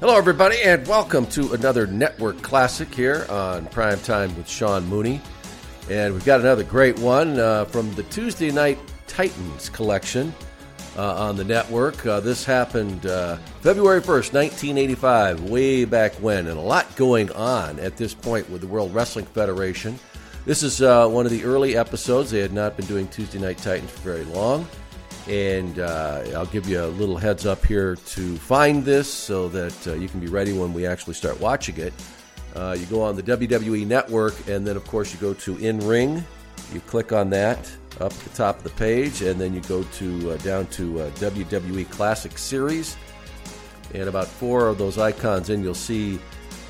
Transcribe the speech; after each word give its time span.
Hello, 0.00 0.16
everybody, 0.16 0.56
and 0.62 0.88
welcome 0.88 1.26
to 1.26 1.52
another 1.52 1.86
network 1.86 2.40
classic 2.40 2.94
here 2.94 3.26
on 3.28 3.66
Prime 3.66 4.00
Time 4.00 4.34
with 4.34 4.48
Sean 4.48 4.86
Mooney. 4.86 5.20
And 5.90 6.14
we've 6.14 6.24
got 6.24 6.40
another 6.40 6.64
great 6.64 6.98
one 6.98 7.38
uh, 7.38 7.66
from 7.66 7.94
the 7.96 8.02
Tuesday 8.04 8.50
Night 8.50 8.78
Titans 9.06 9.68
collection 9.68 10.34
uh, 10.96 11.16
on 11.16 11.36
the 11.36 11.44
network. 11.44 12.06
Uh, 12.06 12.18
this 12.18 12.46
happened 12.46 13.04
uh, 13.04 13.36
February 13.60 14.00
1st, 14.00 14.32
1985, 14.32 15.50
way 15.50 15.84
back 15.84 16.14
when, 16.14 16.46
and 16.46 16.58
a 16.58 16.62
lot 16.62 16.86
going 16.96 17.30
on 17.32 17.78
at 17.78 17.98
this 17.98 18.14
point 18.14 18.48
with 18.48 18.62
the 18.62 18.68
World 18.68 18.94
Wrestling 18.94 19.26
Federation. 19.26 19.98
This 20.46 20.62
is 20.62 20.80
uh, 20.80 21.08
one 21.08 21.26
of 21.26 21.30
the 21.30 21.44
early 21.44 21.76
episodes. 21.76 22.30
They 22.30 22.40
had 22.40 22.54
not 22.54 22.74
been 22.74 22.86
doing 22.86 23.06
Tuesday 23.08 23.38
Night 23.38 23.58
Titans 23.58 23.90
for 23.90 24.00
very 24.00 24.24
long. 24.24 24.66
And 25.28 25.78
uh, 25.78 26.22
I'll 26.34 26.46
give 26.46 26.68
you 26.68 26.82
a 26.82 26.86
little 26.86 27.16
heads 27.16 27.46
up 27.46 27.64
here 27.64 27.96
to 27.96 28.36
find 28.36 28.84
this 28.84 29.12
so 29.12 29.48
that 29.50 29.86
uh, 29.86 29.94
you 29.94 30.08
can 30.08 30.20
be 30.20 30.28
ready 30.28 30.52
when 30.52 30.72
we 30.72 30.86
actually 30.86 31.14
start 31.14 31.38
watching 31.40 31.76
it. 31.76 31.92
Uh, 32.56 32.76
you 32.78 32.86
go 32.86 33.02
on 33.02 33.16
the 33.16 33.22
WWE 33.22 33.86
Network, 33.86 34.34
and 34.48 34.66
then, 34.66 34.76
of 34.76 34.84
course, 34.86 35.12
you 35.12 35.20
go 35.20 35.34
to 35.34 35.56
In 35.58 35.78
Ring. 35.86 36.24
You 36.72 36.80
click 36.80 37.12
on 37.12 37.30
that 37.30 37.58
up 38.00 38.12
at 38.12 38.18
the 38.18 38.30
top 38.30 38.58
of 38.58 38.64
the 38.64 38.70
page, 38.70 39.22
and 39.22 39.40
then 39.40 39.54
you 39.54 39.60
go 39.62 39.82
to 39.82 40.32
uh, 40.32 40.36
down 40.38 40.66
to 40.68 41.00
uh, 41.00 41.10
WWE 41.12 41.88
Classic 41.90 42.36
Series. 42.36 42.96
And 43.94 44.08
about 44.08 44.26
four 44.26 44.68
of 44.68 44.78
those 44.78 44.98
icons 44.98 45.50
in, 45.50 45.62
you'll 45.62 45.74
see 45.74 46.18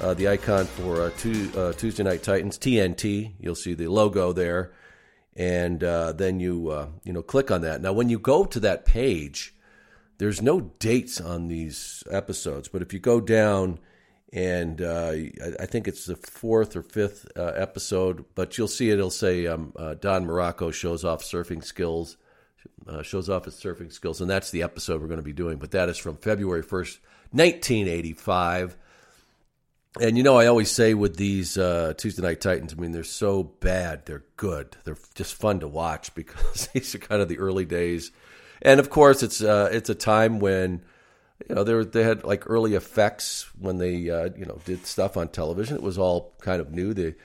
uh, 0.00 0.14
the 0.14 0.28
icon 0.28 0.64
for 0.64 1.10
two, 1.18 1.72
Tuesday 1.74 2.02
Night 2.02 2.22
Titans 2.22 2.58
TNT. 2.58 3.32
You'll 3.40 3.54
see 3.54 3.74
the 3.74 3.88
logo 3.88 4.32
there, 4.32 4.72
and 5.40 5.82
uh, 5.82 6.12
then 6.12 6.38
you 6.38 6.68
uh, 6.68 6.86
you 7.02 7.14
know 7.14 7.22
click 7.22 7.50
on 7.50 7.62
that. 7.62 7.80
Now, 7.80 7.94
when 7.94 8.10
you 8.10 8.18
go 8.18 8.44
to 8.44 8.60
that 8.60 8.84
page, 8.84 9.54
there's 10.18 10.42
no 10.42 10.60
dates 10.60 11.18
on 11.18 11.48
these 11.48 12.04
episodes, 12.10 12.68
but 12.68 12.82
if 12.82 12.92
you 12.92 12.98
go 12.98 13.22
down 13.22 13.78
and 14.34 14.82
uh, 14.82 15.12
I, 15.58 15.66
think 15.66 15.88
it's 15.88 16.04
the 16.04 16.14
fourth 16.14 16.76
or 16.76 16.82
fifth 16.82 17.26
uh, 17.36 17.52
episode, 17.56 18.26
but 18.34 18.56
you'll 18.56 18.68
see 18.68 18.90
it. 18.90 18.98
It'll 18.98 19.10
say 19.10 19.46
um, 19.46 19.72
uh, 19.76 19.94
Don 19.94 20.24
Muraco 20.24 20.72
shows 20.72 21.04
off 21.04 21.22
surfing 21.22 21.64
skills, 21.64 22.16
uh, 22.86 23.02
shows 23.02 23.28
off 23.28 23.46
his 23.46 23.54
surfing 23.54 23.92
skills, 23.92 24.20
and 24.20 24.30
that's 24.30 24.50
the 24.50 24.62
episode 24.62 25.00
we're 25.00 25.08
going 25.08 25.16
to 25.16 25.24
be 25.24 25.32
doing. 25.32 25.56
But 25.56 25.70
that 25.70 25.88
is 25.88 25.96
from 25.96 26.16
February 26.18 26.62
first, 26.62 27.00
nineteen 27.32 27.88
eighty-five. 27.88 28.76
And 29.98 30.16
you 30.16 30.22
know, 30.22 30.36
I 30.36 30.46
always 30.46 30.70
say 30.70 30.94
with 30.94 31.16
these 31.16 31.58
uh, 31.58 31.94
Tuesday 31.96 32.22
Night 32.22 32.40
Titans, 32.40 32.72
I 32.72 32.76
mean, 32.80 32.92
they're 32.92 33.02
so 33.02 33.42
bad, 33.42 34.06
they're 34.06 34.24
good. 34.36 34.76
They're 34.84 34.98
just 35.14 35.34
fun 35.34 35.60
to 35.60 35.68
watch 35.68 36.14
because 36.14 36.68
these 36.68 36.94
are 36.94 36.98
kind 36.98 37.20
of 37.20 37.28
the 37.28 37.38
early 37.38 37.64
days. 37.64 38.12
And 38.62 38.78
of 38.78 38.90
course, 38.90 39.22
it's 39.22 39.42
uh, 39.42 39.68
it's 39.72 39.90
a 39.90 39.94
time 39.94 40.38
when 40.38 40.82
you 41.48 41.54
know 41.54 41.64
they 41.64 41.84
they 41.84 42.02
had 42.02 42.24
like 42.24 42.48
early 42.48 42.74
effects 42.74 43.48
when 43.58 43.78
they 43.78 44.10
uh, 44.10 44.28
you 44.36 44.44
know 44.44 44.60
did 44.64 44.86
stuff 44.86 45.16
on 45.16 45.28
television. 45.28 45.76
It 45.76 45.82
was 45.82 45.98
all 45.98 46.34
kind 46.40 46.60
of 46.60 46.70
new. 46.70 46.92
The 46.92 47.16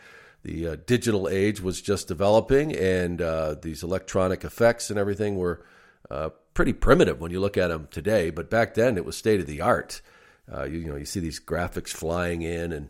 the 0.43 0.67
uh, 0.67 0.75
digital 0.85 1.27
age 1.27 1.59
was 1.61 1.81
just 1.81 2.07
developing, 2.07 2.73
and 2.75 3.21
uh, 3.21 3.55
these 3.61 3.83
electronic 3.83 4.43
effects 4.43 4.89
and 4.89 4.97
everything 4.97 5.35
were 5.35 5.65
uh, 6.09 6.29
pretty 6.53 6.71
primitive 6.71 7.19
when 7.19 7.31
you 7.31 7.39
look 7.39 7.57
at 7.57 7.67
them 7.67 7.89
today. 7.91 8.29
But 8.29 8.49
back 8.49 8.75
then, 8.75 8.95
it 8.95 9.05
was 9.05 9.17
state 9.17 9.39
of 9.39 9.47
the 9.47 9.61
art. 9.61 10.01
Uh, 10.51 10.63
you, 10.65 10.79
you 10.79 10.85
know, 10.87 10.95
you 10.95 11.05
see 11.05 11.19
these 11.19 11.39
graphics 11.39 11.89
flying 11.89 12.41
in 12.41 12.71
and 12.71 12.89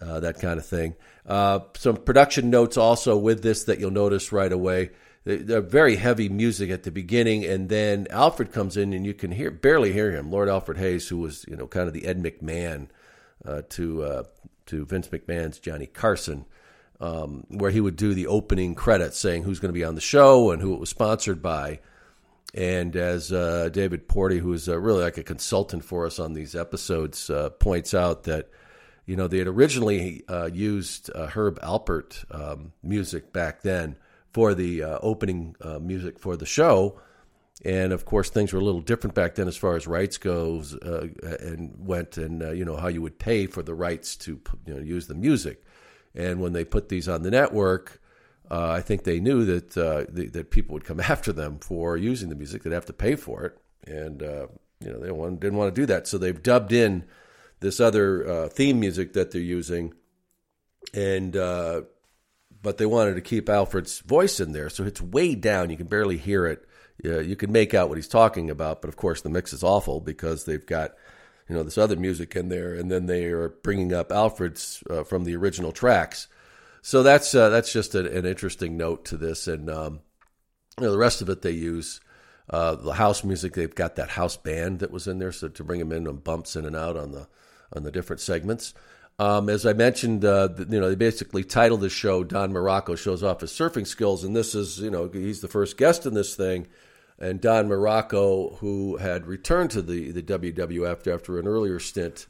uh, 0.00 0.20
that 0.20 0.40
kind 0.40 0.58
of 0.58 0.66
thing. 0.66 0.94
Uh, 1.26 1.60
some 1.76 1.96
production 1.96 2.50
notes 2.50 2.76
also 2.76 3.16
with 3.16 3.42
this 3.42 3.64
that 3.64 3.78
you'll 3.78 3.90
notice 3.90 4.32
right 4.32 4.52
away. 4.52 4.90
They- 5.24 5.36
They're 5.38 5.60
very 5.60 5.96
heavy 5.96 6.28
music 6.28 6.70
at 6.70 6.84
the 6.84 6.90
beginning, 6.90 7.44
and 7.44 7.68
then 7.68 8.06
Alfred 8.10 8.52
comes 8.52 8.76
in, 8.76 8.92
and 8.92 9.04
you 9.04 9.14
can 9.14 9.30
hear 9.32 9.50
barely 9.50 9.92
hear 9.92 10.10
him. 10.12 10.30
Lord 10.30 10.48
Alfred 10.48 10.78
Hayes, 10.78 11.08
who 11.08 11.18
was 11.18 11.44
you 11.48 11.56
know 11.56 11.66
kind 11.66 11.86
of 11.88 11.94
the 11.94 12.06
Ed 12.06 12.22
McMahon 12.22 12.88
uh, 13.44 13.62
to 13.70 14.02
uh, 14.04 14.22
to 14.66 14.84
Vince 14.86 15.08
McMahon's 15.08 15.58
Johnny 15.58 15.86
Carson, 15.86 16.46
um, 17.00 17.44
where 17.48 17.70
he 17.70 17.80
would 17.80 17.96
do 17.96 18.14
the 18.14 18.26
opening 18.26 18.74
credits, 18.74 19.18
saying 19.18 19.42
who's 19.42 19.58
going 19.60 19.70
to 19.72 19.78
be 19.78 19.84
on 19.84 19.94
the 19.96 20.00
show 20.00 20.50
and 20.50 20.62
who 20.62 20.72
it 20.74 20.80
was 20.80 20.90
sponsored 20.90 21.42
by. 21.42 21.80
And 22.54 22.96
as 22.96 23.30
uh, 23.30 23.68
David 23.70 24.08
Porty, 24.08 24.38
who 24.40 24.52
is 24.52 24.68
uh, 24.68 24.78
really 24.78 25.02
like 25.02 25.18
a 25.18 25.22
consultant 25.22 25.84
for 25.84 26.06
us 26.06 26.18
on 26.18 26.32
these 26.32 26.54
episodes, 26.56 27.28
uh, 27.28 27.50
points 27.50 27.92
out 27.92 28.24
that 28.24 28.48
you 29.04 29.16
know 29.16 29.28
they 29.28 29.38
had 29.38 29.48
originally 29.48 30.22
uh, 30.28 30.46
used 30.52 31.10
uh, 31.14 31.26
Herb 31.26 31.60
Alpert 31.60 32.24
um, 32.34 32.72
music 32.82 33.32
back 33.32 33.62
then 33.62 33.96
for 34.32 34.54
the 34.54 34.82
uh, 34.82 34.98
opening 35.02 35.56
music 35.80 36.18
for 36.18 36.36
the 36.36 36.46
show, 36.46 36.98
and 37.64 37.92
of 37.92 38.06
course 38.06 38.30
things 38.30 38.52
were 38.52 38.60
a 38.60 38.64
little 38.64 38.80
different 38.80 39.14
back 39.14 39.34
then 39.34 39.48
as 39.48 39.56
far 39.56 39.76
as 39.76 39.86
rights 39.86 40.16
goes 40.16 40.72
and 40.74 41.74
went, 41.78 42.16
and 42.16 42.56
you 42.56 42.64
know 42.64 42.76
how 42.76 42.88
you 42.88 43.02
would 43.02 43.18
pay 43.18 43.46
for 43.46 43.62
the 43.62 43.74
rights 43.74 44.16
to 44.16 44.40
you 44.66 44.74
know 44.74 44.80
use 44.80 45.06
the 45.06 45.14
music, 45.14 45.62
and 46.14 46.40
when 46.40 46.54
they 46.54 46.64
put 46.64 46.88
these 46.88 47.08
on 47.08 47.22
the 47.22 47.30
network. 47.30 48.00
Uh, 48.50 48.70
I 48.70 48.80
think 48.80 49.04
they 49.04 49.20
knew 49.20 49.44
that 49.44 49.76
uh, 49.76 50.04
that 50.10 50.50
people 50.50 50.74
would 50.74 50.84
come 50.84 51.00
after 51.08 51.32
them 51.32 51.58
for 51.58 51.96
using 51.96 52.28
the 52.28 52.34
music. 52.34 52.62
They'd 52.62 52.72
have 52.72 52.86
to 52.86 52.92
pay 52.92 53.16
for 53.16 53.44
it, 53.44 53.58
and 53.86 54.22
uh, 54.22 54.46
you 54.80 54.90
know 54.90 54.98
they 54.98 55.06
didn't 55.06 55.16
want, 55.16 55.40
didn't 55.40 55.58
want 55.58 55.74
to 55.74 55.80
do 55.80 55.86
that. 55.86 56.06
So 56.06 56.18
they've 56.18 56.42
dubbed 56.42 56.72
in 56.72 57.04
this 57.60 57.80
other 57.80 58.28
uh, 58.28 58.48
theme 58.48 58.80
music 58.80 59.12
that 59.14 59.30
they're 59.30 59.40
using, 59.40 59.94
and 60.94 61.36
uh, 61.36 61.82
but 62.62 62.78
they 62.78 62.86
wanted 62.86 63.14
to 63.14 63.20
keep 63.20 63.48
Alfred's 63.48 64.00
voice 64.00 64.40
in 64.40 64.52
there, 64.52 64.70
so 64.70 64.84
it's 64.84 65.00
way 65.00 65.34
down. 65.34 65.70
You 65.70 65.76
can 65.76 65.86
barely 65.86 66.16
hear 66.16 66.46
it. 66.46 66.64
You 67.00 67.36
can 67.36 67.52
make 67.52 67.74
out 67.74 67.88
what 67.88 67.96
he's 67.96 68.08
talking 68.08 68.50
about, 68.50 68.82
but 68.82 68.88
of 68.88 68.96
course 68.96 69.20
the 69.20 69.30
mix 69.30 69.52
is 69.52 69.62
awful 69.62 70.00
because 70.00 70.44
they've 70.46 70.66
got 70.66 70.94
you 71.48 71.54
know 71.54 71.62
this 71.62 71.78
other 71.78 71.96
music 71.96 72.34
in 72.34 72.48
there, 72.48 72.74
and 72.74 72.90
then 72.90 73.06
they 73.06 73.26
are 73.26 73.50
bringing 73.50 73.92
up 73.92 74.10
Alfred's 74.10 74.82
uh, 74.90 75.04
from 75.04 75.24
the 75.24 75.36
original 75.36 75.70
tracks. 75.72 76.28
So 76.88 77.02
that's 77.02 77.34
uh, 77.34 77.50
that's 77.50 77.70
just 77.70 77.94
a, 77.94 78.16
an 78.16 78.24
interesting 78.24 78.78
note 78.78 79.04
to 79.04 79.18
this, 79.18 79.46
and 79.46 79.68
um, 79.68 80.00
you 80.78 80.86
know 80.86 80.90
the 80.90 80.96
rest 80.96 81.20
of 81.20 81.28
it 81.28 81.42
they 81.42 81.50
use. 81.50 82.00
Uh, 82.48 82.76
the 82.76 82.94
house 82.94 83.22
music, 83.22 83.52
they've 83.52 83.74
got 83.74 83.96
that 83.96 84.08
house 84.08 84.38
band 84.38 84.78
that 84.78 84.90
was 84.90 85.06
in 85.06 85.18
there, 85.18 85.30
so 85.30 85.48
to 85.48 85.62
bring 85.62 85.80
them 85.80 85.92
in 85.92 86.06
and 86.06 86.24
bumps 86.24 86.56
in 86.56 86.64
and 86.64 86.74
out 86.74 86.96
on 86.96 87.12
the 87.12 87.28
on 87.76 87.82
the 87.82 87.90
different 87.90 88.20
segments. 88.20 88.72
Um, 89.18 89.50
as 89.50 89.66
I 89.66 89.74
mentioned, 89.74 90.24
uh, 90.24 90.48
you 90.56 90.80
know, 90.80 90.88
they 90.88 90.94
basically 90.94 91.44
titled 91.44 91.82
the 91.82 91.90
show 91.90 92.24
"Don 92.24 92.54
Muraco 92.54 92.96
shows 92.96 93.22
off 93.22 93.42
his 93.42 93.52
surfing 93.52 93.86
skills," 93.86 94.24
and 94.24 94.34
this 94.34 94.54
is, 94.54 94.78
you 94.78 94.90
know, 94.90 95.10
he's 95.12 95.42
the 95.42 95.46
first 95.46 95.76
guest 95.76 96.06
in 96.06 96.14
this 96.14 96.36
thing, 96.36 96.68
and 97.18 97.38
Don 97.38 97.68
Muraco, 97.68 98.56
who 98.60 98.96
had 98.96 99.26
returned 99.26 99.72
to 99.72 99.82
the 99.82 100.10
the 100.10 100.22
WWF 100.22 101.06
after 101.06 101.38
an 101.38 101.46
earlier 101.46 101.80
stint 101.80 102.28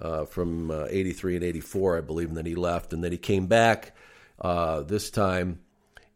uh, 0.00 0.24
from 0.24 0.70
'83 0.70 1.32
uh, 1.32 1.36
and 1.36 1.44
'84, 1.44 1.98
I 1.98 2.00
believe, 2.00 2.28
and 2.28 2.36
then 2.36 2.46
he 2.46 2.54
left, 2.54 2.92
and 2.92 3.02
then 3.02 3.12
he 3.12 3.18
came 3.18 3.46
back 3.46 3.94
uh, 4.40 4.82
this 4.82 5.10
time 5.10 5.60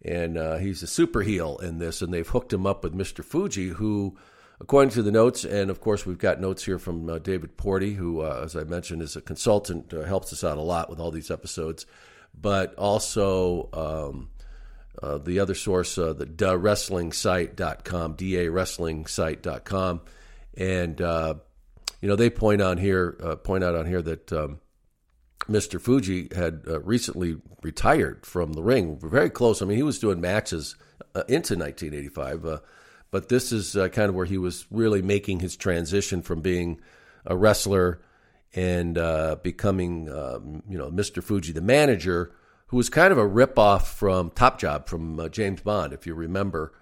and 0.03 0.39
uh, 0.39 0.57
he's 0.57 0.83
a 0.83 0.87
super 0.87 1.23
heel 1.23 1.59
in 1.59 1.79
this, 1.79 2.03
and 2.03 2.13
they've 2.13 2.27
hooked 2.27 2.53
him 2.53 2.67
up 2.67 2.83
with 2.83 2.95
Mr. 2.95 3.25
Fuji, 3.25 3.69
who, 3.69 4.17
according 4.61 4.91
to 4.91 5.03
the 5.03 5.11
notes, 5.11 5.45
and 5.45 5.71
of 5.71 5.81
course 5.81 6.07
we've 6.07 6.19
got 6.19 6.41
notes 6.41 6.65
here 6.65 6.79
from 6.79 7.09
uh, 7.09 7.19
David 7.19 7.59
Porty, 7.59 7.97
who, 7.97 8.21
uh, 8.21 8.41
as 8.43 8.57
I 8.57 8.65
mentioned, 8.65 9.03
is 9.03 9.17
a 9.17 9.21
consultant, 9.21 9.93
helps 9.93 10.33
us 10.33 10.43
out 10.43 10.59
a 10.59 10.63
lot 10.63 10.89
with 10.89 11.01
all 11.01 11.11
these 11.11 11.31
episodes, 11.31 11.85
but 12.39 12.75
also 12.77 13.69
um, 13.75 14.31
the 15.23 15.39
other 15.39 15.55
source, 15.55 15.97
the 15.97 16.15
dawrestlingsite.com, 16.15 18.15
da-wrestlingsite.com, 18.15 20.01
and 20.57 21.01
you 22.01 22.09
know 22.09 22.17
they 22.17 22.31
point 22.31 22.63
on 22.63 22.79
here, 22.79 23.13
point 23.45 23.65
out 23.65 23.75
on 23.75 23.87
here 23.87 24.03
that. 24.03 24.33
Um, 24.33 24.61
Mr. 25.49 25.81
Fuji 25.81 26.29
had 26.35 26.63
uh, 26.69 26.81
recently 26.81 27.37
retired 27.63 28.25
from 28.25 28.53
the 28.53 28.63
ring. 28.63 28.99
Very 29.03 29.31
close. 29.31 29.61
I 29.61 29.65
mean, 29.65 29.77
he 29.77 29.83
was 29.83 29.99
doing 29.99 30.21
matches 30.21 30.77
uh, 31.15 31.25
into 31.29 31.57
1985, 31.57 32.47
uh, 32.47 32.59
but 33.11 33.29
this 33.29 33.51
is 33.53 33.77
uh, 33.77 33.89
kind 33.89 34.09
of 34.09 34.15
where 34.15 34.27
he 34.27 34.39
was 34.39 34.67
really 34.71 35.03
making 35.03 35.41
his 35.41 35.57
transition 35.57 36.23
from 36.23 36.41
being 36.41 36.81
a 37.27 37.37
wrestler 37.37 38.01
and 38.55 38.99
uh, 38.99 39.37
becoming, 39.43 40.09
um, 40.11 40.63
you 40.69 40.79
know, 40.79 40.91
Mr. 40.91 41.23
Fuji, 41.23 41.53
the 41.53 41.61
manager, 41.61 42.33
who 42.69 42.77
was 42.77 42.89
kind 42.89 43.13
of 43.13 43.19
a 43.19 43.29
ripoff 43.29 43.83
from 43.83 44.31
Top 44.31 44.59
Job 44.59 44.89
from 44.89 45.19
uh, 45.19 45.29
James 45.29 45.63
Bond, 45.63 45.93
if 45.93 46.07
you 46.07 46.15
remember. 46.15 46.73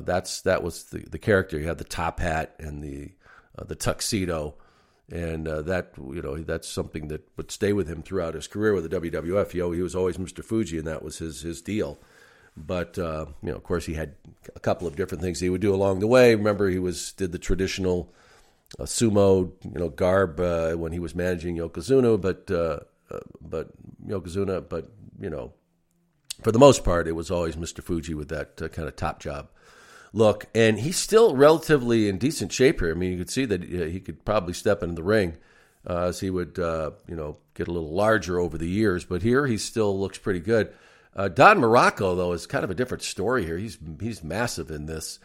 that's 0.00 0.42
that 0.42 0.62
was 0.62 0.84
the, 0.84 0.98
the 0.98 1.18
character. 1.18 1.58
He 1.58 1.64
had 1.64 1.78
the 1.78 1.84
top 1.84 2.20
hat 2.20 2.54
and 2.58 2.82
the 2.82 3.12
the 3.56 3.74
tuxedo 3.74 4.54
and 5.10 5.46
uh, 5.46 5.62
that 5.62 5.92
you 5.98 6.22
know 6.22 6.38
that's 6.38 6.68
something 6.68 7.08
that 7.08 7.28
would 7.36 7.50
stay 7.50 7.72
with 7.72 7.86
him 7.86 8.02
throughout 8.02 8.34
his 8.34 8.46
career 8.46 8.72
with 8.72 8.88
the 8.88 9.00
WWF. 9.00 9.50
He, 9.50 9.58
he 9.58 9.82
was 9.82 9.94
always 9.94 10.16
Mr. 10.16 10.42
Fuji, 10.42 10.78
and 10.78 10.86
that 10.86 11.02
was 11.02 11.18
his 11.18 11.42
his 11.42 11.60
deal. 11.60 11.98
But 12.56 12.98
uh, 12.98 13.26
you 13.42 13.50
know, 13.50 13.56
of 13.56 13.62
course, 13.62 13.86
he 13.86 13.94
had 13.94 14.14
a 14.54 14.60
couple 14.60 14.86
of 14.86 14.96
different 14.96 15.22
things 15.22 15.40
he 15.40 15.50
would 15.50 15.60
do 15.60 15.74
along 15.74 16.00
the 16.00 16.06
way. 16.06 16.34
Remember, 16.34 16.68
he 16.70 16.78
was 16.78 17.12
did 17.12 17.32
the 17.32 17.38
traditional 17.38 18.12
uh, 18.78 18.84
sumo 18.84 19.52
you 19.64 19.78
know 19.78 19.90
garb 19.90 20.40
uh, 20.40 20.72
when 20.72 20.92
he 20.92 20.98
was 20.98 21.14
managing 21.14 21.56
Yokozuna, 21.56 22.20
but 22.20 22.50
uh, 22.50 22.80
uh, 23.10 23.20
but 23.40 23.70
Yokozuna, 24.06 24.66
but 24.66 24.90
you 25.20 25.28
know, 25.28 25.52
for 26.40 26.52
the 26.52 26.58
most 26.58 26.84
part, 26.84 27.06
it 27.06 27.12
was 27.12 27.30
always 27.30 27.56
Mr. 27.56 27.82
Fuji 27.82 28.14
with 28.14 28.28
that 28.28 28.56
kind 28.56 28.88
of 28.88 28.96
top 28.96 29.20
job 29.20 29.48
look, 30.12 30.46
and 30.54 30.78
he's 30.80 30.96
still 30.96 31.34
relatively 31.34 32.08
in 32.08 32.18
decent 32.18 32.52
shape 32.52 32.80
here. 32.80 32.90
I 32.90 32.94
mean, 32.94 33.12
you 33.12 33.18
could 33.18 33.30
see 33.30 33.44
that 33.46 33.62
he 33.62 34.00
could 34.00 34.24
probably 34.24 34.54
step 34.54 34.82
into 34.82 34.96
the 34.96 35.02
ring 35.02 35.36
uh, 35.88 36.06
as 36.06 36.20
he 36.20 36.30
would, 36.30 36.58
uh, 36.58 36.92
you 37.08 37.16
know, 37.16 37.38
get 37.54 37.68
a 37.68 37.72
little 37.72 37.92
larger 37.92 38.38
over 38.38 38.58
the 38.58 38.68
years. 38.68 39.04
But 39.04 39.22
here, 39.22 39.46
he 39.46 39.58
still 39.58 39.98
looks 39.98 40.18
pretty 40.18 40.40
good. 40.40 40.72
Uh, 41.14 41.28
Don 41.28 41.58
Muraco, 41.58 42.16
though, 42.16 42.32
is 42.32 42.46
kind 42.46 42.64
of 42.64 42.70
a 42.70 42.74
different 42.74 43.02
story 43.02 43.44
here. 43.44 43.58
He's 43.58 43.78
he's 44.00 44.24
massive 44.24 44.70
in 44.70 44.86
this, 44.86 45.18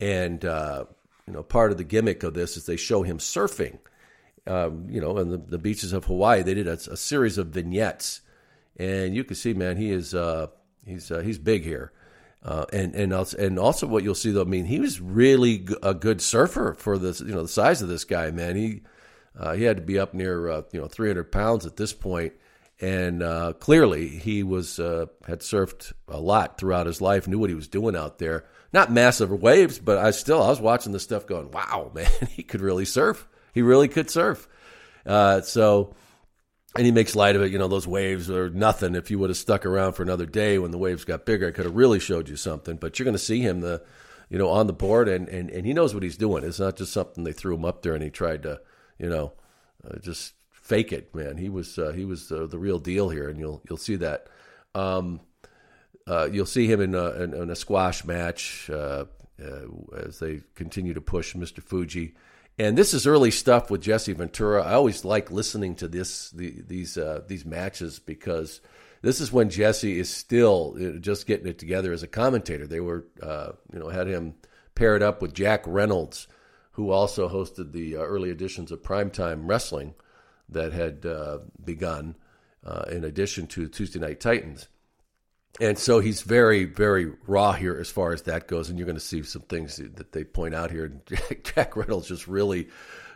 and 0.00 0.44
uh, 0.44 0.84
you 1.26 1.32
know, 1.32 1.42
part 1.42 1.70
of 1.70 1.78
the 1.78 1.84
gimmick 1.84 2.22
of 2.22 2.34
this 2.34 2.56
is 2.56 2.66
they 2.66 2.76
show 2.76 3.02
him 3.02 3.18
surfing. 3.18 3.78
Um, 4.46 4.86
you 4.88 5.00
know, 5.00 5.18
on 5.18 5.28
the, 5.28 5.36
the, 5.36 5.58
beaches 5.58 5.92
of 5.92 6.06
Hawaii, 6.06 6.42
they 6.42 6.54
did 6.54 6.66
a, 6.66 6.72
a, 6.72 6.96
series 6.96 7.36
of 7.36 7.48
vignettes, 7.48 8.22
and 8.78 9.14
you 9.14 9.22
can 9.22 9.36
see, 9.36 9.52
man, 9.52 9.76
he 9.76 9.90
is 9.90 10.14
uh, 10.14 10.46
he's 10.86 11.10
uh, 11.10 11.18
he's 11.18 11.38
big 11.38 11.64
here. 11.64 11.92
Uh, 12.42 12.64
and 12.72 12.94
and 12.94 13.12
also, 13.12 13.36
and 13.36 13.58
also 13.58 13.86
what 13.86 14.04
you'll 14.04 14.14
see 14.14 14.30
though, 14.30 14.42
I 14.42 14.44
mean, 14.44 14.66
he 14.66 14.78
was 14.78 15.00
really 15.00 15.66
a 15.82 15.92
good 15.92 16.20
surfer 16.20 16.74
for 16.74 16.96
this, 16.96 17.20
you 17.20 17.34
know, 17.34 17.42
the 17.42 17.48
size 17.48 17.82
of 17.82 17.88
this 17.88 18.04
guy, 18.04 18.30
man. 18.30 18.56
He 18.56 18.82
uh, 19.38 19.54
he 19.54 19.64
had 19.64 19.76
to 19.76 19.82
be 19.82 19.98
up 19.98 20.14
near 20.14 20.48
uh, 20.48 20.62
you 20.72 20.80
know 20.80 20.86
300 20.86 21.30
pounds 21.30 21.66
at 21.66 21.76
this 21.76 21.92
point, 21.92 22.32
and 22.80 23.22
uh, 23.22 23.54
clearly 23.54 24.08
he 24.08 24.42
was 24.42 24.78
uh, 24.78 25.06
had 25.26 25.40
surfed 25.40 25.92
a 26.06 26.20
lot 26.20 26.58
throughout 26.58 26.86
his 26.86 27.00
life, 27.00 27.28
knew 27.28 27.38
what 27.38 27.50
he 27.50 27.56
was 27.56 27.68
doing 27.68 27.96
out 27.96 28.18
there. 28.18 28.44
Not 28.72 28.92
massive 28.92 29.30
waves, 29.30 29.78
but 29.78 29.98
I 29.98 30.10
still 30.10 30.42
I 30.42 30.48
was 30.48 30.60
watching 30.60 30.92
this 30.92 31.02
stuff 31.02 31.26
going, 31.26 31.50
wow, 31.50 31.90
man, 31.94 32.10
he 32.30 32.42
could 32.42 32.60
really 32.60 32.84
surf. 32.84 33.26
He 33.52 33.62
really 33.62 33.88
could 33.88 34.10
surf. 34.10 34.48
Uh, 35.06 35.40
so 35.40 35.94
and 36.76 36.86
he 36.86 36.92
makes 36.92 37.16
light 37.16 37.36
of 37.36 37.42
it. 37.42 37.50
You 37.50 37.58
know, 37.58 37.68
those 37.68 37.86
waves 37.86 38.30
are 38.30 38.50
nothing. 38.50 38.94
If 38.94 39.10
you 39.10 39.18
would 39.18 39.30
have 39.30 39.36
stuck 39.36 39.64
around 39.64 39.94
for 39.94 40.02
another 40.02 40.26
day 40.26 40.58
when 40.58 40.70
the 40.70 40.78
waves 40.78 41.04
got 41.04 41.26
bigger, 41.26 41.48
I 41.48 41.50
could 41.50 41.64
have 41.64 41.74
really 41.74 42.00
showed 42.00 42.28
you 42.28 42.36
something. 42.36 42.76
But 42.76 42.98
you're 42.98 43.04
going 43.04 43.14
to 43.14 43.18
see 43.18 43.40
him 43.40 43.60
the, 43.60 43.82
you 44.28 44.38
know, 44.38 44.48
on 44.48 44.66
the 44.66 44.72
board, 44.72 45.08
and, 45.08 45.28
and, 45.28 45.50
and 45.50 45.66
he 45.66 45.72
knows 45.72 45.94
what 45.94 46.02
he's 46.02 46.16
doing. 46.16 46.44
It's 46.44 46.60
not 46.60 46.76
just 46.76 46.92
something 46.92 47.24
they 47.24 47.32
threw 47.32 47.54
him 47.54 47.64
up 47.64 47.82
there 47.82 47.94
and 47.94 48.02
he 48.02 48.10
tried 48.10 48.42
to, 48.42 48.60
you 48.98 49.08
know, 49.08 49.32
uh, 49.84 49.98
just 49.98 50.34
fake 50.50 50.92
it. 50.92 51.14
Man, 51.14 51.38
he 51.38 51.48
was 51.48 51.78
uh, 51.78 51.92
he 51.92 52.04
was 52.04 52.30
uh, 52.30 52.46
the 52.46 52.58
real 52.58 52.78
deal 52.78 53.08
here, 53.08 53.28
and 53.28 53.38
you'll 53.38 53.62
you'll 53.68 53.78
see 53.78 53.96
that. 53.96 54.26
Um, 54.74 55.20
uh, 56.06 56.28
you'll 56.30 56.46
see 56.46 56.66
him 56.66 56.80
in 56.80 56.94
a, 56.94 57.10
in, 57.22 57.34
in 57.34 57.50
a 57.50 57.56
squash 57.56 58.04
match 58.04 58.70
uh, 58.70 59.04
uh, 59.42 59.66
as 59.96 60.18
they 60.18 60.40
continue 60.54 60.94
to 60.94 61.00
push 61.00 61.34
Mr. 61.34 61.62
Fuji. 61.62 62.14
And 62.58 62.76
this 62.76 62.92
is 62.92 63.06
early 63.06 63.30
stuff 63.30 63.70
with 63.70 63.82
Jesse 63.82 64.12
Ventura. 64.12 64.62
I 64.62 64.74
always 64.74 65.04
like 65.04 65.30
listening 65.30 65.76
to 65.76 65.86
this 65.86 66.30
the, 66.30 66.60
these 66.66 66.98
uh, 66.98 67.22
these 67.26 67.44
matches 67.44 68.00
because 68.00 68.60
this 69.00 69.20
is 69.20 69.32
when 69.32 69.48
Jesse 69.48 69.98
is 69.98 70.10
still 70.10 70.76
just 71.00 71.26
getting 71.26 71.46
it 71.46 71.58
together 71.58 71.92
as 71.92 72.02
a 72.02 72.08
commentator. 72.08 72.66
They 72.66 72.80
were 72.80 73.06
uh, 73.22 73.52
you 73.72 73.78
know 73.78 73.88
had 73.88 74.08
him 74.08 74.34
paired 74.74 75.04
up 75.04 75.22
with 75.22 75.34
Jack 75.34 75.62
Reynolds, 75.66 76.26
who 76.72 76.90
also 76.90 77.28
hosted 77.28 77.70
the 77.70 77.96
uh, 77.96 78.00
early 78.00 78.30
editions 78.30 78.72
of 78.72 78.82
Primetime 78.82 79.48
Wrestling 79.48 79.94
that 80.48 80.72
had 80.72 81.06
uh, 81.06 81.38
begun 81.64 82.16
uh, 82.64 82.86
in 82.90 83.04
addition 83.04 83.46
to 83.48 83.68
Tuesday 83.68 84.00
Night 84.00 84.18
Titans 84.18 84.66
and 85.60 85.78
so 85.78 85.98
he's 86.00 86.22
very, 86.22 86.64
very 86.64 87.12
raw 87.26 87.52
here 87.52 87.76
as 87.80 87.90
far 87.90 88.12
as 88.12 88.22
that 88.22 88.46
goes. 88.46 88.68
And 88.68 88.78
you're 88.78 88.86
going 88.86 88.96
to 88.96 89.00
see 89.00 89.22
some 89.22 89.42
things 89.42 89.76
that 89.76 90.12
they 90.12 90.24
point 90.24 90.54
out 90.54 90.70
here. 90.70 90.84
And 90.84 91.44
Jack 91.44 91.76
Reynolds 91.76 92.08
just 92.08 92.28
really, 92.28 92.68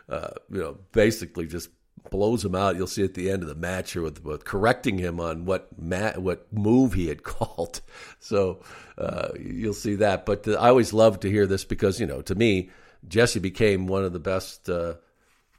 uh, 0.09 0.31
you 0.51 0.59
know, 0.59 0.77
basically 0.91 1.47
just 1.47 1.69
blows 2.09 2.43
him 2.43 2.53
out. 2.53 2.75
You'll 2.75 2.87
see 2.87 3.03
at 3.03 3.13
the 3.13 3.29
end 3.31 3.43
of 3.43 3.49
the 3.49 3.55
match 3.55 3.93
here 3.93 4.01
with, 4.01 4.23
with 4.25 4.43
correcting 4.43 4.97
him 4.97 5.19
on 5.19 5.45
what 5.45 5.69
what 5.77 6.51
move 6.51 6.93
he 6.93 7.07
had 7.07 7.23
called. 7.23 7.81
So 8.19 8.61
uh, 8.97 9.29
you'll 9.39 9.73
see 9.73 9.95
that. 9.95 10.25
But 10.25 10.47
uh, 10.47 10.53
I 10.53 10.69
always 10.69 10.91
love 10.91 11.21
to 11.21 11.29
hear 11.29 11.47
this 11.47 11.63
because 11.63 11.99
you 11.99 12.05
know, 12.05 12.21
to 12.23 12.35
me, 12.35 12.71
Jesse 13.07 13.39
became 13.39 13.87
one 13.87 14.03
of 14.03 14.11
the 14.11 14.19
best 14.19 14.69
uh, 14.69 14.95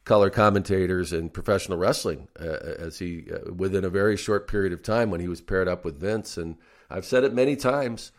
color 0.04 0.30
commentators 0.30 1.12
in 1.12 1.30
professional 1.30 1.78
wrestling 1.78 2.28
uh, 2.38 2.44
as 2.44 2.99
he 2.99 3.25
uh, 3.32 3.52
within 3.52 3.84
a 3.84 3.90
very 3.90 4.16
short 4.16 4.46
period 4.46 4.73
of 4.73 4.82
time 4.82 5.11
when 5.11 5.20
he 5.20 5.28
was 5.28 5.40
paired 5.40 5.68
up 5.68 5.84
with 5.84 5.99
Vince 5.99 6.37
and 6.37 6.56
I've 6.90 7.04
said 7.04 7.25
it 7.25 7.34
many 7.34 7.56
times. 7.56 8.12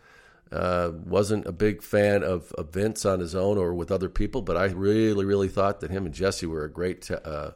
Uh, 0.51 0.91
wasn't 1.05 1.47
a 1.47 1.51
big 1.51 1.81
fan 1.81 2.23
of, 2.23 2.51
of, 2.53 2.71
Vince 2.71 3.03
on 3.03 3.19
his 3.19 3.33
own 3.33 3.57
or 3.57 3.73
with 3.73 3.91
other 3.91 4.09
people, 4.09 4.43
but 4.43 4.55
I 4.55 4.65
really, 4.65 5.25
really 5.25 5.47
thought 5.47 5.79
that 5.79 5.89
him 5.89 6.05
and 6.05 6.13
Jesse 6.13 6.45
were 6.45 6.63
a 6.63 6.71
great, 6.71 7.09
uh, 7.09 7.51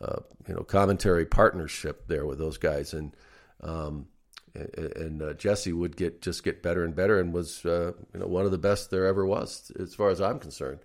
uh, 0.00 0.16
you 0.48 0.54
know, 0.54 0.64
commentary 0.64 1.24
partnership 1.24 2.08
there 2.08 2.26
with 2.26 2.38
those 2.38 2.58
guys, 2.58 2.94
and 2.94 3.16
um, 3.60 4.06
and 4.54 5.22
uh, 5.22 5.32
Jesse 5.34 5.72
would 5.72 5.96
get 5.96 6.20
just 6.20 6.42
get 6.42 6.64
better 6.64 6.84
and 6.84 6.96
better, 6.96 7.20
and 7.20 7.32
was 7.32 7.64
uh, 7.64 7.92
you 8.12 8.20
know 8.20 8.26
one 8.26 8.44
of 8.44 8.50
the 8.50 8.58
best 8.58 8.90
there 8.90 9.06
ever 9.06 9.24
was, 9.24 9.70
as 9.78 9.94
far 9.94 10.10
as 10.10 10.20
I'm 10.20 10.40
concerned. 10.40 10.80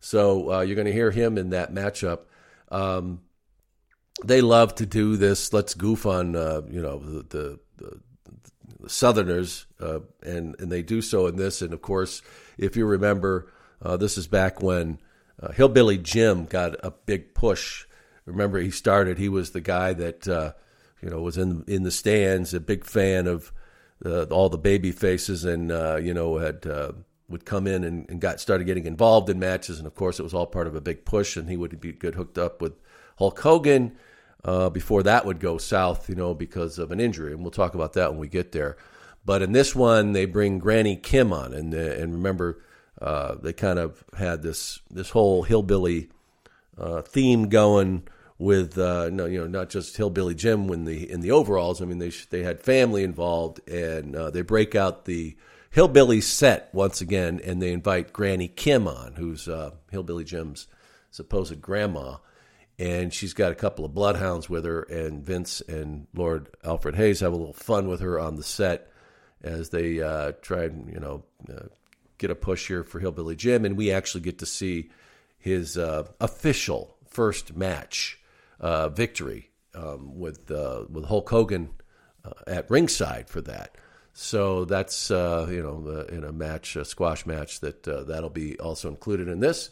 So 0.00 0.50
uh, 0.50 0.60
you're 0.62 0.76
going 0.76 0.86
to 0.86 0.92
hear 0.92 1.10
him 1.10 1.36
in 1.36 1.50
that 1.50 1.74
matchup. 1.74 2.20
Um, 2.72 3.20
they 4.24 4.40
love 4.40 4.74
to 4.76 4.86
do 4.86 5.16
this. 5.16 5.52
Let's 5.52 5.74
goof 5.74 6.06
on 6.06 6.34
you 6.70 6.82
know 6.82 6.98
the, 6.98 7.22
the, 7.28 7.60
the 7.76 8.00
Southerners, 8.88 9.66
uh, 9.80 10.00
and 10.22 10.56
and 10.58 10.70
they 10.70 10.82
do 10.82 11.02
so 11.02 11.26
in 11.26 11.36
this. 11.36 11.62
And 11.62 11.72
of 11.72 11.82
course, 11.82 12.22
if 12.58 12.76
you 12.76 12.86
remember, 12.86 13.52
uh, 13.80 13.96
this 13.96 14.18
is 14.18 14.26
back 14.26 14.62
when 14.62 14.98
uh, 15.40 15.52
Hillbilly 15.52 15.98
Jim 15.98 16.46
got 16.46 16.74
a 16.84 16.90
big 16.90 17.34
push. 17.34 17.86
Remember, 18.26 18.60
he 18.60 18.70
started. 18.70 19.18
He 19.18 19.28
was 19.28 19.50
the 19.50 19.60
guy 19.60 19.92
that 19.94 20.28
uh, 20.28 20.52
you 21.02 21.10
know, 21.10 21.20
was 21.20 21.36
in 21.36 21.64
in 21.66 21.82
the 21.82 21.90
stands, 21.90 22.54
a 22.54 22.60
big 22.60 22.84
fan 22.84 23.26
of 23.26 23.52
uh, 24.04 24.24
all 24.24 24.48
the 24.48 24.58
baby 24.58 24.92
faces, 24.92 25.44
and 25.44 25.70
uh, 25.70 25.96
you 25.96 26.14
know 26.14 26.38
had 26.38 26.66
uh, 26.66 26.92
would 27.32 27.44
come 27.44 27.66
in 27.66 27.84
and, 27.84 28.08
and, 28.08 28.20
got 28.20 28.40
started 28.40 28.64
getting 28.64 28.86
involved 28.86 29.28
in 29.28 29.38
matches, 29.38 29.78
and 29.78 29.86
of 29.86 29.94
course 29.94 30.20
it 30.20 30.22
was 30.22 30.34
all 30.34 30.46
part 30.46 30.66
of 30.66 30.76
a 30.76 30.80
big 30.80 31.04
push, 31.04 31.36
and 31.36 31.48
he 31.48 31.56
would 31.56 31.80
be 31.80 31.92
good 31.92 32.14
hooked 32.14 32.38
up 32.38 32.62
with 32.62 32.74
Hulk 33.18 33.40
Hogan 33.40 33.96
uh, 34.44 34.70
before 34.70 35.02
that 35.02 35.24
would 35.24 35.40
go 35.40 35.58
south, 35.58 36.08
you 36.08 36.14
know, 36.14 36.34
because 36.34 36.78
of 36.78 36.92
an 36.92 37.00
injury, 37.00 37.32
and 37.32 37.42
we'll 37.42 37.50
talk 37.50 37.74
about 37.74 37.94
that 37.94 38.10
when 38.10 38.20
we 38.20 38.28
get 38.28 38.52
there. 38.52 38.76
But 39.24 39.42
in 39.42 39.52
this 39.52 39.74
one, 39.74 40.12
they 40.12 40.26
bring 40.26 40.58
Granny 40.58 40.96
Kim 40.96 41.32
on, 41.32 41.52
and 41.52 41.74
uh, 41.74 41.78
and 41.78 42.12
remember 42.12 42.62
uh, 43.00 43.36
they 43.36 43.52
kind 43.52 43.78
of 43.78 44.04
had 44.16 44.42
this 44.42 44.80
this 44.90 45.10
whole 45.10 45.42
hillbilly 45.42 46.10
theme 47.04 47.48
going 47.48 48.02
with 48.42 48.76
uh, 48.76 49.08
no, 49.10 49.26
you 49.26 49.38
know 49.38 49.46
not 49.46 49.70
just 49.70 49.96
Hillbilly 49.96 50.34
Jim 50.34 50.66
when 50.66 50.84
the 50.84 51.08
in 51.08 51.20
the 51.20 51.30
overalls. 51.30 51.80
I 51.80 51.84
mean 51.84 51.98
they 51.98 52.10
they 52.30 52.42
had 52.42 52.60
family 52.60 53.04
involved, 53.04 53.60
and 53.68 54.16
uh, 54.16 54.30
they 54.30 54.42
break 54.42 54.74
out 54.74 55.04
the 55.04 55.36
Hillbilly 55.72 56.20
set 56.20 56.68
once 56.74 57.00
again, 57.00 57.40
and 57.42 57.60
they 57.60 57.72
invite 57.72 58.12
Granny 58.12 58.46
Kim 58.46 58.86
on, 58.86 59.14
who's 59.14 59.48
uh, 59.48 59.70
Hillbilly 59.90 60.22
Jim's 60.22 60.66
supposed 61.10 61.62
grandma, 61.62 62.16
and 62.78 63.12
she's 63.12 63.32
got 63.32 63.52
a 63.52 63.54
couple 63.54 63.86
of 63.86 63.94
bloodhounds 63.94 64.50
with 64.50 64.66
her, 64.66 64.82
and 64.82 65.24
Vince 65.24 65.62
and 65.62 66.08
Lord 66.12 66.50
Alfred 66.62 66.96
Hayes 66.96 67.20
have 67.20 67.32
a 67.32 67.36
little 67.36 67.54
fun 67.54 67.88
with 67.88 68.00
her 68.00 68.20
on 68.20 68.36
the 68.36 68.42
set 68.42 68.92
as 69.40 69.70
they 69.70 70.02
uh, 70.02 70.32
try 70.42 70.64
and 70.64 70.92
you 70.92 71.00
know 71.00 71.24
uh, 71.48 71.68
get 72.18 72.30
a 72.30 72.34
push 72.34 72.68
here 72.68 72.84
for 72.84 73.00
Hillbilly 73.00 73.34
Jim, 73.34 73.64
and 73.64 73.74
we 73.74 73.90
actually 73.90 74.20
get 74.20 74.40
to 74.40 74.46
see 74.46 74.90
his 75.38 75.78
uh, 75.78 76.06
official 76.20 76.98
first 77.08 77.56
match 77.56 78.20
uh, 78.60 78.90
victory 78.90 79.48
um, 79.74 80.18
with 80.18 80.50
uh, 80.50 80.84
with 80.90 81.06
Hulk 81.06 81.30
Hogan 81.30 81.70
at 82.46 82.70
ringside 82.70 83.30
for 83.30 83.40
that. 83.40 83.74
So 84.14 84.64
that's 84.64 85.10
uh, 85.10 85.48
you 85.50 85.62
know 85.62 86.06
in 86.08 86.24
a 86.24 86.32
match, 86.32 86.76
a 86.76 86.84
squash 86.84 87.24
match 87.24 87.60
that 87.60 87.86
uh, 87.88 88.04
that'll 88.04 88.30
be 88.30 88.58
also 88.58 88.88
included 88.88 89.28
in 89.28 89.40
this. 89.40 89.70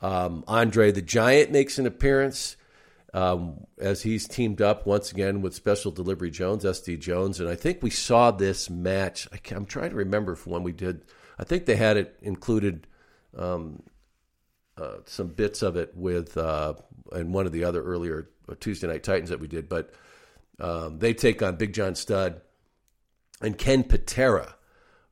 Um, 0.00 0.44
Andre 0.46 0.92
the 0.92 1.02
Giant 1.02 1.50
makes 1.50 1.78
an 1.78 1.86
appearance 1.86 2.56
um, 3.12 3.66
as 3.78 4.02
he's 4.02 4.28
teamed 4.28 4.62
up 4.62 4.86
once 4.86 5.10
again 5.10 5.42
with 5.42 5.54
Special 5.54 5.90
Delivery 5.90 6.30
Jones, 6.30 6.64
SD 6.64 7.00
Jones, 7.00 7.40
and 7.40 7.48
I 7.48 7.56
think 7.56 7.82
we 7.82 7.90
saw 7.90 8.30
this 8.30 8.70
match. 8.70 9.28
I 9.32 9.54
am 9.54 9.66
trying 9.66 9.90
to 9.90 9.96
remember 9.96 10.36
from 10.36 10.52
when 10.52 10.62
we 10.62 10.72
did. 10.72 11.04
I 11.38 11.44
think 11.44 11.66
they 11.66 11.76
had 11.76 11.96
it 11.96 12.16
included. 12.22 12.86
Um, 13.36 13.82
uh, 14.76 14.98
some 15.04 15.28
bits 15.28 15.60
of 15.60 15.76
it 15.76 15.94
with 15.94 16.38
uh, 16.38 16.72
and 17.12 17.34
one 17.34 17.44
of 17.44 17.52
the 17.52 17.64
other 17.64 17.82
earlier 17.82 18.30
uh, 18.48 18.54
Tuesday 18.58 18.86
Night 18.86 19.02
Titans 19.02 19.28
that 19.28 19.40
we 19.40 19.46
did, 19.46 19.68
but 19.68 19.92
um, 20.58 20.98
they 20.98 21.12
take 21.12 21.42
on 21.42 21.56
Big 21.56 21.74
John 21.74 21.94
Studd 21.94 22.40
and 23.40 23.56
Ken 23.56 23.84
Patera, 23.84 24.56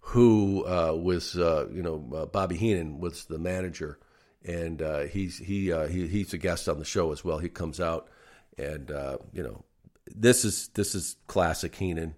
who 0.01 0.67
uh, 0.67 0.95
was 0.95 1.37
uh, 1.37 1.67
you 1.73 1.83
know 1.83 2.09
uh, 2.15 2.27
Bobby 2.27 2.57
Heenan 2.57 3.01
was 3.01 3.25
the 3.25 3.39
manager, 3.39 3.99
and 4.45 4.81
uh, 4.83 5.01
he's 5.01 5.39
he, 5.39 5.73
he 5.89 6.07
he's 6.07 6.33
a 6.33 6.39
guest 6.39 6.69
on 6.69 6.79
the 6.79 6.85
show 6.85 7.13
as 7.13 7.25
well. 7.25 7.39
He 7.39 7.49
comes 7.49 7.81
out, 7.81 8.09
and 8.57 8.91
you 9.33 9.43
know 9.43 9.65
this 10.07 10.45
is 10.45 10.69
this 10.75 10.95
is 10.95 11.17
classic 11.27 11.75
Heenan, 11.75 12.15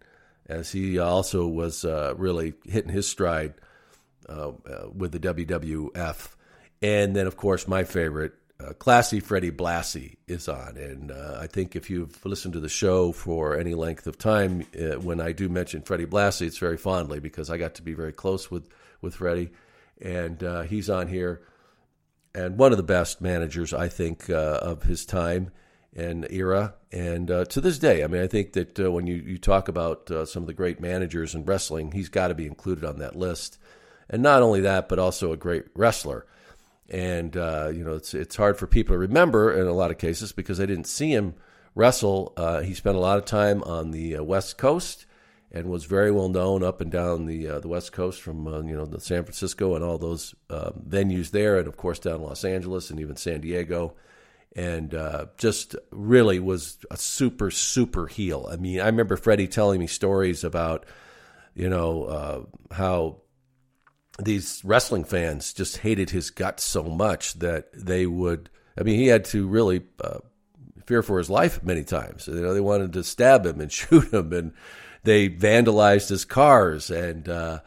as 0.46 0.72
he 0.72 0.98
also 0.98 1.46
was 1.46 1.84
really 1.84 2.54
hitting 2.64 2.92
his 2.92 3.08
stride 3.08 3.54
with 4.28 5.12
the 5.12 5.20
WWF. 5.20 6.28
And 6.82 7.14
then, 7.14 7.26
of 7.26 7.36
course, 7.36 7.68
my 7.68 7.84
favorite, 7.84 8.32
uh, 8.60 8.72
Classy 8.74 9.20
Freddie 9.20 9.50
Blassie 9.50 10.16
is 10.26 10.48
on. 10.48 10.76
And 10.76 11.10
uh, 11.10 11.38
I 11.40 11.46
think 11.46 11.76
if 11.76 11.90
you've 11.90 12.24
listened 12.24 12.54
to 12.54 12.60
the 12.60 12.68
show 12.68 13.12
for 13.12 13.56
any 13.56 13.74
length 13.74 14.06
of 14.06 14.18
time, 14.18 14.66
uh, 14.78 14.98
when 15.00 15.20
I 15.20 15.32
do 15.32 15.48
mention 15.48 15.82
Freddie 15.82 16.06
Blassie, 16.06 16.46
it's 16.46 16.58
very 16.58 16.76
fondly 16.76 17.20
because 17.20 17.50
I 17.50 17.58
got 17.58 17.74
to 17.76 17.82
be 17.82 17.94
very 17.94 18.12
close 18.12 18.50
with, 18.50 18.68
with 19.00 19.16
Freddie. 19.16 19.50
And 20.00 20.42
uh, 20.42 20.62
he's 20.62 20.90
on 20.90 21.08
here. 21.08 21.42
And 22.34 22.58
one 22.58 22.72
of 22.72 22.76
the 22.76 22.84
best 22.84 23.20
managers, 23.20 23.72
I 23.72 23.88
think, 23.88 24.30
uh, 24.30 24.58
of 24.62 24.84
his 24.84 25.04
time 25.04 25.50
and 25.94 26.26
era. 26.30 26.74
And 26.92 27.30
uh, 27.30 27.44
to 27.46 27.60
this 27.60 27.78
day, 27.78 28.04
I 28.04 28.06
mean, 28.06 28.22
I 28.22 28.28
think 28.28 28.52
that 28.52 28.78
when 28.78 29.06
you, 29.06 29.16
you 29.16 29.38
talk 29.38 29.68
about 29.68 30.08
some 30.28 30.44
of 30.44 30.46
the 30.46 30.54
great 30.54 30.80
managers 30.80 31.34
in 31.34 31.44
wrestling, 31.44 31.92
he's 31.92 32.08
got 32.08 32.28
to 32.28 32.34
be 32.34 32.46
included 32.46 32.84
on 32.84 32.98
that 32.98 33.16
list. 33.16 33.58
And 34.08 34.22
not 34.22 34.42
only 34.42 34.60
that, 34.60 34.88
but 34.88 34.98
also 34.98 35.32
a 35.32 35.36
great 35.36 35.64
wrestler 35.74 36.26
and 36.90 37.36
uh, 37.36 37.70
you 37.72 37.84
know 37.84 37.94
it's 37.94 38.14
it's 38.14 38.36
hard 38.36 38.58
for 38.58 38.66
people 38.66 38.94
to 38.94 38.98
remember 38.98 39.52
in 39.52 39.66
a 39.66 39.72
lot 39.72 39.90
of 39.90 39.98
cases 39.98 40.32
because 40.32 40.58
they 40.58 40.66
didn't 40.66 40.86
see 40.86 41.12
him 41.12 41.34
wrestle. 41.74 42.32
Uh, 42.36 42.60
he 42.60 42.74
spent 42.74 42.96
a 42.96 43.00
lot 43.00 43.18
of 43.18 43.24
time 43.24 43.62
on 43.62 43.92
the 43.92 44.16
uh, 44.16 44.22
West 44.22 44.58
Coast 44.58 45.06
and 45.52 45.68
was 45.68 45.84
very 45.84 46.10
well 46.10 46.28
known 46.28 46.62
up 46.62 46.80
and 46.80 46.90
down 46.90 47.26
the 47.26 47.46
uh, 47.46 47.60
the 47.60 47.68
West 47.68 47.92
Coast 47.92 48.20
from 48.20 48.46
uh, 48.46 48.60
you 48.62 48.76
know 48.76 48.86
the 48.86 49.00
San 49.00 49.22
Francisco 49.22 49.74
and 49.76 49.84
all 49.84 49.98
those 49.98 50.34
uh, 50.48 50.70
venues 50.72 51.30
there, 51.30 51.58
and 51.58 51.68
of 51.68 51.76
course 51.76 52.00
down 52.00 52.22
Los 52.22 52.44
Angeles 52.44 52.90
and 52.90 53.00
even 53.00 53.16
San 53.16 53.40
Diego. 53.40 53.94
And 54.56 54.96
just 55.36 55.76
really 55.92 56.40
was 56.40 56.78
a 56.90 56.96
super 56.96 57.52
super 57.52 58.08
heel. 58.08 58.48
I 58.50 58.56
mean, 58.56 58.80
I 58.80 58.86
remember 58.86 59.16
Freddie 59.16 59.46
telling 59.46 59.78
me 59.78 59.86
stories 59.86 60.42
about, 60.42 60.86
you 61.54 61.68
know, 61.68 62.48
how 62.72 63.18
these 64.24 64.62
wrestling 64.64 65.04
fans 65.04 65.52
just 65.52 65.78
hated 65.78 66.10
his 66.10 66.30
guts 66.30 66.64
so 66.64 66.84
much 66.84 67.34
that 67.34 67.68
they 67.72 68.06
would. 68.06 68.50
I 68.78 68.82
mean, 68.82 68.96
he 68.98 69.08
had 69.08 69.24
to 69.26 69.46
really 69.46 69.82
uh, 70.02 70.18
fear 70.86 71.02
for 71.02 71.18
his 71.18 71.30
life 71.30 71.62
many 71.62 71.84
times. 71.84 72.26
You 72.26 72.40
know, 72.40 72.54
they 72.54 72.60
wanted 72.60 72.92
to 72.94 73.04
stab 73.04 73.46
him 73.46 73.60
and 73.60 73.70
shoot 73.72 74.12
him, 74.12 74.32
and 74.32 74.52
they 75.02 75.28
vandalized 75.28 76.08
his 76.08 76.24
cars. 76.24 76.90
And 76.90 77.28
uh, 77.28 77.60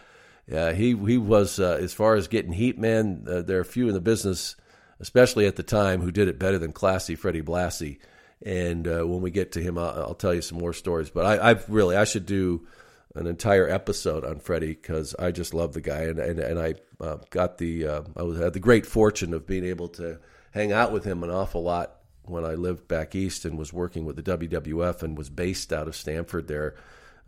yeah, 0.48 0.74
he 0.74 0.96
he 0.96 1.18
was 1.18 1.60
uh, 1.60 1.78
as 1.82 1.94
far 1.94 2.16
as 2.16 2.28
getting 2.28 2.54
heat, 2.54 2.78
man. 2.78 3.26
Uh, 3.28 3.42
there 3.42 3.60
are 3.60 3.66
few 3.66 3.88
in 3.88 3.94
the 3.94 4.02
business, 4.02 4.56
especially 5.00 5.46
at 5.46 5.56
the 5.56 5.64
time, 5.64 6.02
who 6.02 6.12
did 6.12 6.28
it 6.28 6.40
better 6.40 6.60
than 6.60 6.74
classy 6.74 7.16
Freddie 7.16 7.42
Blassie. 7.42 8.00
And 8.46 8.88
uh, 8.88 9.04
when 9.04 9.22
we 9.22 9.32
get 9.32 9.54
to 9.54 9.62
him, 9.62 9.78
I'll, 9.78 10.04
I'll, 10.08 10.16
tell 10.16 10.34
you 10.34 10.42
some 10.42 10.58
more 10.58 10.74
stories. 10.74 11.10
But 11.10 11.26
I, 11.26 11.52
I've 11.52 11.70
really 11.70 11.96
I 11.96 12.04
should 12.04 12.26
do 12.26 12.68
an 13.16 13.28
entire 13.28 13.70
episode 13.70 14.26
on 14.26 14.40
Freddie 14.40 14.74
because 14.74 15.14
I 15.20 15.32
just 15.32 15.54
love 15.54 15.74
the 15.74 15.82
guy, 15.82 16.04
and 16.04 16.20
and, 16.20 16.40
and 16.40 16.60
I 16.60 16.76
uh, 17.00 17.18
got 17.30 17.58
the 17.58 17.88
uh, 17.88 18.02
I 18.16 18.24
was, 18.24 18.40
had 18.40 18.54
the 18.54 18.60
great 18.60 18.86
fortune 18.86 19.34
of 19.34 19.46
being 19.46 19.66
able 19.66 19.88
to 19.90 20.20
hang 20.52 20.72
out 20.72 20.92
with 20.92 21.04
him 21.04 21.24
an 21.24 21.30
awful 21.30 21.64
lot 21.64 21.98
when 22.24 22.46
I 22.46 22.54
lived 22.54 22.88
back 22.88 23.16
east 23.16 23.46
and 23.46 23.58
was 23.58 23.74
working 23.74 24.06
with 24.06 24.16
the 24.16 24.38
WWF 24.38 25.04
and 25.04 25.18
was 25.18 25.30
based 25.30 25.74
out 25.74 25.88
of 25.88 25.96
Stamford. 25.96 26.48
There, 26.48 26.76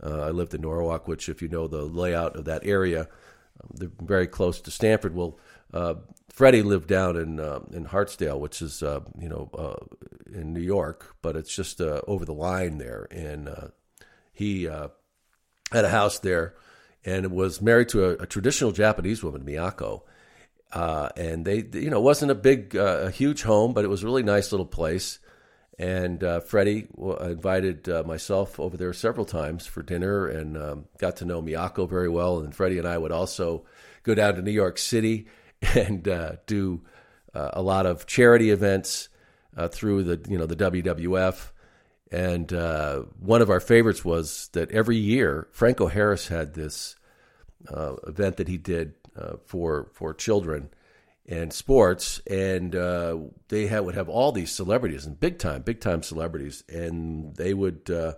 uh, 0.02 0.22
I 0.22 0.30
lived 0.30 0.54
in 0.54 0.62
Norwalk, 0.62 1.06
which, 1.06 1.28
if 1.28 1.42
you 1.42 1.48
know 1.48 1.68
the 1.68 1.82
layout 1.82 2.36
of 2.36 2.46
that 2.46 2.64
area, 2.64 3.02
um, 3.02 3.70
they're 3.74 3.90
very 4.00 4.26
close 4.26 4.60
to 4.62 4.70
Stamford. 4.70 5.14
Well, 5.14 5.38
uh, 5.72 5.94
Freddie 6.30 6.62
lived 6.62 6.88
down 6.88 7.16
in 7.16 7.38
uh, 7.38 7.60
in 7.72 7.86
Hartsdale, 7.86 8.40
which 8.40 8.60
is 8.60 8.82
uh, 8.82 9.00
you 9.20 9.28
know 9.28 9.78
in 10.32 10.52
New 10.52 10.60
York, 10.60 11.14
but 11.22 11.36
it's 11.36 11.54
just 11.54 11.80
over 11.80 12.24
the 12.24 12.34
line 12.34 12.78
there, 12.78 13.06
and 13.12 13.72
he 14.32 14.68
had 15.72 15.84
a 15.84 15.90
house 15.90 16.18
there 16.20 16.54
and 17.04 17.30
was 17.30 17.62
married 17.62 17.88
to 17.90 18.04
a, 18.04 18.10
a 18.22 18.26
traditional 18.26 18.72
Japanese 18.72 19.22
woman, 19.22 19.44
Miyako. 19.44 20.02
Uh, 20.72 21.08
and 21.16 21.44
they, 21.44 21.64
you 21.72 21.90
know, 21.90 21.98
it 21.98 22.02
wasn't 22.02 22.30
a 22.30 22.34
big, 22.34 22.76
uh, 22.76 23.04
a 23.04 23.10
huge 23.10 23.42
home, 23.42 23.72
but 23.72 23.84
it 23.84 23.88
was 23.88 24.02
a 24.02 24.06
really 24.06 24.24
nice 24.24 24.52
little 24.52 24.66
place. 24.66 25.20
And 25.78 26.24
uh, 26.24 26.40
Freddie 26.40 26.88
invited 27.20 27.88
uh, 27.88 28.02
myself 28.04 28.58
over 28.58 28.76
there 28.76 28.92
several 28.92 29.26
times 29.26 29.66
for 29.66 29.82
dinner 29.82 30.26
and 30.26 30.56
um, 30.56 30.84
got 30.98 31.16
to 31.16 31.24
know 31.24 31.42
Miyako 31.42 31.88
very 31.88 32.08
well. 32.08 32.40
And 32.40 32.54
Freddie 32.54 32.78
and 32.78 32.88
I 32.88 32.98
would 32.98 33.12
also 33.12 33.64
go 34.02 34.14
down 34.14 34.34
to 34.34 34.42
New 34.42 34.52
York 34.52 34.78
City 34.78 35.26
and 35.74 36.08
uh, 36.08 36.32
do 36.46 36.82
uh, 37.34 37.50
a 37.52 37.62
lot 37.62 37.86
of 37.86 38.06
charity 38.06 38.50
events 38.50 39.08
through 39.70 40.02
the, 40.02 40.20
you 40.28 40.36
know, 40.36 40.46
the 40.46 40.56
WWF. 40.56 41.50
And 42.10 42.52
uh, 42.52 43.02
one 43.18 43.42
of 43.42 43.50
our 43.50 43.60
favorites 43.60 44.04
was 44.04 44.48
that 44.52 44.70
every 44.70 44.96
year 44.96 45.48
Franco 45.50 45.88
Harris 45.88 46.28
had 46.28 46.54
this 46.54 46.94
uh, 47.68 47.94
event 48.06 48.36
that 48.36 48.48
he 48.48 48.58
did 48.58 48.94
uh, 49.16 49.36
for 49.44 49.88
for 49.92 50.14
children 50.14 50.70
and 51.28 51.52
sports, 51.52 52.20
and 52.28 52.76
uh, 52.76 53.18
they 53.48 53.66
had, 53.66 53.80
would 53.80 53.96
have 53.96 54.08
all 54.08 54.30
these 54.30 54.52
celebrities 54.52 55.04
and 55.04 55.18
big 55.18 55.38
time, 55.38 55.62
big 55.62 55.80
time 55.80 56.02
celebrities, 56.02 56.62
and 56.68 57.34
they 57.34 57.52
would 57.52 57.90
uh, 57.90 58.12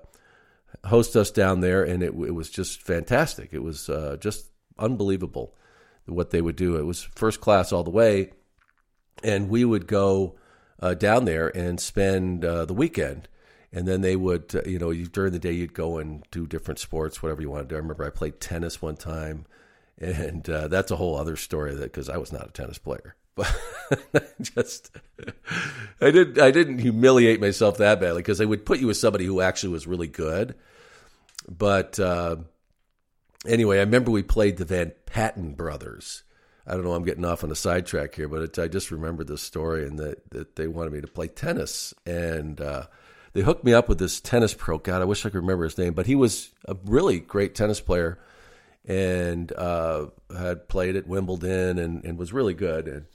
host 0.84 1.16
us 1.16 1.30
down 1.30 1.60
there, 1.60 1.82
and 1.82 2.02
it, 2.02 2.08
it 2.08 2.34
was 2.34 2.50
just 2.50 2.82
fantastic. 2.82 3.50
It 3.52 3.62
was 3.62 3.88
uh, 3.88 4.18
just 4.20 4.50
unbelievable 4.78 5.54
what 6.04 6.30
they 6.30 6.42
would 6.42 6.56
do. 6.56 6.76
It 6.76 6.84
was 6.84 7.02
first 7.02 7.40
class 7.40 7.72
all 7.72 7.84
the 7.84 7.90
way, 7.90 8.32
and 9.24 9.48
we 9.48 9.64
would 9.64 9.86
go 9.86 10.36
down 10.98 11.24
there 11.24 11.48
and 11.56 11.80
spend 11.80 12.42
the 12.42 12.74
weekend 12.74 13.28
and 13.72 13.86
then 13.86 14.00
they 14.00 14.16
would, 14.16 14.54
uh, 14.54 14.62
you 14.68 14.78
know, 14.78 14.90
you, 14.90 15.06
during 15.06 15.32
the 15.32 15.38
day 15.38 15.52
you'd 15.52 15.74
go 15.74 15.98
and 15.98 16.24
do 16.30 16.46
different 16.46 16.78
sports, 16.80 17.22
whatever 17.22 17.42
you 17.42 17.50
wanted 17.50 17.64
to. 17.64 17.68
do 17.70 17.74
I 17.76 17.78
remember 17.78 18.04
I 18.04 18.10
played 18.10 18.40
tennis 18.40 18.80
one 18.80 18.96
time, 18.96 19.46
and 19.98 20.48
uh, 20.48 20.68
that's 20.68 20.90
a 20.90 20.96
whole 20.96 21.16
other 21.16 21.36
story 21.36 21.74
that 21.74 21.82
because 21.82 22.08
I 22.08 22.16
was 22.16 22.32
not 22.32 22.48
a 22.48 22.52
tennis 22.52 22.78
player, 22.78 23.14
but 23.34 23.52
just 24.40 24.90
I 26.00 26.10
didn't 26.10 26.38
I 26.38 26.50
didn't 26.50 26.78
humiliate 26.78 27.40
myself 27.40 27.78
that 27.78 28.00
badly 28.00 28.22
because 28.22 28.38
they 28.38 28.46
would 28.46 28.66
put 28.66 28.78
you 28.78 28.86
with 28.86 28.96
somebody 28.96 29.24
who 29.24 29.40
actually 29.40 29.72
was 29.72 29.86
really 29.86 30.06
good. 30.06 30.54
But 31.48 31.98
uh, 31.98 32.36
anyway, 33.46 33.78
I 33.78 33.82
remember 33.82 34.10
we 34.10 34.22
played 34.22 34.56
the 34.56 34.64
Van 34.64 34.92
Patten 35.06 35.54
brothers. 35.54 36.22
I 36.66 36.72
don't 36.72 36.84
know. 36.84 36.92
I'm 36.92 37.04
getting 37.04 37.24
off 37.24 37.42
on 37.44 37.50
a 37.50 37.56
sidetrack 37.56 38.14
here, 38.14 38.28
but 38.28 38.42
it, 38.42 38.58
I 38.58 38.68
just 38.68 38.90
remember 38.90 39.24
this 39.24 39.40
story 39.40 39.86
and 39.86 39.98
that, 39.98 40.28
that 40.30 40.56
they 40.56 40.66
wanted 40.66 40.92
me 40.92 41.00
to 41.02 41.06
play 41.06 41.28
tennis 41.28 41.92
and. 42.06 42.62
They 43.32 43.42
hooked 43.42 43.64
me 43.64 43.72
up 43.72 43.88
with 43.88 43.98
this 43.98 44.20
tennis 44.20 44.54
pro. 44.54 44.78
God, 44.78 45.02
I 45.02 45.04
wish 45.04 45.24
I 45.24 45.30
could 45.30 45.40
remember 45.40 45.64
his 45.64 45.78
name, 45.78 45.94
but 45.94 46.06
he 46.06 46.14
was 46.14 46.50
a 46.66 46.76
really 46.84 47.20
great 47.20 47.54
tennis 47.54 47.80
player 47.80 48.18
and 48.86 49.52
uh, 49.52 50.06
had 50.36 50.68
played 50.68 50.96
at 50.96 51.06
Wimbledon 51.06 51.78
and, 51.78 52.04
and 52.04 52.18
was 52.18 52.32
really 52.32 52.54
good. 52.54 52.88
And 52.88 53.06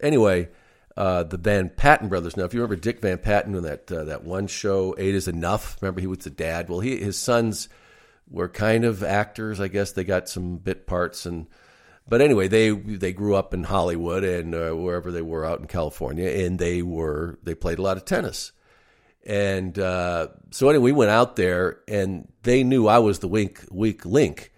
anyway, 0.00 0.48
uh, 0.96 1.22
the 1.22 1.36
Van 1.36 1.68
Patten 1.68 2.08
brothers. 2.08 2.36
Now, 2.36 2.44
if 2.44 2.54
you 2.54 2.60
remember 2.60 2.80
Dick 2.80 3.00
Van 3.00 3.18
Patten 3.18 3.54
in 3.54 3.62
that 3.62 3.92
uh, 3.92 4.04
that 4.04 4.24
one 4.24 4.46
show, 4.48 4.96
Eight 4.98 5.14
Is 5.14 5.28
Enough. 5.28 5.78
Remember, 5.80 6.00
he 6.00 6.06
was 6.06 6.18
the 6.18 6.30
dad. 6.30 6.68
Well, 6.68 6.80
he 6.80 6.96
his 6.96 7.18
sons 7.18 7.68
were 8.28 8.48
kind 8.48 8.84
of 8.84 9.02
actors. 9.04 9.60
I 9.60 9.68
guess 9.68 9.92
they 9.92 10.02
got 10.02 10.28
some 10.28 10.56
bit 10.56 10.86
parts 10.86 11.24
and. 11.26 11.46
But 12.10 12.22
anyway, 12.22 12.48
they 12.48 12.70
they 12.70 13.12
grew 13.12 13.34
up 13.34 13.52
in 13.52 13.64
Hollywood 13.64 14.24
and 14.24 14.54
uh, 14.54 14.70
wherever 14.70 15.12
they 15.12 15.20
were 15.20 15.44
out 15.44 15.60
in 15.60 15.66
California, 15.66 16.26
and 16.26 16.58
they 16.58 16.80
were 16.80 17.38
they 17.42 17.54
played 17.54 17.78
a 17.78 17.82
lot 17.82 17.98
of 17.98 18.06
tennis. 18.06 18.52
And 19.26 19.78
uh, 19.78 20.28
so 20.50 20.68
anyway, 20.68 20.84
we 20.84 20.92
went 20.92 21.10
out 21.10 21.36
there, 21.36 21.80
and 21.86 22.28
they 22.42 22.64
knew 22.64 22.86
I 22.86 22.98
was 22.98 23.18
the 23.18 23.28
weak 23.28 23.60
weak 23.70 24.06
link, 24.06 24.52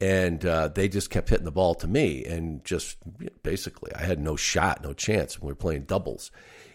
and 0.00 0.44
uh, 0.44 0.68
they 0.68 0.88
just 0.88 1.10
kept 1.10 1.28
hitting 1.28 1.44
the 1.44 1.52
ball 1.52 1.74
to 1.76 1.86
me, 1.86 2.24
and 2.24 2.64
just 2.64 2.96
basically, 3.42 3.94
I 3.94 4.02
had 4.02 4.18
no 4.18 4.36
shot, 4.36 4.82
no 4.82 4.92
chance 4.92 5.38
when 5.38 5.48
we 5.48 5.52
were 5.52 5.56
playing 5.56 5.82
doubles. 5.82 6.30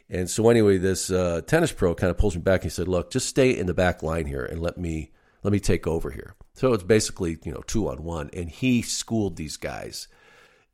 And 0.10 0.30
so 0.30 0.50
anyway, 0.50 0.78
this 0.78 1.10
uh, 1.10 1.42
tennis 1.48 1.72
pro 1.72 1.96
kind 1.96 2.12
of 2.12 2.18
pulls 2.18 2.36
me 2.36 2.42
back. 2.42 2.62
And 2.62 2.66
he 2.66 2.70
said, 2.70 2.88
"Look, 2.88 3.12
just 3.12 3.28
stay 3.28 3.58
in 3.58 3.68
the 3.68 3.74
back 3.74 4.04
line 4.04 4.26
here, 4.26 4.46
and 4.46 4.62
let 4.62 4.78
me 4.78 5.12
let 5.42 5.52
me 5.52 5.60
take 5.60 5.88
over 5.88 6.12
here." 6.12 6.36
So 6.54 6.74
it's 6.74 6.84
basically 6.84 7.40
you 7.44 7.52
know 7.52 7.64
two 7.66 7.90
on 7.90 8.04
one, 8.04 8.30
and 8.34 8.50
he 8.50 8.82
schooled 8.82 9.36
these 9.36 9.58
guys 9.58 10.08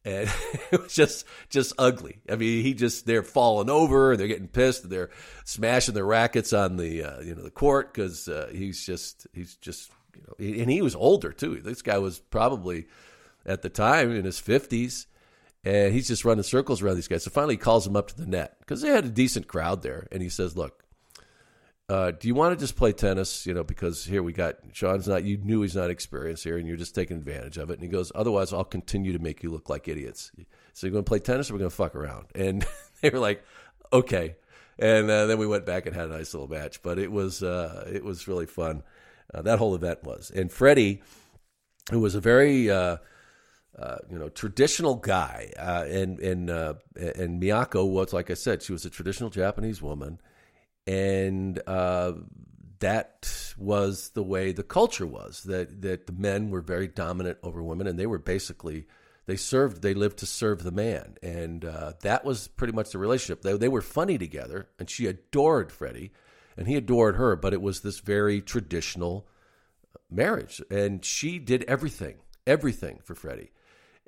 and 0.05 0.29
it 0.71 0.81
was 0.81 0.93
just 0.93 1.25
just 1.49 1.73
ugly. 1.77 2.19
I 2.29 2.35
mean, 2.35 2.63
he 2.63 2.73
just 2.73 3.05
they're 3.05 3.23
falling 3.23 3.69
over, 3.69 4.15
they're 4.15 4.27
getting 4.27 4.47
pissed, 4.47 4.89
they're 4.89 5.09
smashing 5.45 5.93
their 5.93 6.05
rackets 6.05 6.53
on 6.53 6.77
the 6.77 7.03
uh, 7.03 7.21
you 7.21 7.35
know 7.35 7.43
the 7.43 7.51
court 7.51 7.93
because 7.93 8.27
uh, 8.27 8.49
he's 8.51 8.85
just 8.85 9.27
he's 9.33 9.55
just 9.55 9.91
you 10.15 10.23
know, 10.27 10.61
and 10.61 10.71
he 10.71 10.81
was 10.81 10.95
older 10.95 11.31
too. 11.31 11.61
This 11.61 11.81
guy 11.81 11.97
was 11.97 12.19
probably 12.19 12.87
at 13.45 13.61
the 13.61 13.69
time 13.69 14.11
in 14.11 14.25
his 14.25 14.39
fifties, 14.39 15.07
and 15.63 15.93
he's 15.93 16.07
just 16.07 16.25
running 16.25 16.43
circles 16.43 16.81
around 16.81 16.95
these 16.95 17.07
guys. 17.07 17.23
So 17.23 17.31
finally, 17.31 17.55
he 17.55 17.59
calls 17.59 17.85
him 17.85 17.95
up 17.95 18.07
to 18.09 18.17
the 18.17 18.25
net 18.25 18.57
because 18.59 18.81
they 18.81 18.89
had 18.89 19.05
a 19.05 19.09
decent 19.09 19.47
crowd 19.47 19.81
there, 19.81 20.07
and 20.11 20.21
he 20.21 20.29
says, 20.29 20.55
"Look, 20.55 20.83
uh, 21.89 22.11
do 22.11 22.27
you 22.27 22.35
want 22.35 22.57
to 22.57 22.63
just 22.63 22.75
play 22.75 22.93
tennis? 22.93 23.47
You 23.47 23.55
know, 23.55 23.63
because 23.63 24.05
here 24.05 24.21
we 24.21 24.31
got 24.31 24.57
Sean's 24.73 25.07
not. 25.07 25.23
You 25.23 25.37
knew 25.37 25.63
he's 25.63 25.75
not 25.75 25.89
experienced 25.89 26.43
here, 26.43 26.57
and 26.57 26.67
you're 26.67 26.77
just 26.77 26.93
taking 26.93 27.17
advantage 27.17 27.57
of 27.57 27.71
it. 27.71 27.73
And 27.73 27.81
he 27.81 27.89
goes, 27.89 28.11
otherwise, 28.13 28.53
I'll 28.53 28.63
continue 28.63 29.11
to 29.13 29.19
make 29.19 29.41
you 29.41 29.49
look 29.49 29.69
like 29.69 29.87
idiots. 29.87 30.31
So 30.73 30.85
you're 30.85 30.91
going 30.91 31.03
to 31.03 31.09
play 31.09 31.17
tennis, 31.17 31.49
or 31.49 31.53
we're 31.53 31.59
going 31.59 31.71
to 31.71 31.75
fuck 31.75 31.95
around? 31.95 32.27
And 32.35 32.63
they 33.01 33.09
were 33.09 33.17
like, 33.17 33.43
okay. 33.91 34.35
And 34.77 35.09
uh, 35.09 35.25
then 35.25 35.39
we 35.39 35.47
went 35.47 35.65
back 35.65 35.87
and 35.87 35.95
had 35.95 36.09
a 36.09 36.15
nice 36.15 36.31
little 36.33 36.47
match. 36.47 36.83
But 36.83 36.99
it 36.99 37.11
was 37.11 37.41
uh, 37.41 37.89
it 37.91 38.03
was 38.03 38.27
really 38.27 38.45
fun. 38.45 38.83
Uh, 39.33 39.41
that 39.41 39.57
whole 39.57 39.73
event 39.73 40.03
was. 40.03 40.31
And 40.33 40.51
Freddie, 40.51 41.01
who 41.89 41.99
was 41.99 42.13
a 42.13 42.21
very 42.21 42.69
uh, 42.69 42.97
uh, 43.79 43.97
you 44.11 44.19
know, 44.19 44.29
traditional 44.29 44.93
guy, 44.93 45.51
and 45.57 46.19
and 46.19 46.51
and 46.51 47.41
Miyako 47.41 47.89
was 47.89 48.13
like 48.13 48.29
I 48.29 48.35
said, 48.35 48.61
she 48.61 48.73
was 48.73 48.85
a 48.85 48.91
traditional 48.91 49.31
Japanese 49.31 49.81
woman, 49.81 50.19
and 50.89 51.61
uh, 51.67 52.13
that 52.79 53.53
was 53.59 54.09
the 54.09 54.23
way 54.23 54.51
the 54.51 54.63
culture 54.63 55.05
was 55.05 55.43
that 55.43 55.83
that 55.83 56.07
the 56.07 56.13
men 56.13 56.49
were 56.49 56.61
very 56.61 56.87
dominant 56.87 57.37
over 57.43 57.61
women, 57.61 57.85
and 57.85 57.99
they 57.99 58.07
were 58.07 58.17
basically 58.17 58.87
they 59.27 59.35
served 59.35 59.83
they 59.83 59.93
lived 59.93 60.17
to 60.17 60.25
serve 60.25 60.63
the 60.63 60.71
man, 60.71 61.17
and 61.21 61.63
uh, 61.63 61.93
that 62.01 62.25
was 62.25 62.47
pretty 62.47 62.73
much 62.73 62.89
the 62.89 62.97
relationship. 62.97 63.43
They 63.43 63.55
they 63.55 63.67
were 63.67 63.83
funny 63.83 64.17
together, 64.17 64.67
and 64.79 64.89
she 64.89 65.05
adored 65.05 65.71
Freddie, 65.71 66.11
and 66.57 66.67
he 66.67 66.75
adored 66.75 67.17
her, 67.17 67.35
but 67.35 67.53
it 67.53 67.61
was 67.61 67.81
this 67.81 67.99
very 67.99 68.41
traditional 68.41 69.27
marriage, 70.09 70.59
and 70.71 71.05
she 71.05 71.37
did 71.37 71.63
everything, 71.65 72.15
everything 72.47 72.99
for 73.03 73.13
Freddie. 73.13 73.51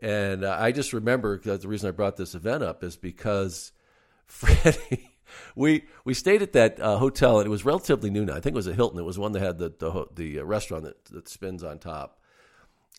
And 0.01 0.43
uh, 0.43 0.57
I 0.59 0.71
just 0.71 0.93
remember 0.93 1.37
that 1.37 1.61
the 1.61 1.67
reason 1.67 1.89
I 1.89 1.91
brought 1.91 2.17
this 2.17 2.33
event 2.33 2.63
up 2.63 2.83
is 2.83 2.95
because 2.95 3.71
Freddie 4.25 5.10
we 5.55 5.85
we 6.05 6.13
stayed 6.13 6.41
at 6.41 6.53
that 6.53 6.79
uh, 6.79 6.97
hotel 6.97 7.39
and 7.39 7.47
it 7.47 7.49
was 7.49 7.65
relatively 7.65 8.09
new 8.09 8.25
now. 8.25 8.33
I 8.33 8.39
think 8.39 8.53
it 8.53 8.55
was 8.55 8.67
a 8.67 8.73
Hilton. 8.73 8.99
It 8.99 9.03
was 9.03 9.19
one 9.19 9.31
that 9.33 9.41
had 9.41 9.57
the 9.57 9.69
the, 9.69 10.05
the 10.15 10.39
uh, 10.39 10.43
restaurant 10.43 10.83
that, 10.83 11.05
that 11.05 11.29
spins 11.29 11.63
on 11.63 11.79
top. 11.79 12.19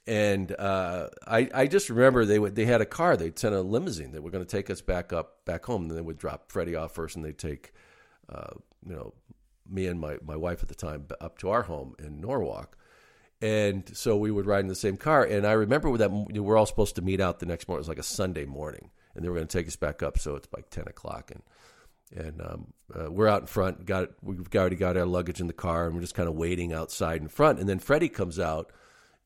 And 0.07 0.55
uh, 0.59 1.11
I 1.27 1.49
I 1.55 1.67
just 1.67 1.89
remember 1.89 2.25
they 2.25 2.39
would 2.39 2.57
they 2.57 2.65
had 2.65 2.81
a 2.81 2.87
car. 2.87 3.17
They'd 3.17 3.39
sent 3.39 3.55
a 3.55 3.61
limousine 3.61 4.13
that 4.13 4.23
were 4.23 4.31
going 4.31 4.45
to 4.45 4.51
take 4.51 4.69
us 4.69 4.81
back 4.81 5.13
up 5.13 5.45
back 5.45 5.65
home. 5.65 5.83
And 5.83 5.97
they 5.97 6.01
would 6.01 6.19
drop 6.19 6.51
Freddie 6.51 6.75
off 6.75 6.93
first, 6.95 7.15
and 7.15 7.25
they'd 7.25 7.39
take 7.39 7.73
uh, 8.29 8.55
you 8.85 8.95
know 8.95 9.15
me 9.69 9.87
and 9.87 10.01
my 10.01 10.19
my 10.25 10.37
wife 10.37 10.63
at 10.63 10.69
the 10.69 10.75
time 10.75 11.07
up 11.21 11.39
to 11.39 11.51
our 11.51 11.63
home 11.63 11.95
in 12.01 12.21
Norwalk. 12.21 12.77
And 13.41 13.89
so 13.97 14.17
we 14.17 14.31
would 14.31 14.47
ride 14.47 14.61
in 14.61 14.69
the 14.69 14.75
same 14.75 14.97
car. 14.97 15.25
And 15.25 15.45
I 15.45 15.53
remember 15.53 15.97
that 15.99 16.13
we 16.13 16.39
were 16.39 16.57
all 16.57 16.67
supposed 16.67 16.95
to 16.97 17.03
meet 17.03 17.21
out 17.21 17.41
the 17.41 17.47
next 17.47 17.67
morning. 17.67 17.81
It 17.81 17.83
was 17.83 17.89
like 17.89 17.99
a 17.99 18.05
Sunday 18.05 18.45
morning, 18.45 18.91
and 19.15 19.25
they 19.25 19.29
were 19.29 19.35
going 19.35 19.49
to 19.49 19.59
take 19.59 19.67
us 19.67 19.75
back 19.77 20.03
up. 20.03 20.19
So 20.19 20.37
it's 20.37 20.49
like 20.55 20.71
ten 20.71 20.89
o'clock, 20.89 21.31
and 21.31 21.43
and 22.15 22.41
um, 22.41 22.73
uh, 22.95 23.11
we're 23.11 23.29
out 23.29 23.43
in 23.43 23.47
front. 23.47 23.87
Got 23.87 24.11
we've 24.23 24.47
already 24.55 24.77
got 24.77 24.97
our 24.97 25.07
luggage 25.07 25.41
in 25.41 25.47
the 25.47 25.53
car, 25.53 25.87
and 25.87 25.95
we're 25.95 26.01
just 26.01 26.15
kind 26.15 26.29
of 26.29 26.35
waiting 26.35 26.73
outside 26.73 27.21
in 27.21 27.29
front. 27.29 27.59
And 27.59 27.69
then 27.69 27.79
Freddie 27.79 28.09
comes 28.09 28.39
out, 28.39 28.73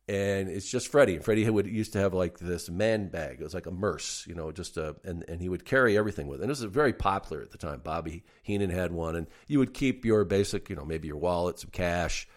and 0.09 0.49
it's 0.49 0.71
just 0.71 0.89
Freddie. 0.89 1.17
And 1.17 1.25
Freddie 1.25 1.49
would 1.49 1.67
used 1.67 1.93
to 1.95 1.99
have 1.99 2.15
like 2.15 2.39
this 2.39 2.71
man 2.71 3.09
bag. 3.09 3.41
It 3.41 3.45
was 3.45 3.55
like 3.55 3.67
a 3.67 3.71
Merce, 3.71 4.25
you 4.27 4.35
know, 4.35 4.53
just 4.53 4.77
a 4.77 4.97
and 5.05 5.25
and 5.29 5.41
he 5.41 5.49
would 5.49 5.65
carry 5.65 5.97
everything 5.97 6.29
with. 6.29 6.41
It. 6.41 6.45
And 6.45 6.51
it 6.51 6.59
was 6.59 6.63
very 6.63 6.93
popular 6.93 7.43
at 7.43 7.51
the 7.51 7.59
time. 7.59 7.81
Bobby 7.83 8.25
Heenan 8.43 8.71
had 8.71 8.93
one, 8.93 9.17
and 9.17 9.27
you 9.47 9.59
would 9.59 9.75
keep 9.75 10.05
your 10.05 10.25
basic, 10.25 10.71
you 10.71 10.77
know, 10.77 10.85
maybe 10.85 11.09
your 11.09 11.19
wallet, 11.19 11.59
some 11.59 11.71
cash, 11.71 12.29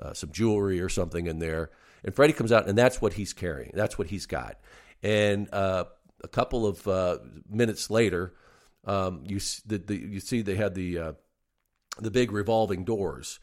uh, 0.00 0.14
some 0.14 0.30
jewelry 0.30 0.80
or 0.80 0.88
something 0.88 1.26
in 1.26 1.38
there. 1.38 1.70
And 2.04 2.14
Freddie 2.14 2.34
comes 2.34 2.52
out, 2.52 2.68
and 2.68 2.78
that's 2.78 3.00
what 3.00 3.14
he's 3.14 3.32
carrying. 3.32 3.72
That's 3.74 3.98
what 3.98 4.06
he's 4.06 4.26
got. 4.26 4.58
And 5.02 5.52
uh, 5.52 5.84
a 6.22 6.28
couple 6.28 6.66
of 6.66 6.86
uh, 6.86 7.18
minutes 7.48 7.90
later 7.90 8.34
um, 8.86 9.24
you 9.26 9.38
the, 9.66 9.78
the, 9.78 9.96
you 9.96 10.20
see 10.20 10.42
they 10.42 10.54
had 10.54 10.74
the 10.74 10.98
uh, 10.98 11.12
the 11.98 12.10
big 12.10 12.32
revolving 12.32 12.84
doors, 12.84 13.40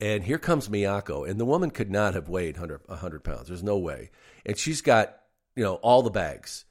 and 0.00 0.24
here 0.24 0.38
comes 0.38 0.68
Miyako, 0.68 1.28
and 1.28 1.38
the 1.38 1.44
woman 1.44 1.70
could 1.70 1.90
not 1.90 2.14
have 2.14 2.28
weighed 2.28 2.56
100, 2.56 2.80
100 2.86 3.24
pounds. 3.24 3.48
There's 3.48 3.62
no 3.62 3.78
way, 3.78 4.10
and 4.44 4.56
she's 4.56 4.80
got 4.80 5.16
you 5.54 5.62
know 5.62 5.74
all 5.76 6.02
the 6.02 6.10
bags. 6.10 6.64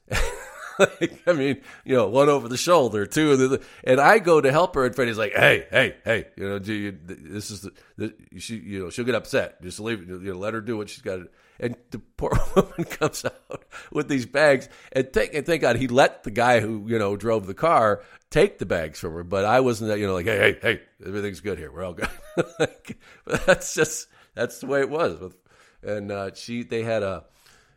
like, 0.78 1.22
I 1.26 1.32
mean, 1.32 1.60
you 1.84 1.96
know, 1.96 2.08
one 2.08 2.28
over 2.28 2.48
the 2.48 2.56
shoulder, 2.56 3.06
two, 3.06 3.32
and, 3.32 3.64
and 3.84 4.00
I 4.00 4.18
go 4.18 4.40
to 4.40 4.50
help 4.50 4.74
her, 4.74 4.84
and 4.84 4.94
Freddie's 4.94 5.18
like, 5.18 5.32
"Hey, 5.32 5.66
hey, 5.70 5.96
hey, 6.04 6.26
you 6.36 6.48
know, 6.48 6.56
you, 6.56 6.96
this 7.04 7.50
is 7.50 7.62
the, 7.62 7.72
the, 7.96 8.14
she, 8.38 8.56
you 8.56 8.84
know, 8.84 8.90
she'll 8.90 9.04
get 9.04 9.14
upset. 9.14 9.62
Just 9.62 9.80
leave, 9.80 10.08
you 10.08 10.18
know, 10.18 10.38
let 10.38 10.54
her 10.54 10.60
do 10.60 10.76
what 10.76 10.88
she's 10.88 11.02
got 11.02 11.16
to." 11.16 11.28
And 11.58 11.76
the 11.90 11.98
poor 11.98 12.32
woman 12.56 12.84
comes 12.84 13.24
out 13.24 13.64
with 13.90 14.08
these 14.08 14.26
bags, 14.26 14.68
and 14.92 15.10
thank 15.12 15.34
and 15.34 15.46
thank 15.46 15.62
God 15.62 15.76
he 15.76 15.88
let 15.88 16.24
the 16.24 16.30
guy 16.30 16.60
who 16.60 16.84
you 16.86 16.98
know 16.98 17.16
drove 17.16 17.46
the 17.46 17.54
car 17.54 18.02
take 18.30 18.58
the 18.58 18.66
bags 18.66 18.98
from 18.98 19.14
her. 19.14 19.24
But 19.24 19.44
I 19.44 19.60
wasn't, 19.60 19.88
that 19.88 19.98
you 19.98 20.06
know, 20.06 20.14
like, 20.14 20.26
hey, 20.26 20.52
hey, 20.52 20.58
hey, 20.62 20.82
everything's 21.06 21.40
good 21.40 21.58
here. 21.58 21.72
We're 21.72 21.84
all 21.84 21.94
good. 21.94 22.08
but 22.36 23.46
that's 23.46 23.74
just 23.74 24.08
that's 24.34 24.58
the 24.58 24.66
way 24.66 24.80
it 24.80 24.90
was. 24.90 25.32
And 25.82 26.10
uh, 26.10 26.34
she, 26.34 26.62
they 26.62 26.82
had 26.82 27.02
a, 27.02 27.24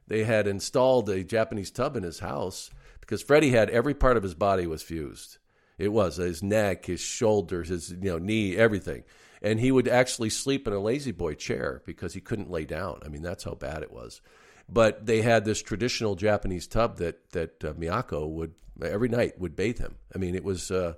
they 0.08 0.24
had 0.24 0.48
installed 0.48 1.10
a 1.10 1.24
Japanese 1.24 1.72
tub 1.72 1.96
in 1.96 2.04
his 2.04 2.20
house 2.20 2.72
because 3.02 3.22
Freddie 3.22 3.52
had 3.52 3.70
every 3.70 3.94
part 3.94 4.18
of 4.18 4.24
his 4.24 4.36
body 4.36 4.68
was 4.68 4.82
fused. 4.82 5.38
It 5.78 5.90
was 5.90 6.18
his 6.18 6.44
neck, 6.44 6.86
his 6.86 7.00
shoulders, 7.00 7.70
his 7.70 7.92
you 7.92 8.12
know 8.12 8.18
knee, 8.18 8.58
everything. 8.58 9.04
And 9.42 9.60
he 9.60 9.72
would 9.72 9.88
actually 9.88 10.30
sleep 10.30 10.68
in 10.68 10.74
a 10.74 10.80
lazy 10.80 11.12
boy 11.12 11.34
chair 11.36 11.82
because 11.86 12.14
he 12.14 12.22
couldn't 12.22 12.52
lay 12.52 12.66
down. 12.66 13.00
I 13.06 13.08
mean, 13.08 13.22
that's 13.22 13.44
how 13.44 13.54
bad 13.54 13.84
it 13.84 13.92
was. 13.92 14.22
But 14.68 15.06
they 15.06 15.22
had 15.22 15.46
this 15.46 15.62
traditional 15.62 16.16
Japanese 16.16 16.68
tub 16.68 16.98
that 16.98 17.32
that 17.32 17.64
uh, 17.64 17.74
Miyako 17.74 18.30
would 18.30 18.54
every 18.82 19.10
night 19.10 19.40
would 19.40 19.56
bathe 19.56 19.80
him. 19.80 19.96
I 20.14 20.18
mean, 20.18 20.36
it 20.36 20.44
was 20.44 20.72
uh, 20.72 20.94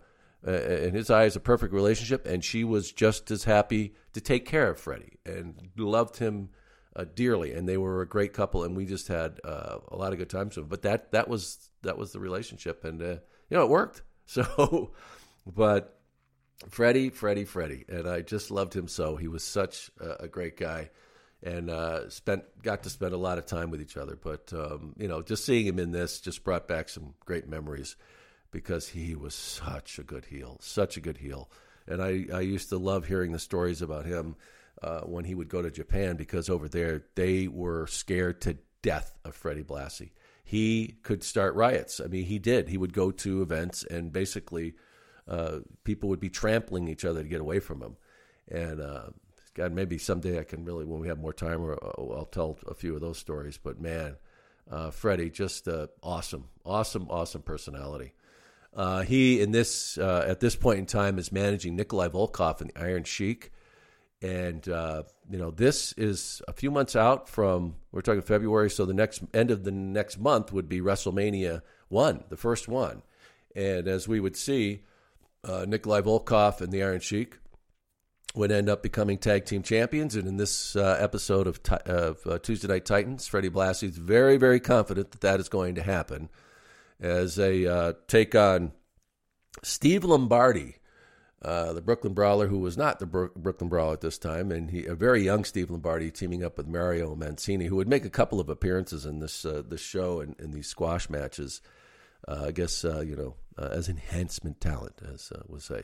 uh, 0.46 0.52
in 0.52 0.94
his 0.94 1.10
eyes 1.10 1.36
a 1.36 1.40
perfect 1.40 1.74
relationship, 1.74 2.26
and 2.26 2.44
she 2.44 2.64
was 2.64 2.92
just 2.92 3.32
as 3.32 3.44
happy 3.44 3.94
to 4.14 4.22
take 4.22 4.46
care 4.46 4.70
of 4.70 4.80
Freddie 4.80 5.20
and 5.26 5.70
loved 5.78 6.18
him 6.18 6.50
uh, 6.96 7.06
dearly. 7.16 7.54
And 7.54 7.68
they 7.68 7.78
were 7.78 8.02
a 8.02 8.08
great 8.08 8.34
couple, 8.34 8.64
and 8.64 8.76
we 8.76 8.86
just 8.86 9.08
had 9.08 9.40
uh, 9.44 9.78
a 9.90 9.96
lot 9.96 10.14
of 10.14 10.20
good 10.20 10.30
times 10.30 10.58
with 10.58 10.64
them. 10.64 10.70
But 10.70 10.82
that 10.82 11.12
that 11.12 11.28
was 11.28 11.70
that 11.84 11.98
was 11.98 12.12
the 12.12 12.20
relationship, 12.20 12.84
and 12.84 13.02
uh, 13.02 13.16
you 13.50 13.58
know 13.58 13.64
it 13.64 13.70
worked. 13.70 14.04
So, 14.32 14.94
but 15.46 16.00
Freddie, 16.70 17.10
Freddie, 17.10 17.46
Freddie, 17.46 17.86
and 17.90 18.08
I 18.08 18.22
just 18.22 18.52
loved 18.52 18.76
him 18.76 18.88
so. 18.88 19.16
He 19.16 19.28
was 19.28 19.44
such 19.44 19.92
a, 20.00 20.24
a 20.24 20.28
great 20.28 20.58
guy 20.58 20.90
and 21.44 21.70
uh, 21.72 22.10
spent 22.10 22.44
got 22.62 22.84
to 22.84 22.90
spend 22.90 23.14
a 23.14 23.18
lot 23.18 23.40
of 23.40 23.46
time 23.48 23.72
with 23.72 23.82
each 23.82 23.98
other. 23.98 24.16
But 24.16 24.54
um, 24.54 24.94
you 24.98 25.08
know, 25.08 25.22
just 25.22 25.44
seeing 25.44 25.66
him 25.66 25.80
in 25.80 25.92
this 25.92 26.20
just 26.22 26.44
brought 26.44 26.68
back 26.68 26.88
some 26.90 27.16
great 27.26 27.48
memories. 27.48 27.96
because 28.52 28.90
he 28.90 29.16
was 29.16 29.34
such 29.34 29.98
a 29.98 30.04
good 30.04 30.26
heel, 30.26 30.58
such 30.62 30.98
a 30.98 31.02
good 31.02 31.18
heel. 31.18 31.50
And 31.88 32.02
I, 32.02 32.26
I 32.34 32.42
used 32.42 32.70
to 32.70 32.78
love 32.78 33.08
hearing 33.08 33.32
the 33.32 33.40
stories 33.40 33.82
about 33.82 34.06
him 34.06 34.36
uh, 34.82 35.02
when 35.02 35.26
he 35.26 35.36
would 35.36 35.50
go 35.50 35.62
to 35.62 35.72
Japan 35.72 36.16
because 36.16 36.50
over 36.50 36.68
there 36.68 37.04
they 37.16 37.48
were 37.48 37.88
scared 37.88 38.42
to 38.42 38.58
death 38.82 39.18
of 39.26 39.36
Freddie 39.36 39.64
Blassie. 39.64 40.12
He 40.44 40.96
could 41.04 41.24
start 41.24 41.56
riots. 41.56 42.02
I 42.02 42.08
mean, 42.08 42.26
he 42.26 42.40
did. 42.40 42.68
He 42.68 42.78
would 42.78 42.94
go 42.94 43.12
to 43.12 43.42
events 43.42 43.84
and 43.84 44.12
basically 44.12 44.74
uh, 45.32 45.60
people 45.86 46.10
would 46.10 46.20
be 46.20 46.30
trampling 46.30 46.90
each 46.90 47.06
other 47.06 47.24
to 47.24 47.30
get 47.30 47.40
away 47.40 47.60
from 47.60 47.82
him. 47.82 47.96
And 48.50 48.82
uh, 48.82 49.04
God, 49.54 49.72
maybe 49.72 49.98
someday 49.98 50.40
I 50.40 50.44
can 50.44 50.66
really, 50.66 50.84
when 50.84 51.00
we 51.00 51.08
have 51.08 51.20
more 51.20 51.34
time, 51.34 51.64
uh, 51.64 51.76
I'll 51.98 52.30
tell 52.30 52.58
a 52.68 52.74
few 52.74 52.96
of 52.96 53.02
those 53.02 53.18
stories. 53.18 53.58
But 53.58 53.80
man, 53.80 54.18
uh, 54.70 54.92
Freddie, 54.92 55.30
just 55.30 55.70
uh, 55.70 55.88
awesome, 56.04 56.50
awesome, 56.66 57.08
awesome 57.10 57.44
personality. 57.44 58.14
Uh, 58.74 59.02
he, 59.04 59.42
in 59.42 59.52
this 59.52 59.98
uh, 59.98 60.26
at 60.28 60.40
this 60.42 60.56
point 60.56 60.80
in 60.80 60.86
time, 60.86 61.18
is 61.18 61.32
managing 61.32 61.76
Nikolai 61.76 62.10
Volkov 62.10 62.62
and 62.62 62.72
the 62.74 62.82
Iron 62.82 63.04
Sheik, 63.04 63.52
and 64.22 64.68
uh, 64.70 65.04
you 65.30 65.38
know 65.38 65.52
this 65.52 65.92
is 65.94 66.42
a 66.48 66.54
few 66.54 66.72
months 66.72 66.96
out 66.96 67.28
from 67.28 67.76
we're 67.92 68.00
talking 68.00 68.22
February, 68.22 68.70
so 68.70 68.86
the 68.86 68.94
next 68.94 69.24
end 69.34 69.52
of 69.52 69.66
the 69.66 69.72
next 69.72 70.18
month 70.20 70.54
would 70.54 70.70
be 70.70 70.80
WrestleMania 70.80 71.64
one, 71.90 72.24
the 72.30 72.38
first 72.38 72.70
one, 72.70 73.02
and 73.54 73.90
as 73.90 74.08
we 74.08 74.22
would 74.22 74.38
see, 74.38 74.84
uh, 75.44 75.66
Nikolai 75.68 76.02
Volkov 76.02 76.62
and 76.62 76.72
the 76.72 76.84
Iron 76.84 77.00
Sheik 77.00 77.38
would 78.34 78.52
end 78.52 78.70
up 78.70 78.82
becoming 78.82 79.18
tag 79.18 79.46
team 79.46 79.62
champions. 79.64 80.16
And 80.16 80.28
in 80.28 80.38
this 80.38 80.76
uh, 80.76 80.98
episode 81.00 81.48
of, 81.48 81.60
of 81.86 82.26
uh, 82.26 82.40
Tuesday 82.40 82.68
Night 82.68 82.86
Titans, 82.86 83.28
Freddie 83.28 83.50
Blassie 83.50 83.90
is 83.90 83.98
very, 83.98 84.38
very 84.38 84.60
confident 84.60 85.12
that 85.12 85.22
that 85.22 85.40
is 85.40 85.50
going 85.50 85.76
to 85.76 85.84
happen 85.84 86.30
as 87.00 87.40
a 87.40 87.66
uh, 87.66 87.94
take 88.08 88.36
on 88.36 88.72
Steve 89.64 90.04
Lombardi, 90.04 90.76
uh, 91.42 91.74
the 91.74 91.82
Brooklyn 91.82 92.14
Brawler, 92.14 92.48
who 92.48 92.60
was 92.60 92.78
not 92.78 93.00
the 93.00 93.06
Bro- 93.06 93.32
Brooklyn 93.36 93.70
Brawler 93.70 93.94
at 93.94 94.02
this 94.02 94.18
time, 94.18 94.52
and 94.52 94.70
he, 94.70 94.86
a 94.86 94.96
very 94.96 95.24
young 95.24 95.44
Steve 95.44 95.72
Lombardi 95.72 96.12
teaming 96.12 96.44
up 96.44 96.58
with 96.58 96.68
Mario 96.68 97.16
Mancini, 97.16 97.66
who 97.66 97.76
would 97.76 97.88
make 97.88 98.06
a 98.06 98.10
couple 98.10 98.40
of 98.40 98.50
appearances 98.50 99.06
in 99.06 99.20
this 99.20 99.44
uh, 99.44 99.64
this 99.68 99.82
show 99.82 100.22
and 100.22 100.40
in 100.40 100.52
these 100.52 100.68
squash 100.68 101.10
matches. 101.10 101.62
Uh, 102.28 102.46
I 102.48 102.52
guess 102.52 102.84
you 102.84 103.16
know 103.16 103.36
as 103.58 103.90
enhancement 103.90 104.62
talent, 104.62 105.02
as 105.14 105.32
we'll 105.48 105.60
say. 105.60 105.84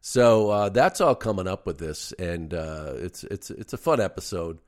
So 0.00 0.50
uh, 0.50 0.68
that's 0.68 1.00
all 1.00 1.16
coming 1.16 1.48
up 1.48 1.66
with 1.66 1.78
this, 1.78 2.12
and 2.12 2.54
uh, 2.54 2.92
it's 2.94 3.24
it's 3.24 3.50
it's 3.50 3.72
a 3.72 3.76
fun 3.76 4.00
episode. 4.00 4.60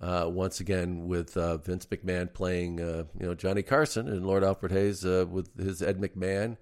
Uh, 0.00 0.26
once 0.32 0.60
again, 0.60 1.08
with 1.08 1.36
uh, 1.36 1.58
Vince 1.58 1.84
McMahon 1.86 2.32
playing 2.32 2.80
uh, 2.80 3.04
you 3.20 3.26
know 3.26 3.34
Johnny 3.34 3.62
Carson 3.62 4.08
and 4.08 4.26
Lord 4.26 4.44
Alfred 4.44 4.72
Hayes 4.72 5.04
uh, 5.04 5.26
with 5.28 5.54
his 5.58 5.82
Ed 5.82 6.00
McMahon, 6.00 6.56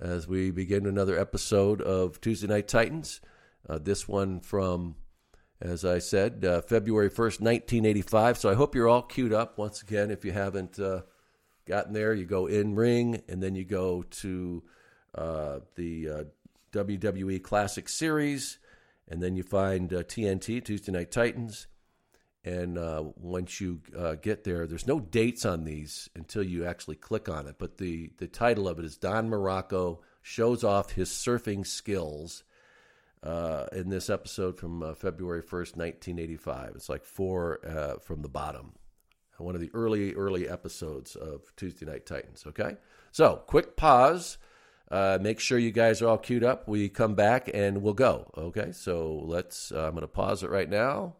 as 0.00 0.28
we 0.28 0.52
begin 0.52 0.86
another 0.86 1.18
episode 1.18 1.82
of 1.82 2.20
Tuesday 2.20 2.46
Night 2.46 2.68
Titans. 2.68 3.20
this 3.68 4.06
one 4.06 4.38
from, 4.38 4.94
as 5.60 5.84
I 5.84 5.98
said, 5.98 6.46
February 6.68 7.08
first, 7.08 7.40
nineteen 7.40 7.84
eighty-five. 7.84 8.38
So 8.38 8.48
I 8.48 8.54
hope 8.54 8.76
you're 8.76 8.88
all 8.88 9.02
queued 9.02 9.32
up. 9.32 9.58
Once 9.58 9.82
again, 9.82 10.12
if 10.12 10.24
you 10.24 10.30
haven't 10.30 10.78
gotten 11.66 11.92
there, 11.92 12.14
you 12.14 12.24
go 12.24 12.46
in 12.46 12.74
ring, 12.74 13.22
and 13.28 13.42
then 13.42 13.54
you 13.54 13.64
go 13.64 14.02
to 14.02 14.62
the 15.14 16.26
WWE 16.72 17.42
Classic 17.42 17.88
Series, 17.88 18.58
and 19.08 19.22
then 19.22 19.36
you 19.36 19.42
find 19.42 19.92
uh, 19.92 20.02
TNT 20.02 20.64
Tuesday 20.64 20.92
Night 20.92 21.10
Titans. 21.10 21.66
And 22.44 22.78
uh, 22.78 23.02
once 23.16 23.60
you 23.60 23.80
uh, 23.96 24.14
get 24.14 24.44
there, 24.44 24.66
there's 24.66 24.86
no 24.86 25.00
dates 25.00 25.44
on 25.44 25.64
these 25.64 26.08
until 26.14 26.44
you 26.44 26.64
actually 26.64 26.94
click 26.96 27.28
on 27.28 27.48
it. 27.48 27.56
But 27.58 27.78
the, 27.78 28.10
the 28.18 28.28
title 28.28 28.68
of 28.68 28.78
it 28.78 28.84
is 28.84 28.96
Don 28.96 29.28
Muraco 29.28 29.98
shows 30.22 30.62
off 30.62 30.92
his 30.92 31.10
surfing 31.10 31.66
skills 31.66 32.44
uh, 33.22 33.66
in 33.72 33.88
this 33.88 34.08
episode 34.08 34.58
from 34.58 34.82
uh, 34.82 34.94
February 34.94 35.42
1st, 35.42 35.76
1985. 35.76 36.72
It's 36.76 36.88
like 36.88 37.04
four 37.04 37.58
uh, 37.66 37.98
from 37.98 38.22
the 38.22 38.28
bottom. 38.28 38.74
One 39.38 39.54
of 39.54 39.60
the 39.60 39.70
early, 39.74 40.14
early 40.14 40.48
episodes 40.48 41.14
of 41.16 41.54
Tuesday 41.56 41.86
Night 41.86 42.06
Titans. 42.06 42.44
Okay? 42.46 42.76
So, 43.12 43.42
quick 43.46 43.76
pause. 43.76 44.38
Uh, 44.90 45.18
make 45.20 45.40
sure 45.40 45.58
you 45.58 45.72
guys 45.72 46.00
are 46.00 46.08
all 46.08 46.18
queued 46.18 46.44
up. 46.44 46.68
We 46.68 46.88
come 46.88 47.14
back 47.14 47.50
and 47.52 47.82
we'll 47.82 47.94
go. 47.94 48.30
Okay, 48.36 48.72
so 48.72 49.20
let's. 49.24 49.72
Uh, 49.72 49.86
I'm 49.86 49.92
going 49.92 50.02
to 50.02 50.08
pause 50.08 50.42
it 50.42 50.50
right 50.50 50.68
now. 50.68 51.16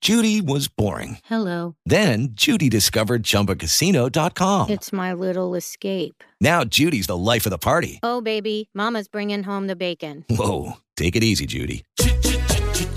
Judy 0.00 0.40
was 0.40 0.66
boring. 0.68 1.18
Hello. 1.24 1.74
Then 1.84 2.28
Judy 2.32 2.70
discovered 2.70 3.22
ChumbaCasino.com. 3.22 4.70
It's 4.70 4.94
my 4.94 5.12
little 5.12 5.54
escape. 5.54 6.24
Now 6.40 6.64
Judy's 6.64 7.06
the 7.06 7.18
life 7.18 7.44
of 7.44 7.50
the 7.50 7.58
party. 7.58 8.00
Oh 8.02 8.22
baby, 8.22 8.70
Mama's 8.72 9.08
bringing 9.08 9.42
home 9.42 9.66
the 9.66 9.76
bacon. 9.76 10.24
Whoa, 10.30 10.78
take 10.96 11.16
it 11.16 11.22
easy, 11.22 11.44
Judy. 11.44 11.84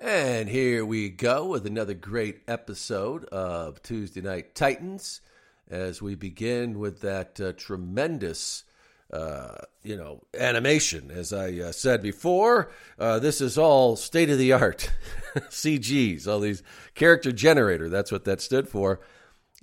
And 0.00 0.48
here 0.48 0.86
we 0.86 1.08
go 1.08 1.46
with 1.46 1.66
another 1.66 1.92
great 1.92 2.42
episode 2.46 3.24
of 3.24 3.82
Tuesday 3.82 4.20
Night 4.20 4.54
Titans 4.54 5.20
as 5.68 6.00
we 6.00 6.14
begin 6.14 6.78
with 6.78 7.00
that 7.00 7.40
uh, 7.40 7.52
tremendous 7.54 8.62
uh, 9.12 9.56
you 9.82 9.96
know, 9.96 10.22
animation. 10.38 11.10
As 11.10 11.32
I 11.32 11.52
uh, 11.54 11.72
said 11.72 12.00
before, 12.00 12.70
uh, 12.96 13.18
this 13.18 13.40
is 13.40 13.58
all 13.58 13.96
state 13.96 14.30
of 14.30 14.38
the 14.38 14.52
art 14.52 14.88
CGs, 15.34 16.28
all 16.28 16.38
these 16.38 16.62
character 16.94 17.32
generator. 17.32 17.88
That's 17.88 18.12
what 18.12 18.24
that 18.24 18.40
stood 18.40 18.68
for. 18.68 19.00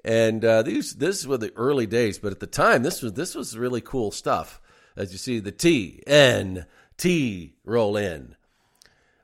And 0.04 0.44
uh, 0.44 0.64
these, 0.64 0.96
this 0.96 1.26
were 1.26 1.38
the 1.38 1.54
early 1.56 1.88
days, 1.88 2.20
but 2.20 2.34
at 2.34 2.42
the 2.42 2.48
time, 2.48 2.84
this 2.84 3.02
was 3.02 3.14
this 3.14 3.36
was 3.36 3.58
really 3.58 3.82
cool 3.82 4.12
stuff. 4.12 4.60
As 4.98 5.14
you 5.14 5.18
see, 5.18 5.40
the 5.40 5.54
T 5.54 6.04
N 6.06 6.66
T 6.98 7.56
roll 7.64 7.96
in. 7.96 8.36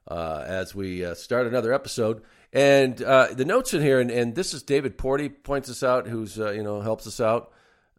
Uh, 0.08 0.44
as 0.46 0.76
we 0.76 1.06
uh, 1.06 1.14
start 1.14 1.48
another 1.48 1.74
episode. 1.74 2.22
And 2.54 3.02
uh, 3.02 3.28
the 3.32 3.46
notes 3.46 3.74
in 3.74 3.82
here, 3.82 4.00
and, 4.00 4.12
and 4.12 4.36
this 4.36 4.54
is 4.54 4.64
David 4.64 4.98
Porty 4.98 5.30
points 5.30 5.70
us 5.70 5.84
out, 5.84 6.08
who's 6.08 6.40
uh, 6.40 6.52
you 6.52 6.64
know 6.64 6.82
helps 6.82 7.08
us 7.08 7.22
out, 7.22 7.52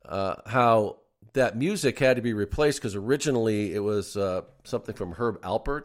uh, 0.05 0.35
how 0.47 0.99
that 1.33 1.57
music 1.57 1.99
had 1.99 2.17
to 2.17 2.23
be 2.23 2.35
replaced 2.35 2.79
because 2.79 2.95
originally 2.95 3.75
it 3.75 3.79
was 3.79 4.17
uh, 4.17 4.43
something 4.65 4.95
from 4.95 5.13
Herb 5.13 5.41
Alpert, 5.43 5.85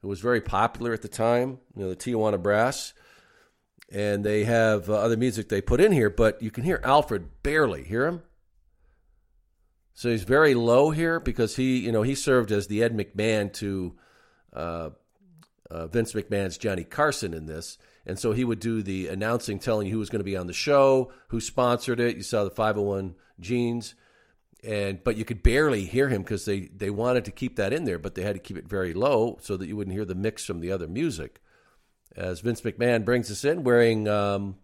who 0.00 0.08
was 0.08 0.20
very 0.20 0.40
popular 0.40 0.94
at 0.94 1.02
the 1.02 1.08
time. 1.08 1.58
You 1.76 1.82
know, 1.82 1.90
the 1.90 1.96
Tijuana 1.96 2.42
Brass, 2.42 2.94
and 3.92 4.24
they 4.24 4.44
have 4.44 4.88
other 4.88 5.16
music 5.18 5.50
they 5.50 5.60
put 5.60 5.80
in 5.80 5.92
here, 5.92 6.08
but 6.08 6.40
you 6.40 6.50
can 6.50 6.64
hear 6.64 6.80
Alfred 6.82 7.42
barely. 7.42 7.84
Hear 7.84 8.06
him? 8.06 8.22
So 9.92 10.10
he's 10.10 10.24
very 10.24 10.54
low 10.54 10.90
here 10.90 11.20
because 11.20 11.56
he, 11.56 11.78
you 11.78 11.92
know, 11.92 12.02
he 12.02 12.14
served 12.14 12.52
as 12.52 12.66
the 12.66 12.82
Ed 12.82 12.94
McMahon 12.94 13.52
to 13.54 13.94
uh, 14.52 14.90
uh, 15.70 15.86
Vince 15.86 16.12
McMahon's 16.12 16.58
Johnny 16.58 16.84
Carson 16.84 17.34
in 17.34 17.46
this, 17.46 17.78
and 18.04 18.18
so 18.18 18.32
he 18.32 18.44
would 18.44 18.60
do 18.60 18.82
the 18.82 19.08
announcing, 19.08 19.58
telling 19.58 19.86
you 19.86 19.92
who 19.94 19.98
was 19.98 20.10
going 20.10 20.20
to 20.20 20.24
be 20.24 20.36
on 20.36 20.46
the 20.46 20.52
show, 20.52 21.12
who 21.28 21.40
sponsored 21.40 22.00
it. 22.00 22.16
You 22.16 22.22
saw 22.22 22.44
the 22.44 22.50
501 22.50 23.14
jeans, 23.40 23.94
and 24.62 25.02
but 25.02 25.16
you 25.16 25.24
could 25.24 25.42
barely 25.42 25.84
hear 25.84 26.08
him 26.08 26.22
because 26.22 26.44
they 26.44 26.60
they 26.74 26.90
wanted 26.90 27.24
to 27.26 27.30
keep 27.30 27.56
that 27.56 27.72
in 27.72 27.84
there, 27.84 27.98
but 27.98 28.14
they 28.14 28.22
had 28.22 28.34
to 28.34 28.40
keep 28.40 28.56
it 28.56 28.68
very 28.68 28.94
low 28.94 29.38
so 29.40 29.56
that 29.56 29.66
you 29.66 29.76
wouldn't 29.76 29.94
hear 29.94 30.04
the 30.04 30.14
mix 30.14 30.44
from 30.44 30.60
the 30.60 30.72
other 30.72 30.86
music. 30.86 31.40
As 32.14 32.40
Vince 32.40 32.62
McMahon 32.62 33.04
brings 33.04 33.30
us 33.30 33.44
in 33.44 33.64
wearing. 33.64 34.08
Um, 34.08 34.56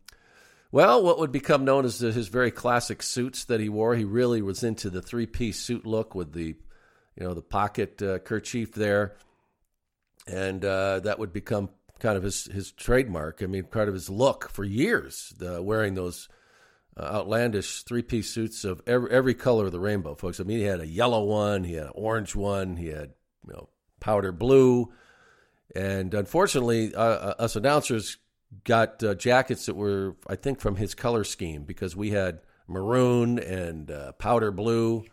well, 0.72 1.02
what 1.02 1.18
would 1.18 1.32
become 1.32 1.66
known 1.66 1.84
as 1.84 1.98
his 1.98 2.28
very 2.28 2.50
classic 2.50 3.02
suits 3.02 3.44
that 3.44 3.60
he 3.60 3.68
wore. 3.68 3.94
He 3.94 4.04
really 4.04 4.40
was 4.40 4.64
into 4.64 4.88
the 4.88 5.02
three-piece 5.02 5.60
suit 5.60 5.84
look 5.84 6.14
with 6.14 6.32
the, 6.32 6.56
you 7.14 7.26
know, 7.26 7.34
the 7.34 7.42
pocket 7.42 8.00
uh, 8.00 8.20
kerchief 8.20 8.72
there, 8.72 9.14
and 10.26 10.64
uh, 10.64 11.00
that 11.00 11.18
would 11.18 11.32
become 11.32 11.70
kind 11.98 12.16
of 12.16 12.22
his 12.22 12.46
his 12.46 12.72
trademark. 12.72 13.42
I 13.42 13.46
mean, 13.46 13.64
part 13.64 13.88
of 13.88 13.94
his 13.94 14.10
look 14.10 14.50
for 14.50 14.64
years, 14.64 15.32
the, 15.38 15.62
wearing 15.62 15.94
those 15.94 16.28
uh, 16.96 17.04
outlandish 17.04 17.84
three-piece 17.84 18.28
suits 18.28 18.64
of 18.64 18.82
every, 18.86 19.10
every 19.10 19.34
color 19.34 19.66
of 19.66 19.72
the 19.72 19.80
rainbow, 19.80 20.14
folks. 20.14 20.40
I 20.40 20.42
mean, 20.42 20.58
he 20.58 20.64
had 20.64 20.80
a 20.80 20.86
yellow 20.86 21.24
one, 21.24 21.64
he 21.64 21.74
had 21.74 21.86
an 21.86 21.92
orange 21.94 22.34
one, 22.34 22.76
he 22.76 22.88
had 22.88 23.12
you 23.46 23.52
know 23.52 23.68
powder 24.00 24.32
blue, 24.32 24.92
and 25.74 26.12
unfortunately, 26.12 26.94
uh, 26.94 27.00
uh, 27.00 27.34
us 27.38 27.56
announcers 27.56 28.18
got 28.64 29.02
uh, 29.02 29.14
jackets 29.14 29.66
that 29.66 29.76
were, 29.76 30.16
I 30.28 30.36
think, 30.36 30.60
from 30.60 30.76
his 30.76 30.94
color 30.94 31.24
scheme 31.24 31.64
because 31.64 31.96
we 31.96 32.10
had 32.10 32.40
maroon 32.68 33.38
and 33.38 33.90
uh, 33.90 34.12
powder 34.12 34.50
blue. 34.50 35.04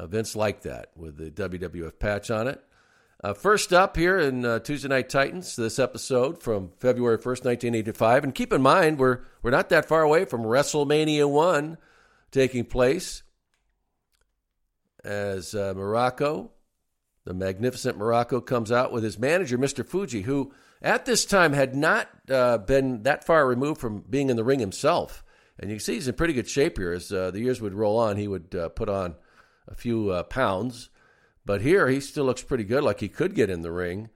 Vince 0.00 0.36
liked 0.36 0.62
that 0.62 0.92
with 0.94 1.16
the 1.16 1.28
WWF 1.28 1.98
patch 1.98 2.30
on 2.30 2.46
it. 2.46 2.62
Uh, 3.20 3.34
first 3.34 3.72
up 3.72 3.96
here 3.96 4.16
in 4.16 4.44
uh, 4.44 4.60
Tuesday 4.60 4.86
Night 4.86 5.08
Titans, 5.08 5.56
this 5.56 5.80
episode 5.80 6.40
from 6.40 6.70
February 6.78 7.18
1st, 7.18 7.44
1985. 7.44 8.22
And 8.22 8.32
keep 8.32 8.52
in 8.52 8.62
mind, 8.62 8.96
we're, 8.96 9.22
we're 9.42 9.50
not 9.50 9.70
that 9.70 9.88
far 9.88 10.02
away 10.02 10.24
from 10.24 10.42
WrestleMania 10.42 11.28
1 11.28 11.78
taking 12.30 12.64
place 12.64 13.24
as 15.04 15.52
uh, 15.52 15.74
Muraco, 15.74 16.50
the 17.24 17.34
magnificent 17.34 17.98
Muraco, 17.98 18.44
comes 18.44 18.70
out 18.70 18.92
with 18.92 19.02
his 19.02 19.18
manager, 19.18 19.58
Mr. 19.58 19.84
Fuji, 19.84 20.22
who 20.22 20.52
at 20.80 21.04
this 21.04 21.24
time 21.24 21.52
had 21.52 21.74
not 21.74 22.08
uh, 22.30 22.58
been 22.58 23.02
that 23.02 23.24
far 23.24 23.48
removed 23.48 23.80
from 23.80 24.04
being 24.08 24.30
in 24.30 24.36
the 24.36 24.44
ring 24.44 24.60
himself. 24.60 25.24
And 25.58 25.70
you 25.70 25.78
can 25.78 25.84
see 25.84 25.94
he's 25.94 26.06
in 26.06 26.14
pretty 26.14 26.34
good 26.34 26.48
shape 26.48 26.78
here. 26.78 26.92
As 26.92 27.10
uh, 27.10 27.32
the 27.32 27.40
years 27.40 27.60
would 27.60 27.74
roll 27.74 27.98
on, 27.98 28.16
he 28.16 28.28
would 28.28 28.54
uh, 28.54 28.68
put 28.68 28.88
on 28.88 29.16
a 29.66 29.74
few 29.74 30.22
pounds. 30.30 30.88
But 31.48 31.62
here, 31.62 31.88
he 31.88 31.98
still 32.00 32.26
looks 32.26 32.42
pretty 32.42 32.64
good, 32.64 32.84
like 32.84 33.00
he 33.00 33.08
could 33.08 33.34
get 33.34 33.48
in 33.48 33.62
the 33.62 33.72
ring, 33.72 34.10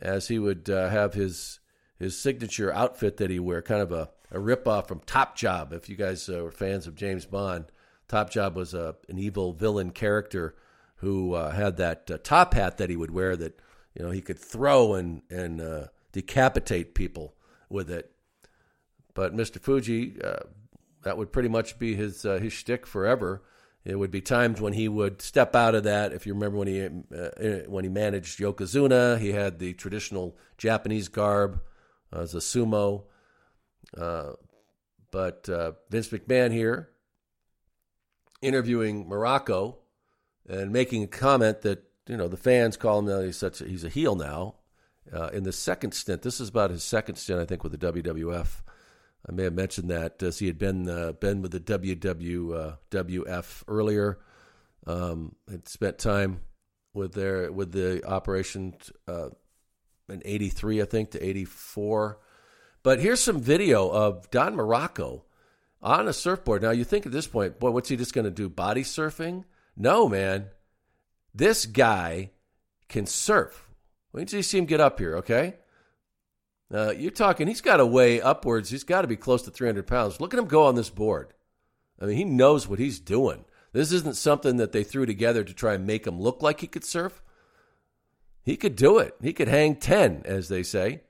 as 0.00 0.28
he 0.28 0.38
would 0.38 0.70
uh, 0.70 0.88
have 0.88 1.14
his 1.14 1.58
his 1.98 2.16
signature 2.16 2.72
outfit 2.72 3.16
that 3.16 3.28
he 3.28 3.40
wear, 3.40 3.60
kind 3.60 3.82
of 3.82 3.90
a, 3.90 4.08
a 4.30 4.38
ripoff 4.38 4.86
from 4.86 5.00
Top 5.00 5.34
Job. 5.34 5.72
If 5.72 5.88
you 5.88 5.96
guys 5.96 6.28
uh, 6.28 6.44
were 6.44 6.52
fans 6.52 6.86
of 6.86 6.94
James 6.94 7.26
Bond, 7.26 7.72
Top 8.06 8.30
Job 8.30 8.54
was 8.54 8.72
a, 8.72 8.94
an 9.08 9.18
evil 9.18 9.52
villain 9.52 9.90
character 9.90 10.54
who 10.98 11.34
had 11.34 11.76
that 11.78 12.22
top 12.22 12.54
hat 12.54 12.78
that 12.78 12.88
he 12.88 12.94
would 12.94 13.10
wear 13.10 13.34
that 13.34 13.60
you 13.96 14.04
know, 14.04 14.12
he 14.12 14.20
could 14.20 14.38
throw 14.38 14.94
and 14.94 15.22
and 15.28 15.60
uh, 15.60 15.86
decapitate 16.12 16.94
people 16.94 17.34
with 17.68 17.90
it. 17.90 18.12
But 19.12 19.34
Mr. 19.34 19.60
Fuji, 19.60 20.22
uh, 20.22 20.44
that 21.02 21.18
would 21.18 21.32
pretty 21.32 21.48
much 21.48 21.80
be 21.80 21.96
his 21.96 22.24
uh, 22.24 22.38
his 22.38 22.52
shtick 22.52 22.86
forever. 22.86 23.42
It 23.84 23.98
would 23.98 24.10
be 24.10 24.20
times 24.20 24.60
when 24.60 24.74
he 24.74 24.88
would 24.88 25.22
step 25.22 25.54
out 25.54 25.74
of 25.74 25.84
that. 25.84 26.12
If 26.12 26.26
you 26.26 26.34
remember 26.34 26.58
when 26.58 26.68
he 26.68 26.84
uh, 26.84 27.68
when 27.68 27.84
he 27.84 27.90
managed 27.90 28.38
Yokozuna, 28.38 29.18
he 29.18 29.32
had 29.32 29.58
the 29.58 29.72
traditional 29.72 30.36
Japanese 30.58 31.08
garb 31.08 31.60
as 32.12 32.34
a 32.34 32.38
sumo. 32.38 33.04
Uh, 33.96 34.32
but 35.10 35.48
uh, 35.48 35.72
Vince 35.88 36.08
McMahon 36.08 36.52
here 36.52 36.90
interviewing 38.42 39.06
Muraco 39.06 39.76
and 40.48 40.72
making 40.72 41.02
a 41.02 41.08
comment 41.08 41.62
that 41.62 41.90
you 42.10 42.16
know, 42.16 42.26
the 42.26 42.36
fans 42.36 42.76
call 42.76 42.98
him. 42.98 43.24
He's 43.24 43.36
such 43.36 43.60
a, 43.60 43.64
he's 43.64 43.84
a 43.84 43.88
heel 43.88 44.16
now. 44.16 44.56
Uh, 45.12 45.28
in 45.28 45.44
the 45.44 45.52
second 45.52 45.92
stint, 45.92 46.22
this 46.22 46.40
is 46.40 46.48
about 46.48 46.70
his 46.70 46.82
second 46.82 47.14
stint, 47.14 47.40
I 47.40 47.44
think, 47.44 47.62
with 47.62 47.78
the 47.78 47.92
WWF. 47.92 48.62
I 49.28 49.32
may 49.32 49.44
have 49.44 49.54
mentioned 49.54 49.90
that 49.90 50.22
as 50.22 50.38
he 50.38 50.46
had 50.46 50.58
been 50.58 50.88
uh, 50.88 51.12
been 51.12 51.42
with 51.42 51.52
the 51.52 51.60
WWF 51.60 53.62
earlier. 53.68 54.18
Um, 54.86 55.34
had 55.50 55.68
spent 55.68 55.98
time 55.98 56.40
with 56.94 57.12
their 57.12 57.52
with 57.52 57.72
the 57.72 58.04
operation 58.06 58.74
uh, 59.06 59.28
in 60.08 60.22
'83, 60.24 60.80
I 60.80 60.86
think, 60.86 61.10
to 61.10 61.24
'84. 61.24 62.18
But 62.82 63.00
here's 63.00 63.20
some 63.20 63.40
video 63.40 63.90
of 63.90 64.30
Don 64.30 64.56
Muraco 64.56 65.22
on 65.82 66.08
a 66.08 66.12
surfboard. 66.12 66.62
Now 66.62 66.70
you 66.70 66.84
think 66.84 67.04
at 67.04 67.12
this 67.12 67.26
point, 67.26 67.60
boy, 67.60 67.70
what's 67.70 67.90
he 67.90 67.96
just 67.96 68.14
going 68.14 68.24
to 68.24 68.30
do? 68.30 68.48
Body 68.48 68.82
surfing? 68.82 69.44
No, 69.76 70.08
man. 70.08 70.46
This 71.34 71.66
guy 71.66 72.30
can 72.88 73.06
surf. 73.06 73.68
Wait 74.12 74.22
until 74.22 74.38
you 74.38 74.42
see 74.42 74.58
him 74.58 74.64
get 74.64 74.80
up 74.80 74.98
here, 74.98 75.16
okay? 75.18 75.56
Uh, 76.72 76.92
you're 76.96 77.10
talking, 77.10 77.48
he's 77.48 77.60
got 77.60 77.78
to 77.78 77.86
weigh 77.86 78.20
upwards. 78.20 78.70
He's 78.70 78.84
got 78.84 79.02
to 79.02 79.08
be 79.08 79.16
close 79.16 79.42
to 79.42 79.50
300 79.50 79.86
pounds. 79.86 80.20
Look 80.20 80.32
at 80.32 80.38
him 80.38 80.46
go 80.46 80.66
on 80.66 80.76
this 80.76 80.90
board. 80.90 81.34
I 82.00 82.06
mean, 82.06 82.16
he 82.16 82.24
knows 82.24 82.68
what 82.68 82.78
he's 82.78 83.00
doing. 83.00 83.44
This 83.72 83.92
isn't 83.92 84.16
something 84.16 84.56
that 84.56 84.72
they 84.72 84.84
threw 84.84 85.06
together 85.06 85.44
to 85.44 85.54
try 85.54 85.74
and 85.74 85.86
make 85.86 86.06
him 86.06 86.20
look 86.20 86.42
like 86.42 86.60
he 86.60 86.66
could 86.66 86.84
surf. 86.84 87.22
He 88.42 88.56
could 88.56 88.76
do 88.76 88.98
it. 88.98 89.14
He 89.20 89.32
could 89.32 89.48
hang 89.48 89.76
10, 89.76 90.22
as 90.24 90.48
they 90.48 90.62
say. 90.62 91.02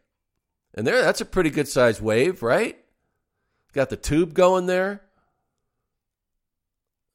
And 0.74 0.86
there, 0.86 1.00
that's 1.02 1.20
a 1.20 1.26
pretty 1.26 1.50
good 1.50 1.68
sized 1.68 2.00
wave, 2.00 2.42
right? 2.42 2.78
Got 3.72 3.90
the 3.90 3.96
tube 3.96 4.34
going 4.34 4.66
there. 4.66 5.02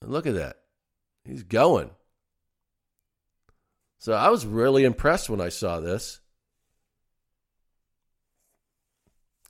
And 0.02 0.12
look 0.12 0.26
at 0.26 0.36
that. 0.36 0.58
He's 1.26 1.44
going. 1.44 1.92
So 3.98 4.14
I 4.14 4.30
was 4.30 4.46
really 4.46 4.84
impressed 4.84 5.30
when 5.30 5.42
I 5.42 5.50
saw 5.50 5.80
this. 5.80 6.20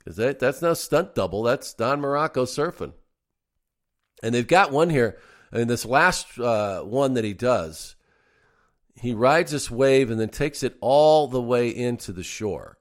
Because 0.06 0.18
that, 0.18 0.38
that's 0.38 0.62
no 0.62 0.72
stunt 0.72 1.16
double. 1.16 1.42
That's 1.42 1.74
Don 1.74 2.00
Muraco 2.00 2.44
surfing. 2.44 2.92
And 4.22 4.32
they've 4.32 4.46
got 4.46 4.70
one 4.70 4.88
here. 4.88 5.18
And 5.50 5.68
this 5.68 5.84
last 5.84 6.38
uh, 6.38 6.82
one 6.82 7.14
that 7.14 7.24
he 7.24 7.34
does, 7.34 7.96
he 8.94 9.14
rides 9.14 9.50
this 9.50 9.68
wave 9.68 10.08
and 10.08 10.20
then 10.20 10.28
takes 10.28 10.62
it 10.62 10.76
all 10.80 11.26
the 11.26 11.42
way 11.42 11.70
into 11.70 12.12
the 12.12 12.22
shore. 12.22 12.78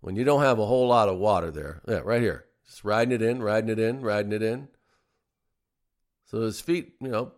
When 0.00 0.16
you 0.16 0.24
don't 0.24 0.40
have 0.40 0.58
a 0.58 0.64
whole 0.64 0.88
lot 0.88 1.10
of 1.10 1.18
water 1.18 1.50
there. 1.50 1.82
Yeah, 1.86 2.00
right 2.02 2.22
here. 2.22 2.46
Just 2.66 2.82
riding 2.82 3.12
it 3.12 3.20
in, 3.20 3.42
riding 3.42 3.68
it 3.68 3.78
in, 3.78 4.00
riding 4.00 4.32
it 4.32 4.42
in. 4.42 4.68
So 6.24 6.40
his 6.40 6.62
feet, 6.62 6.94
you 7.02 7.08
know, 7.08 7.32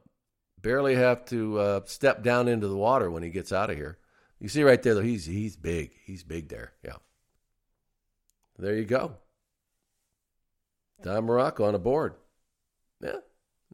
barely 0.61 0.94
have 0.94 1.25
to 1.27 1.59
uh, 1.59 1.81
step 1.87 2.22
down 2.22 2.46
into 2.46 2.68
the 2.68 2.77
water 2.77 3.11
when 3.11 3.25
he 3.25 3.31
gets 3.31 3.53
out 3.53 3.70
of 3.70 3.77
here. 3.77 3.98
You 4.38 4.48
see 4.48 4.62
right 4.62 4.81
there, 4.81 4.94
though, 4.94 5.01
he's 5.01 5.27
he's 5.27 5.57
big. 5.57 5.94
He's 6.05 6.22
big 6.22 6.48
there. 6.48 6.75
Yeah. 6.85 6.98
There 8.59 8.75
you 8.75 8.85
go. 8.85 9.17
Don 11.03 11.27
Muraco 11.27 11.67
on 11.67 11.75
a 11.75 11.79
board. 11.79 12.15
Yeah. 13.03 13.17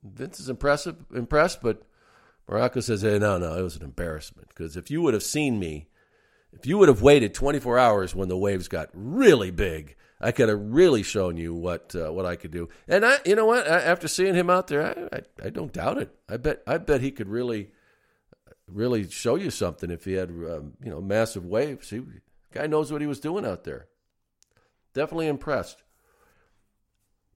Vince 0.03 0.41
is 0.41 0.49
impressive, 0.49 0.97
impressed, 1.14 1.61
but 1.61 1.83
Muraco 2.49 2.83
says, 2.83 3.03
hey, 3.03 3.19
no, 3.19 3.38
no, 3.38 3.59
it 3.59 3.62
was 3.62 3.77
an 3.77 3.85
embarrassment. 3.85 4.49
Because 4.49 4.77
if 4.77 4.91
you 4.91 5.03
would 5.03 5.14
have 5.14 5.23
seen 5.23 5.59
me, 5.59 5.88
if 6.53 6.67
you 6.67 6.79
would 6.79 6.88
have 6.88 7.03
waited 7.03 7.35
24 7.35 7.79
hours 7.79 8.14
when 8.14 8.29
the 8.29 8.38
waves 8.38 8.69
got 8.69 8.88
really 8.95 9.51
big, 9.51 9.97
I 10.21 10.33
could 10.33 10.49
have 10.49 10.61
really 10.61 11.03
shown 11.03 11.37
you 11.37 11.55
what 11.55 11.95
uh, 11.95 12.12
what 12.12 12.27
I 12.27 12.37
could 12.37 12.51
do. 12.51 12.69
And 12.88 13.05
I, 13.05 13.19
you 13.25 13.37
know 13.37 13.47
what? 13.47 13.67
After 13.67 14.09
seeing 14.09 14.35
him 14.35 14.51
out 14.51 14.67
there, 14.67 15.09
I, 15.12 15.17
I, 15.17 15.47
I, 15.47 15.51
don't 15.51 15.73
doubt 15.73 15.99
it. 15.99 16.12
I 16.29 16.38
bet 16.38 16.62
I 16.67 16.79
bet 16.79 17.01
he 17.01 17.12
could 17.12 17.29
really 17.29 17.71
really 18.67 19.09
show 19.09 19.37
you 19.37 19.51
something 19.51 19.91
if 19.91 20.05
he 20.05 20.14
had 20.14 20.31
um, 20.31 20.73
you 20.83 20.91
know 20.91 21.01
massive 21.01 21.47
waves. 21.47 21.91
He 21.91 22.03
guy 22.53 22.67
knows 22.67 22.91
what 22.91 23.01
he 23.01 23.07
was 23.07 23.21
doing 23.21 23.47
out 23.47 23.62
there. 23.64 23.87
Definitely 24.99 25.29
impressed. 25.29 25.81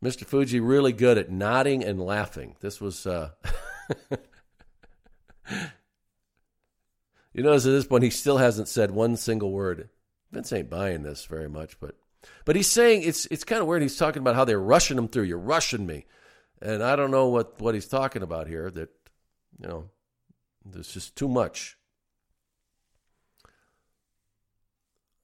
Mr. 0.03 0.27
Fuji 0.27 0.59
really 0.59 0.93
good 0.93 1.17
at 1.17 1.31
nodding 1.31 1.85
and 1.85 2.05
laughing. 2.05 2.57
This 2.59 2.81
was 2.81 3.07
uh, 3.07 3.31
You 7.33 7.45
notice 7.45 7.65
at 7.65 7.71
this 7.71 7.87
point 7.87 8.03
he 8.03 8.11
still 8.11 8.39
hasn't 8.39 8.67
said 8.67 8.91
one 8.91 9.15
single 9.15 9.53
word. 9.53 9.91
Vince 10.33 10.53
ain't 10.53 10.69
buying 10.69 11.05
this 11.05 11.25
very 11.27 11.49
much, 11.49 11.79
but 11.79 11.95
but 12.45 12.57
he's 12.57 12.67
saying 12.67 13.05
it's 13.05 13.27
it's 13.27 13.45
kind 13.45 13.63
of 13.63 13.69
weird. 13.69 13.83
He's 13.83 13.97
talking 13.97 14.23
about 14.23 14.35
how 14.35 14.45
they're 14.45 14.59
rushing 14.59 14.99
him 14.99 15.07
through. 15.07 15.23
You're 15.23 15.39
rushing 15.39 15.87
me, 15.87 16.07
and 16.61 16.83
I 16.83 16.97
don't 16.97 17.13
know 17.13 17.29
what 17.29 17.61
what 17.61 17.75
he's 17.75 17.87
talking 17.87 18.23
about 18.23 18.49
here. 18.49 18.73
That 18.73 18.91
you 19.61 19.69
know, 19.69 19.91
there's 20.65 20.93
just 20.93 21.15
too 21.15 21.29
much. 21.29 21.79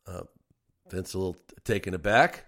Uh, 0.06 0.22
Vince 0.90 1.14
a 1.14 1.18
little 1.18 1.36
taken 1.64 1.94
aback. 1.94 2.46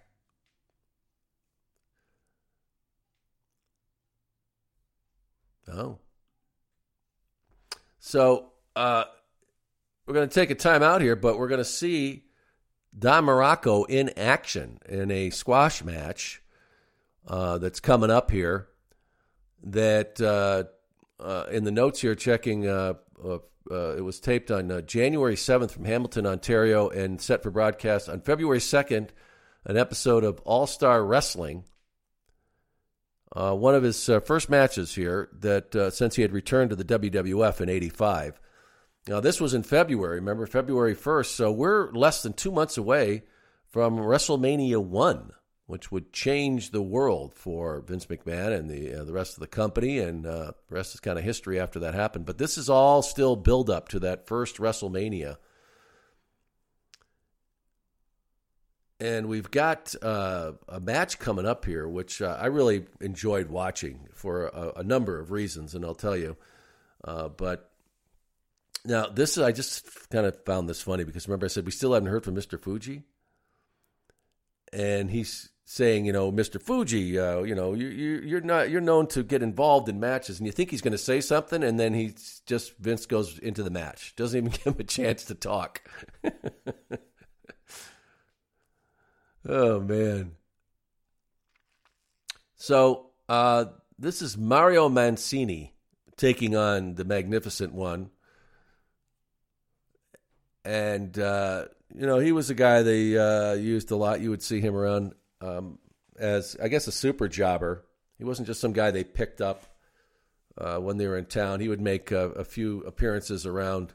Oh. 5.73 5.99
So 7.99 8.53
uh, 8.75 9.05
we're 10.07 10.15
going 10.15 10.29
to 10.29 10.35
take 10.35 10.51
a 10.51 10.55
time 10.55 10.83
out 10.83 11.01
here, 11.01 11.17
but 11.17 11.39
we're 11.39 11.49
going 11.49 11.59
to 11.59 11.65
see 11.65 12.25
Don 12.99 13.27
Muraco 13.27 13.89
in 13.89 14.11
action 14.19 14.79
in 14.89 15.11
a 15.11 15.31
squash 15.31 15.85
match 15.85 16.43
uh, 17.27 17.59
that's 17.59 17.79
coming 17.79 18.11
up 18.11 18.31
here. 18.31 18.67
That 19.63 20.21
uh, 20.21 20.65
uh 21.23 21.45
in 21.51 21.65
the 21.65 21.71
notes 21.71 22.01
here, 22.01 22.15
checking, 22.15 22.67
uh, 23.69 23.75
uh, 23.75 23.95
it 23.97 24.03
was 24.03 24.21
taped 24.21 24.51
on 24.51 24.83
January 24.87 25.35
7th 25.35 25.71
from 25.71 25.85
Hamilton, 25.85 26.27
Ontario, 26.27 26.89
and 26.89 27.21
set 27.21 27.43
for 27.43 27.51
broadcast 27.51 28.09
on 28.09 28.21
February 28.21 28.61
2nd, 28.61 29.09
an 29.65 29.77
episode 29.77 30.25
of 30.25 30.41
All 30.41 30.67
Star 30.67 31.05
Wrestling. 31.05 31.65
one 33.35 33.75
of 33.75 33.83
his 33.83 34.07
first 34.25 34.49
matches 34.49 34.95
here 34.95 35.29
that 35.41 35.91
since 35.93 36.17
he 36.17 36.23
had 36.23 36.33
returned 36.33 36.71
to 36.71 36.77
the 36.77 36.85
WWF 36.85 37.61
in 37.61 37.69
85. 37.69 38.41
Now, 39.09 39.21
this 39.21 39.41
was 39.41 39.55
in 39.55 39.63
February, 39.63 40.17
remember, 40.17 40.47
February 40.47 40.95
1st. 40.95 41.27
So 41.27 41.51
we're 41.51 41.91
less 41.93 42.23
than 42.23 42.33
two 42.33 42.51
months 42.51 42.77
away 42.77 43.25
from 43.69 43.97
WrestleMania 43.97 44.85
1, 44.85 45.33
which 45.71 45.93
would 45.93 46.13
change 46.13 46.71
the 46.71 46.83
world 46.83 47.33
for 47.33 47.81
Vince 47.81 48.07
McMahon 48.07 48.53
and 48.57 48.69
the, 48.69 49.01
uh, 49.01 49.05
the 49.05 49.13
rest 49.13 49.35
of 49.35 49.41
the 49.41 49.47
company. 49.47 49.99
And 49.99 50.27
uh, 50.27 50.53
the 50.69 50.75
rest 50.75 50.95
is 50.95 51.01
kind 51.01 51.19
of 51.19 51.25
history 51.25 51.61
after 51.61 51.79
that 51.81 51.95
happened. 51.95 52.27
But 52.27 52.39
this 52.39 52.59
is 52.59 52.69
all 52.69 53.03
still 53.03 53.37
build 53.37 53.71
up 53.71 53.89
to 53.91 54.01
that 54.01 54.27
first 54.27 54.57
WrestleMania. 54.57 55.37
And 58.99 59.29
we've 59.29 59.51
got 59.51 59.95
uh, 60.03 60.53
a 60.69 60.79
match 60.79 61.19
coming 61.19 61.47
up 61.47 61.65
here, 61.65 61.89
which 61.89 62.21
uh, 62.21 62.37
I 62.39 62.47
really 62.47 62.85
enjoyed 63.01 63.49
watching 63.49 64.09
for 64.13 64.49
a, 64.49 64.73
a, 64.77 64.83
number 64.83 65.19
of 65.19 65.31
reasons, 65.31 65.75
and 65.75 65.87
I'll 65.87 65.95
tell 65.95 66.17
you. 66.17 66.37
Uh, 67.03 67.29
but 67.29 67.71
now, 68.85 69.07
this 69.07 69.39
is, 69.39 69.43
I 69.43 69.53
just 69.53 70.11
kind 70.11 70.27
of 70.27 70.45
found 70.45 70.69
this 70.69 70.83
funny 70.83 71.05
because 71.05 71.29
remember 71.29 71.47
I 71.47 71.49
said 71.49 71.65
we 71.65 71.73
still 71.73 71.95
haven't 71.95 72.11
heard 72.11 72.25
from 72.25 72.35
Mr. 72.35 72.61
Fuji? 72.61 73.05
And 74.73 75.11
he's 75.11 75.50
saying, 75.71 76.05
you 76.05 76.13
know, 76.13 76.33
Mr. 76.33 76.61
Fuji, 76.61 77.17
uh, 77.17 77.43
you 77.43 77.55
know, 77.55 77.75
you, 77.75 77.87
you, 77.87 78.23
you're 78.25 78.41
not, 78.41 78.71
you're 78.71 78.81
known 78.81 79.07
to 79.07 79.23
get 79.23 79.41
involved 79.41 79.89
in 79.89 80.01
matches, 80.01 80.41
and 80.41 80.47
you 80.47 80.53
think 80.53 80.69
he's 80.69 80.81
going 80.81 80.91
to 80.91 80.99
say 80.99 81.21
something, 81.21 81.63
and 81.63 81.79
then 81.79 81.95
he 81.95 82.13
just 82.45 82.77
Vince 82.79 83.07
goes 83.07 83.39
into 83.39 83.63
the 83.63 83.71
match, 83.71 84.17
doesn't 84.17 84.37
even 84.37 84.51
give 84.65 84.75
him 84.75 84.81
a 84.81 84.83
chance 84.83 85.27
to 85.27 85.35
talk. 85.37 85.81
oh 89.49 89.79
man. 89.79 90.33
So 92.57 93.11
uh, 93.29 93.67
this 93.97 94.23
is 94.23 94.37
Mario 94.37 94.89
Mancini 94.89 95.77
taking 96.17 96.57
on 96.57 96.97
the 96.97 97.05
Magnificent 97.05 97.75
One 97.75 98.11
and 100.65 101.17
uh, 101.17 101.67
you 101.95 102.07
know 102.07 102.19
he 102.19 102.33
was 102.33 102.51
a 102.51 102.55
guy 102.55 102.83
they 102.83 103.17
uh, 103.17 103.55
used 103.55 103.91
a 103.93 103.97
lot. 103.97 104.21
You 104.21 104.31
would 104.31 104.43
see 104.43 104.61
him 104.61 104.77
around 104.77 105.15
um, 105.41 105.79
as 106.19 106.57
I 106.63 106.69
guess 106.69 106.87
a 106.87 106.93
super 106.93 107.29
jobber. 107.29 107.85
He 108.19 108.25
wasn't 108.25 108.49
just 108.49 108.61
some 108.61 108.73
guy 108.73 108.91
they 108.91 109.05
picked 109.05 109.41
up 109.41 109.65
uh, 110.59 110.77
when 110.79 110.99
they 110.99 111.07
were 111.07 111.17
in 111.17 111.25
town. 111.25 111.61
He 111.61 111.69
would 111.69 111.81
make 111.81 112.11
a, 112.11 112.31
a 112.31 112.45
few 112.45 112.81
appearances 112.83 113.47
around 113.47 113.93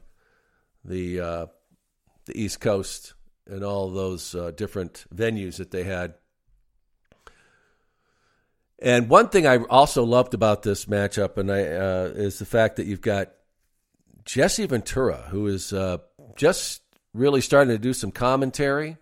the 0.84 1.20
uh, 1.20 1.46
the 2.24 2.40
East 2.40 2.60
Coast 2.60 3.14
and 3.46 3.62
all 3.62 3.90
those 3.90 4.34
uh, 4.34 4.50
different 4.50 5.04
venues 5.14 5.58
that 5.58 5.70
they 5.70 5.84
had. 5.84 6.14
And 8.78 9.08
one 9.08 9.28
thing 9.28 9.46
I 9.46 9.58
also 9.58 10.04
loved 10.04 10.34
about 10.34 10.62
this 10.62 10.84
matchup, 10.86 11.38
and 11.38 11.50
I 11.50 11.62
uh, 11.62 12.12
is 12.14 12.38
the 12.38 12.44
fact 12.44 12.76
that 12.76 12.86
you've 12.86 13.00
got 13.00 13.32
Jesse 14.24 14.66
Ventura, 14.66 15.28
who 15.30 15.46
is 15.46 15.72
just 16.34 16.82
really 17.14 17.40
starting 17.40 17.74
to 17.74 17.78
do 17.78 17.92
some 17.92 18.10
commentary, 18.10 18.98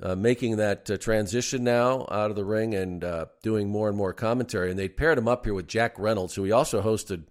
uh, 0.00 0.14
making 0.14 0.56
that 0.56 0.90
uh, 0.90 0.96
transition 0.96 1.64
now 1.64 2.06
out 2.10 2.30
of 2.30 2.36
the 2.36 2.44
ring 2.44 2.74
and 2.74 3.04
uh, 3.04 3.26
doing 3.42 3.68
more 3.68 3.88
and 3.88 3.96
more 3.96 4.12
commentary. 4.12 4.70
And 4.70 4.78
they 4.78 4.88
paired 4.88 5.18
him 5.18 5.28
up 5.28 5.44
here 5.44 5.54
with 5.54 5.68
Jack 5.68 5.98
Reynolds, 5.98 6.34
who 6.34 6.44
he 6.44 6.52
also 6.52 6.82
hosted 6.82 7.24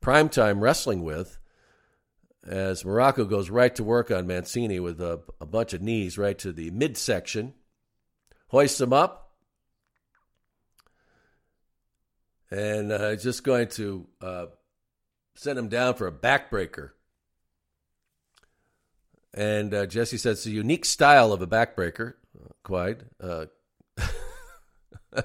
primetime 0.00 0.60
wrestling 0.60 1.02
with. 1.02 1.38
As 2.44 2.82
Muraco 2.82 3.28
goes 3.28 3.50
right 3.50 3.74
to 3.76 3.84
work 3.84 4.10
on 4.10 4.26
Mancini 4.26 4.80
with 4.80 5.00
a, 5.00 5.20
a 5.40 5.46
bunch 5.46 5.74
of 5.74 5.80
knees 5.80 6.18
right 6.18 6.36
to 6.40 6.52
the 6.52 6.70
midsection, 6.72 7.54
hoists 8.48 8.80
him 8.80 8.92
up, 8.92 9.30
and 12.50 12.90
uh, 12.90 13.14
just 13.14 13.44
going 13.44 13.68
to 13.68 14.06
uh, 14.20 14.46
send 15.36 15.58
him 15.58 15.68
down 15.68 15.94
for 15.94 16.08
a 16.08 16.12
backbreaker. 16.12 16.90
And 19.34 19.72
uh, 19.72 19.86
Jesse 19.86 20.18
says 20.18 20.38
it's 20.38 20.46
a 20.46 20.50
unique 20.50 20.84
style 20.84 21.32
of 21.32 21.40
a 21.40 21.46
backbreaker, 21.46 22.14
Quite. 22.64 23.00
Uh, 23.20 23.46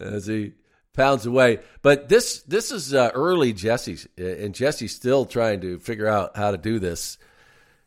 as 0.00 0.26
he 0.26 0.52
pounds 0.92 1.26
away. 1.26 1.60
But 1.82 2.08
this 2.08 2.42
this 2.42 2.70
is 2.70 2.92
uh, 2.94 3.10
early 3.14 3.52
Jesse's, 3.52 4.06
and 4.16 4.54
Jesse's 4.54 4.94
still 4.94 5.24
trying 5.24 5.60
to 5.62 5.78
figure 5.78 6.06
out 6.06 6.36
how 6.36 6.50
to 6.50 6.58
do 6.58 6.78
this, 6.78 7.18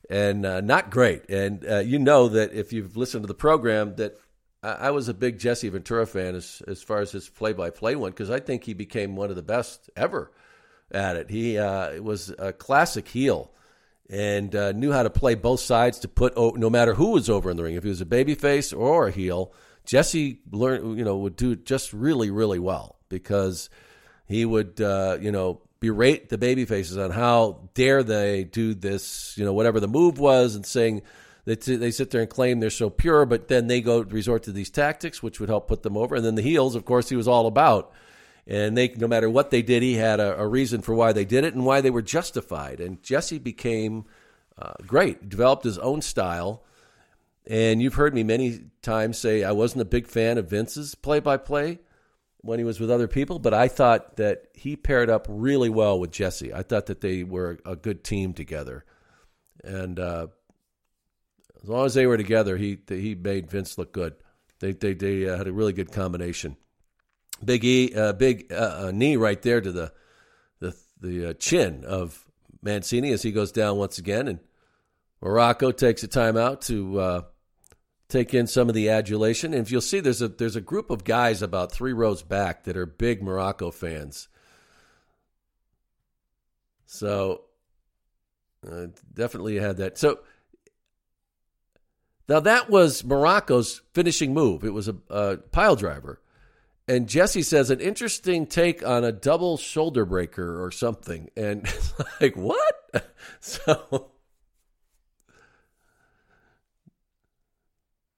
and 0.10 0.45
uh, 0.45 0.62
not 0.62 0.89
great. 0.89 1.30
And 1.30 1.65
uh, 1.67 1.80
you 1.80 2.00
know 2.00 2.30
that 2.30 2.54
if 2.54 2.73
you've 2.73 2.97
listened 2.97 3.23
to 3.23 3.28
the 3.28 3.34
program, 3.34 3.95
that 3.95 4.17
I, 4.63 4.71
I 4.71 4.91
was 4.91 5.08
a 5.08 5.13
big 5.13 5.39
Jesse 5.39 5.69
Ventura 5.69 6.08
fan 6.08 6.36
as 6.36 6.62
as 6.67 6.82
far 6.82 7.00
as 7.00 7.12
his 7.12 7.30
play 7.30 7.54
by 7.54 7.69
play 7.69 7.95
went, 7.95 8.15
because 8.15 8.32
I 8.32 8.39
think 8.39 8.63
he 8.63 8.73
became 8.73 9.15
one 9.15 9.30
of 9.30 9.36
the 9.36 9.43
best 9.43 9.89
ever 9.95 10.32
at 10.91 11.15
it. 11.17 11.30
He 11.30 11.58
uh, 11.58 12.02
was 12.02 12.34
a 12.38 12.52
classic 12.52 13.08
heel 13.08 13.52
and 14.10 14.56
uh, 14.56 14.72
knew 14.72 14.91
how 14.91 15.04
to 15.04 15.10
play 15.10 15.36
both 15.36 15.60
sides 15.60 16.00
to 16.00 16.08
put 16.08 16.38
no 16.38 16.70
matter 16.70 16.93
who 16.93 17.12
was 17.12 17.30
over 17.30 17.50
in 17.50 17.58
the 17.58 17.63
ring, 17.63 17.76
if 17.76 17.84
he 17.84 17.89
was 17.89 18.02
a 18.02 18.06
babyface 18.06 18.78
or 18.78 19.08
a 19.08 19.12
heel. 19.12 19.54
Jesse 19.86 20.39
learned, 20.52 20.98
you 20.98 21.06
know, 21.06 21.17
would 21.17 21.36
do 21.36 21.56
just 21.56 21.93
really, 21.93 22.30
really 22.30 22.60
well 22.60 22.98
because 23.10 23.70
he 24.26 24.43
would, 24.46 24.82
uh, 24.82 25.17
you 25.22 25.32
know, 25.32 25.62
berate 25.80 26.30
the 26.30 26.38
babyfaces 26.38 27.04
on 27.04 27.12
how 27.12 27.70
dare 27.74 28.04
they 28.04 28.43
do 28.43 28.74
this, 28.74 29.38
you 29.38 29.46
know, 29.46 29.54
whatever 29.54 29.80
the 29.80 29.88
move 29.88 30.20
was, 30.20 30.56
and 30.56 30.65
saying 30.65 31.04
that 31.46 31.62
they 31.62 31.91
sit 31.91 32.12
there 32.12 32.20
and 32.20 32.30
claim 32.30 32.60
they're 32.60 32.70
so 32.70 32.89
pure, 32.89 33.26
but 33.26 33.48
then 33.48 33.67
they 33.67 33.80
go 33.80 34.02
resort 34.02 34.43
to 34.43 34.52
these 34.52 34.70
tactics, 34.70 35.24
which 35.24 35.39
would 35.39 35.48
help 35.48 35.67
put 35.67 35.84
them 35.84 35.96
over. 35.96 36.15
And 36.15 36.26
then 36.26 36.36
the 36.36 36.41
heels, 36.41 36.76
of 36.76 36.84
course, 36.84 37.08
he 37.08 37.15
was 37.15 37.28
all 37.28 37.48
about 37.48 37.93
and 38.47 38.77
they 38.77 38.89
no 38.95 39.07
matter 39.07 39.29
what 39.29 39.51
they 39.51 39.62
did, 39.62 39.83
he 39.83 39.95
had 39.95 40.19
a, 40.19 40.39
a, 40.39 40.47
reason 40.47 40.81
for 40.81 40.95
why 40.95 41.12
they 41.12 41.25
did 41.25 41.43
it 41.43 41.53
and 41.53 41.65
why 41.65 41.81
they 41.81 41.89
were 41.89 42.01
justified. 42.01 42.79
And 42.79 43.03
Jesse 43.03 43.39
became 43.39 44.05
uh, 44.57 44.73
great, 44.86 45.27
developed 45.27 45.65
his 45.65 45.77
own 45.77 46.01
style. 46.01 46.63
And 47.45 47.81
you've 47.81 47.95
heard 47.95 48.13
me 48.13 48.23
many 48.23 48.62
times 48.81 49.17
say 49.17 49.43
I 49.43 49.51
wasn't 49.51 49.81
a 49.81 49.86
big 49.86 50.07
fan 50.07 50.38
of 50.38 50.49
Vince's 50.49 50.95
play-by-play 50.95 51.79
when 52.41 52.60
he 52.60 52.65
was 52.65 52.79
with 52.79 52.89
other 52.89 53.07
people, 53.07 53.39
but 53.39 53.53
I 53.53 53.67
thought 53.67 54.15
that 54.15 54.47
he 54.53 54.75
paired 54.75 55.10
up 55.10 55.27
really 55.29 55.69
well 55.69 55.99
with 55.99 56.12
Jesse. 56.12 56.53
I 56.53 56.63
thought 56.63 56.86
that 56.86 57.01
they 57.01 57.23
were 57.23 57.60
a 57.65 57.75
good 57.75 58.03
team 58.03 58.33
together, 58.33 58.86
and 59.63 59.99
uh, 59.99 60.27
as 61.62 61.67
long 61.67 61.86
as 61.86 61.93
they 61.93 62.05
were 62.05 62.17
together, 62.17 62.57
he 62.57 62.77
he 62.88 63.15
made 63.15 63.49
Vince 63.49 63.77
look 63.77 63.91
good. 63.91 64.15
They 64.60 64.71
they 64.71 64.93
they 64.93 65.27
uh, 65.27 65.38
had 65.38 65.47
a 65.47 65.53
really 65.53 65.73
good 65.73 65.91
combination. 65.91 66.57
Big 67.43 67.63
E, 67.63 67.93
uh, 67.93 68.13
big 68.13 68.52
uh, 68.52 68.88
uh, 68.88 68.91
knee 68.93 69.15
right 69.15 69.41
there 69.41 69.62
to 69.62 69.72
the 69.72 69.93
the 70.59 70.76
the 70.99 71.30
uh, 71.30 71.34
chin 71.34 71.84
of 71.86 72.26
Mancini 72.61 73.11
as 73.11 73.22
he 73.22 73.32
goes 73.32 73.51
down 73.51 73.78
once 73.78 73.97
again, 73.97 74.28
and 74.28 74.39
Muraco 75.22 75.76
takes 75.76 76.03
a 76.03 76.07
timeout 76.07 76.61
to 76.61 76.99
uh, 76.99 77.22
take 78.09 78.34
in 78.34 78.47
some 78.47 78.70
of 78.70 78.76
the 78.76 78.89
adulation. 78.89 79.53
And 79.53 79.61
if 79.61 79.72
you'll 79.72 79.82
see, 79.82 79.99
there's 79.99 80.22
a 80.22 80.28
there's 80.28 80.55
a 80.55 80.61
group 80.61 80.89
of 80.89 81.03
guys 81.03 81.41
about 81.41 81.72
three 81.72 81.93
rows 81.93 82.24
back 82.24 82.64
that 82.64 82.78
are 82.78 82.86
big 82.86 83.22
Muraco 83.22 83.74
fans. 83.74 84.28
So 86.86 87.41
uh, 88.70 88.88
definitely 89.14 89.57
had 89.57 89.78
that. 89.78 89.97
So 89.97 90.20
now 92.30 92.39
that 92.39 92.70
was 92.70 93.03
Muraco's 93.03 93.82
finishing 93.93 94.34
move. 94.34 94.64
It 94.64 94.74
was 94.74 94.88
a, 94.88 94.95
a 95.09 95.38
pile 95.38 95.76
driver. 95.76 96.22
And 96.88 97.09
Jesse 97.09 97.41
says 97.41 97.69
an 97.69 97.81
interesting 97.81 98.47
take 98.47 98.85
on 98.85 99.03
a 99.03 99.11
double 99.11 99.57
shoulder 99.57 100.05
breaker 100.05 100.63
or 100.63 100.71
something. 100.71 101.29
And 101.35 101.67
like, 102.21 102.38
what? 102.38 103.13
so 103.41 104.11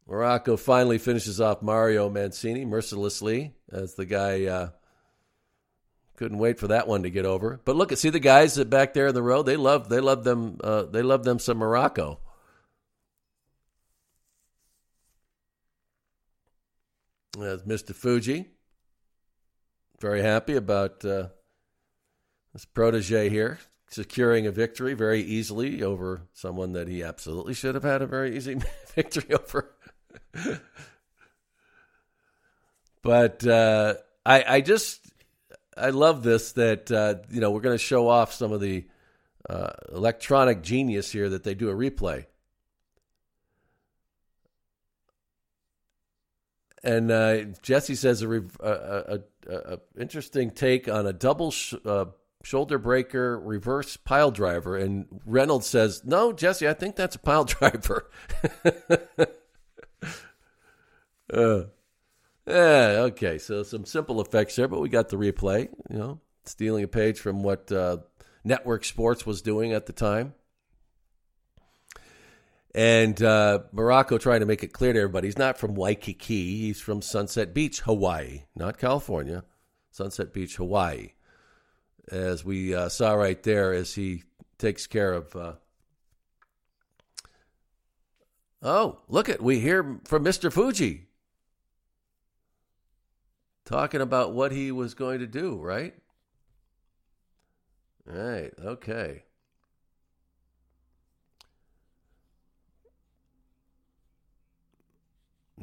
Muraco 0.08 0.58
finally 0.58 1.00
finishes 1.00 1.42
off 1.42 1.62
Mario 1.62 2.10
Mancini 2.10 2.66
mercilessly 2.66 3.54
as 3.72 3.96
the 3.96 4.06
guy 4.06 4.46
uh, 4.46 4.70
couldn't 6.16 6.38
wait 6.38 6.60
for 6.60 6.68
that 6.68 6.88
one 6.88 7.04
to 7.04 7.10
get 7.10 7.26
over. 7.26 7.60
But 7.64 7.76
look, 7.76 7.92
at 7.92 7.98
see 7.98 8.10
the 8.10 8.20
guys 8.20 8.56
that 8.56 8.70
back 8.70 8.94
there 8.94 9.08
in 9.08 9.16
the 9.16 9.24
road. 9.24 9.44
They 9.44 9.56
love 9.56 9.88
they 9.90 10.00
love 10.00 10.24
them 10.24 10.58
uh, 10.64 10.84
they 10.84 11.02
love 11.02 11.24
them 11.24 11.40
some 11.40 11.60
Muraco. 11.60 12.18
As 17.40 17.64
Mr. 17.64 17.96
Fuji, 17.96 18.48
very 20.02 20.22
happy 20.22 20.56
about 20.56 21.04
uh, 21.06 21.28
this 22.54 22.66
protege 22.66 23.30
here 23.30 23.60
securing 23.90 24.46
a 24.46 24.52
victory 24.52 24.94
very 24.94 25.22
easily 25.22 25.82
over 25.82 26.22
someone 26.34 26.74
that 26.74 26.88
he 26.88 27.04
absolutely 27.04 27.54
should 27.54 27.76
have 27.76 27.84
had 27.84 28.02
a 28.02 28.08
very 28.08 28.36
easy 28.38 28.56
victory 28.96 29.34
over. 29.34 29.74
but 33.02 33.46
uh, 33.46 33.96
I, 34.26 34.44
I 34.48 34.62
just 34.62 35.02
I 35.76 35.90
love 35.90 36.24
this 36.24 36.54
that 36.54 36.92
uh, 36.92 37.16
you 37.30 37.42
know 37.42 37.52
we're 37.52 37.62
going 37.62 37.78
to 37.78 37.84
show 37.84 38.08
off 38.08 38.34
some 38.34 38.52
of 38.52 38.62
the 38.62 38.86
uh, 39.50 39.72
electronic 39.92 40.62
genius 40.62 41.12
here 41.12 41.30
that 41.30 41.44
they 41.44 41.56
do 41.56 41.70
a 41.70 41.74
replay. 41.74 42.26
And 46.84 47.12
uh, 47.12 47.44
Jesse 47.62 47.96
says 47.96 48.22
a, 48.22 48.30
a, 48.32 48.44
a, 48.62 49.20
a, 49.50 49.80
interesting 50.00 50.52
take 50.52 50.88
on 50.88 51.06
a 51.06 51.14
double 51.14 51.52
sh- 51.52 51.74
uh, 51.86 52.06
shoulder 52.44 52.78
breaker 52.78 53.38
reverse 53.40 53.98
pile 53.98 54.32
driver, 54.32 54.78
and 54.78 55.06
Reynolds 55.26 55.68
says, 55.68 56.04
"No, 56.06 56.32
Jesse, 56.32 56.70
I 56.70 56.74
think 56.74 56.96
that's 56.96 57.16
a 57.16 57.20
pile 57.20 57.44
driver." 57.46 58.10
Uh, 61.32 61.66
yeah, 62.48 63.08
okay. 63.10 63.38
So 63.38 63.64
some 63.64 63.86
simple 63.86 64.22
effects 64.22 64.56
there, 64.56 64.68
but 64.68 64.82
we 64.82 64.90
got 64.90 65.10
the 65.10 65.18
replay. 65.18 65.70
You 65.90 65.98
know, 65.98 66.20
stealing 66.46 66.84
a 66.84 66.88
page 66.88 67.20
from 67.20 67.44
what 67.44 67.72
uh, 67.72 67.98
Network 68.44 68.84
Sports 68.86 69.26
was 69.26 69.42
doing 69.42 69.74
at 69.74 69.86
the 69.86 69.94
time. 69.94 70.34
And 72.76 73.22
uh, 73.24 73.60
Muraco 73.74 74.20
trying 74.20 74.42
to 74.42 74.46
make 74.46 74.64
it 74.64 74.74
clear 74.74 74.94
to 74.94 75.00
everybody 75.00 75.28
he's 75.28 75.38
not 75.38 75.58
from 75.58 75.74
Waikiki. 75.74 76.58
He's 76.58 76.80
from 76.80 77.02
Sunset 77.02 77.54
Beach, 77.54 77.82
Hawaii, 77.82 78.44
not 78.56 78.78
California. 78.78 79.44
Sunset 79.92 80.34
Beach, 80.34 80.58
Hawaii. 80.58 81.14
As 82.12 82.46
we 82.46 82.76
uh, 82.76 82.90
saw 82.90 83.14
right 83.14 83.42
there, 83.42 83.74
as 83.74 83.96
he 83.96 84.24
takes 84.60 84.86
care 84.86 85.14
of. 85.14 85.36
Uh, 85.36 85.54
oh, 88.62 89.00
look 89.08 89.30
at 89.30 89.42
we 89.42 89.60
hear 89.60 90.00
from 90.06 90.24
Mr. 90.24 90.52
Fuji 90.52 91.08
talking 93.66 94.02
about 94.02 94.34
what 94.34 94.52
he 94.52 94.72
was 94.72 94.94
going 94.94 95.20
to 95.20 95.28
do, 95.28 95.56
right? 95.56 95.96
Right, 98.06 98.52
okay. 98.60 99.24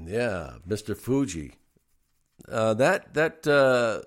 Yeah, 0.05 0.55
Mr. 0.68 0.97
Fuji. 0.97 1.55
Uh, 2.49 2.74
that 2.74 3.14
that 3.14 3.47
uh, 3.47 4.03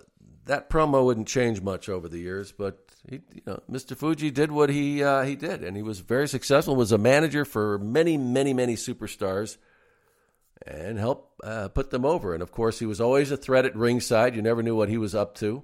that 0.45 0.69
promo 0.69 1.03
wouldn't 1.03 1.27
change 1.27 1.61
much 1.61 1.89
over 1.89 2.07
the 2.07 2.19
years, 2.19 2.51
but 2.51 2.89
he, 3.09 3.21
you 3.33 3.41
know, 3.45 3.59
Mr. 3.69 3.97
Fuji 3.97 4.31
did 4.31 4.51
what 4.51 4.69
he 4.69 5.03
uh, 5.03 5.23
he 5.23 5.35
did, 5.35 5.63
and 5.63 5.75
he 5.75 5.83
was 5.83 5.99
very 5.99 6.27
successful. 6.27 6.75
Was 6.75 6.91
a 6.91 6.97
manager 6.97 7.43
for 7.43 7.79
many, 7.79 8.17
many, 8.17 8.53
many 8.53 8.75
superstars 8.75 9.57
and 10.65 10.99
helped 10.99 11.41
uh, 11.43 11.69
put 11.69 11.89
them 11.89 12.05
over. 12.05 12.33
And 12.33 12.43
of 12.43 12.51
course, 12.51 12.79
he 12.79 12.85
was 12.85 13.01
always 13.01 13.31
a 13.31 13.37
threat 13.37 13.65
at 13.65 13.75
ringside. 13.75 14.35
You 14.35 14.41
never 14.41 14.63
knew 14.63 14.75
what 14.75 14.89
he 14.89 14.97
was 14.97 15.15
up 15.15 15.35
to. 15.35 15.63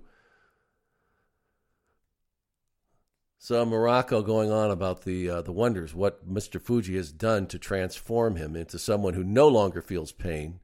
So 3.46 3.64
Muraco 3.64 4.26
going 4.26 4.52
on 4.52 4.72
about 4.72 5.04
the 5.04 5.30
uh, 5.30 5.42
the 5.44 5.52
wonders 5.52 5.94
what 5.94 6.28
Mr. 6.28 6.60
Fuji 6.60 6.96
has 6.96 7.12
done 7.12 7.46
to 7.46 7.60
transform 7.60 8.38
him 8.38 8.56
into 8.56 8.80
someone 8.80 9.14
who 9.14 9.24
no 9.24 9.48
longer 9.48 9.84
feels 9.84 10.12
pain. 10.12 10.62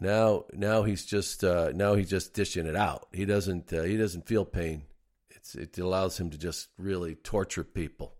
Now 0.00 0.46
now 0.54 0.84
he's 0.84 1.04
just 1.04 1.44
uh, 1.44 1.72
now 1.74 1.92
he's 1.92 2.08
just 2.08 2.32
dishing 2.32 2.64
it 2.64 2.76
out. 2.76 3.08
He 3.12 3.26
doesn't 3.26 3.70
uh, 3.74 3.82
he 3.82 3.98
doesn't 3.98 4.26
feel 4.26 4.46
pain. 4.46 4.84
It's 5.28 5.54
it 5.54 5.76
allows 5.76 6.18
him 6.18 6.30
to 6.30 6.38
just 6.38 6.70
really 6.78 7.14
torture 7.14 7.62
people. 7.62 8.14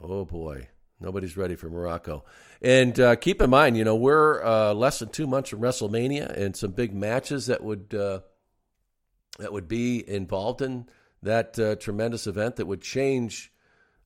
Oh 0.00 0.24
boy. 0.24 0.68
Nobody's 1.00 1.36
ready 1.36 1.56
for 1.56 1.68
Muraco. 1.68 2.22
And 2.62 2.98
uh, 3.00 3.16
keep 3.16 3.42
in 3.42 3.50
mind, 3.50 3.76
you 3.76 3.82
know, 3.82 3.96
we're 3.96 4.40
uh, 4.44 4.72
less 4.72 5.00
than 5.00 5.08
two 5.08 5.26
months 5.26 5.50
from 5.50 5.62
WrestleMania 5.62 6.30
and 6.30 6.54
some 6.54 6.70
big 6.70 6.94
matches 6.94 7.46
that 7.46 7.64
would 7.64 7.92
uh, 7.92 8.20
that 9.40 9.52
would 9.52 9.66
be 9.66 10.08
involved 10.08 10.62
in 10.62 10.88
that 11.22 11.58
uh, 11.58 11.76
tremendous 11.76 12.26
event 12.26 12.56
that 12.56 12.66
would 12.66 12.80
change 12.80 13.52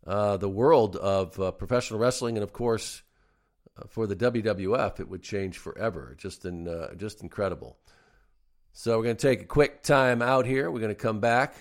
uh, 0.07 0.37
the 0.37 0.49
world 0.49 0.97
of 0.97 1.39
uh, 1.39 1.51
professional 1.53 2.01
wrestling, 2.01 2.37
and 2.37 2.43
of 2.43 2.53
course, 2.53 3.03
for 3.89 4.07
the 4.07 4.17
WWF, 4.17 5.01
it 5.01 5.09
would 5.09 5.23
change 5.23 5.59
forever. 5.59 6.15
Just 6.19 6.45
in, 6.45 6.89
just 6.97 7.23
incredible. 7.23 7.79
So 8.73 8.97
we're 8.97 9.05
going 9.05 9.17
to 9.17 9.29
take 9.29 9.43
a 9.43 9.47
quick 9.47 9.83
time 9.83 10.23
out 10.23 10.47
here. 10.47 10.71
We're 10.71 10.81
going 10.81 10.95
to 10.95 10.95
come 10.95 11.21
back, 11.21 11.55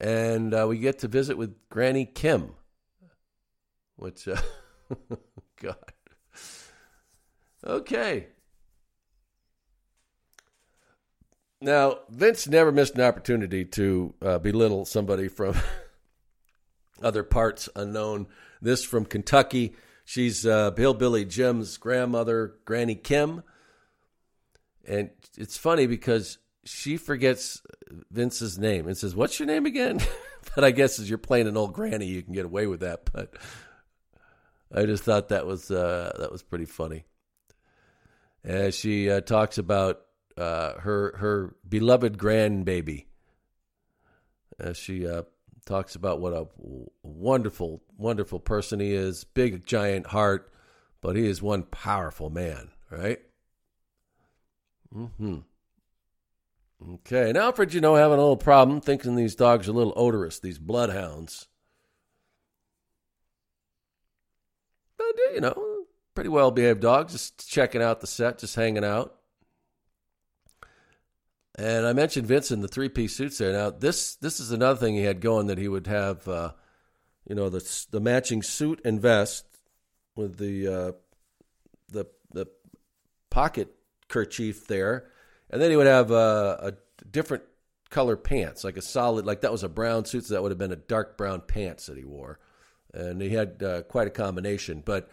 and 0.00 0.52
we 0.68 0.78
get 0.78 1.00
to 1.00 1.08
visit 1.08 1.36
with 1.36 1.54
Granny 1.68 2.06
Kim 2.06 2.54
which, 3.96 4.28
uh, 4.28 4.36
God. 5.60 5.76
Okay. 7.64 8.28
Now, 11.60 12.00
Vince 12.10 12.46
never 12.46 12.70
missed 12.70 12.96
an 12.96 13.00
opportunity 13.02 13.64
to 13.64 14.14
uh, 14.20 14.38
belittle 14.38 14.84
somebody 14.84 15.28
from 15.28 15.54
other 17.02 17.22
parts 17.22 17.68
unknown. 17.74 18.26
This 18.60 18.84
from 18.84 19.04
Kentucky. 19.06 19.74
She's 20.04 20.46
uh, 20.46 20.72
Hillbilly 20.76 21.24
Jim's 21.24 21.78
grandmother, 21.78 22.54
Granny 22.64 22.94
Kim. 22.94 23.42
And 24.86 25.10
it's 25.36 25.56
funny 25.56 25.86
because 25.86 26.38
she 26.64 26.96
forgets 26.96 27.62
Vince's 28.10 28.58
name 28.58 28.86
and 28.86 28.96
says, 28.96 29.16
What's 29.16 29.38
your 29.40 29.46
name 29.46 29.66
again? 29.66 30.00
but 30.54 30.62
I 30.62 30.70
guess 30.70 30.98
as 30.98 31.08
you're 31.08 31.18
playing 31.18 31.48
an 31.48 31.56
old 31.56 31.72
granny, 31.72 32.06
you 32.06 32.22
can 32.22 32.34
get 32.34 32.44
away 32.44 32.66
with 32.66 32.80
that. 32.80 33.10
But 33.12 33.34
I 34.72 34.84
just 34.84 35.04
thought 35.04 35.30
that 35.30 35.46
was 35.46 35.70
uh, 35.70 36.12
that 36.18 36.30
was 36.30 36.42
pretty 36.42 36.66
funny. 36.66 37.04
As 38.44 38.74
she 38.76 39.10
uh, 39.10 39.22
talks 39.22 39.58
about 39.58 40.05
uh, 40.36 40.74
her 40.80 41.16
her 41.18 41.56
beloved 41.68 42.18
grandbaby, 42.18 43.06
as 44.58 44.76
she 44.76 45.06
uh, 45.06 45.22
talks 45.64 45.94
about 45.94 46.20
what 46.20 46.32
a 46.32 46.46
wonderful 47.02 47.82
wonderful 47.96 48.40
person 48.40 48.80
he 48.80 48.92
is, 48.92 49.24
big 49.24 49.66
giant 49.66 50.08
heart, 50.08 50.52
but 51.00 51.16
he 51.16 51.26
is 51.26 51.42
one 51.42 51.62
powerful 51.62 52.30
man, 52.30 52.70
right? 52.90 53.20
Hmm. 54.92 55.38
Okay, 56.92 57.32
now 57.32 57.46
Alfred, 57.46 57.72
you 57.74 57.80
know, 57.80 57.94
having 57.94 58.18
a 58.18 58.22
little 58.22 58.36
problem 58.36 58.80
thinking 58.80 59.16
these 59.16 59.34
dogs 59.34 59.66
are 59.66 59.72
a 59.72 59.74
little 59.74 59.94
odorous, 59.96 60.38
these 60.38 60.58
bloodhounds. 60.58 61.48
you 65.36 65.40
know, 65.40 65.84
pretty 66.14 66.30
well 66.30 66.50
behaved 66.50 66.80
dogs, 66.80 67.12
just 67.12 67.48
checking 67.48 67.82
out 67.82 68.00
the 68.00 68.06
set, 68.06 68.38
just 68.38 68.56
hanging 68.56 68.84
out. 68.84 69.14
And 71.58 71.86
I 71.86 71.92
mentioned 71.94 72.26
Vince 72.26 72.50
in 72.50 72.60
the 72.60 72.68
three 72.68 72.88
piece 72.88 73.16
suits 73.16 73.38
there. 73.38 73.52
Now 73.52 73.70
this 73.70 74.16
this 74.16 74.40
is 74.40 74.52
another 74.52 74.78
thing 74.78 74.94
he 74.94 75.04
had 75.04 75.20
going 75.20 75.46
that 75.46 75.58
he 75.58 75.68
would 75.68 75.86
have, 75.86 76.28
uh, 76.28 76.52
you 77.26 77.34
know, 77.34 77.48
the 77.48 77.86
the 77.90 78.00
matching 78.00 78.42
suit 78.42 78.80
and 78.84 79.00
vest 79.00 79.46
with 80.14 80.36
the 80.36 80.68
uh, 80.68 80.92
the 81.88 82.06
the 82.32 82.46
pocket 83.30 83.74
kerchief 84.08 84.66
there, 84.66 85.10
and 85.50 85.60
then 85.60 85.70
he 85.70 85.76
would 85.76 85.86
have 85.86 86.12
uh, 86.12 86.58
a 86.60 86.72
different 87.10 87.44
color 87.88 88.16
pants, 88.16 88.64
like 88.64 88.76
a 88.76 88.82
solid, 88.82 89.24
like 89.24 89.40
that 89.40 89.52
was 89.52 89.62
a 89.62 89.68
brown 89.68 90.04
suit, 90.04 90.26
so 90.26 90.34
that 90.34 90.42
would 90.42 90.50
have 90.50 90.58
been 90.58 90.72
a 90.72 90.76
dark 90.76 91.16
brown 91.16 91.40
pants 91.40 91.86
that 91.86 91.96
he 91.96 92.04
wore 92.04 92.38
and 92.96 93.20
he 93.20 93.30
had 93.30 93.62
uh, 93.62 93.82
quite 93.82 94.06
a 94.06 94.10
combination. 94.10 94.82
But 94.84 95.08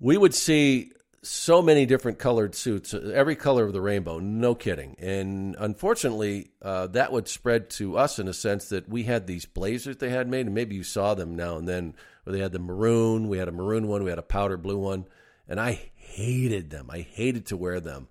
we 0.00 0.16
would 0.16 0.34
see 0.34 0.92
so 1.26 1.60
many 1.60 1.86
different 1.86 2.18
colored 2.18 2.54
suits, 2.54 2.94
every 2.94 3.36
color 3.36 3.64
of 3.64 3.72
the 3.72 3.80
rainbow, 3.80 4.18
no 4.18 4.54
kidding. 4.54 4.96
And 4.98 5.56
unfortunately, 5.58 6.50
uh, 6.62 6.86
that 6.88 7.12
would 7.12 7.28
spread 7.28 7.70
to 7.70 7.98
us 7.98 8.18
in 8.18 8.28
a 8.28 8.32
sense 8.32 8.68
that 8.68 8.88
we 8.88 9.02
had 9.02 9.26
these 9.26 9.44
blazers 9.44 9.96
they 9.96 10.10
had 10.10 10.28
made, 10.28 10.46
and 10.46 10.54
maybe 10.54 10.76
you 10.76 10.82
saw 10.82 11.14
them 11.14 11.34
now 11.34 11.56
and 11.56 11.68
then, 11.68 11.94
where 12.24 12.34
they 12.34 12.42
had 12.42 12.52
the 12.52 12.58
maroon, 12.58 13.28
we 13.28 13.38
had 13.38 13.48
a 13.48 13.52
maroon 13.52 13.88
one, 13.88 14.04
we 14.04 14.10
had 14.10 14.18
a 14.18 14.22
powder 14.22 14.56
blue 14.56 14.78
one, 14.78 15.06
and 15.48 15.60
I 15.60 15.90
hated 15.94 16.70
them. 16.70 16.88
I 16.90 17.00
hated 17.00 17.46
to 17.46 17.56
wear 17.56 17.80
them. 17.80 18.08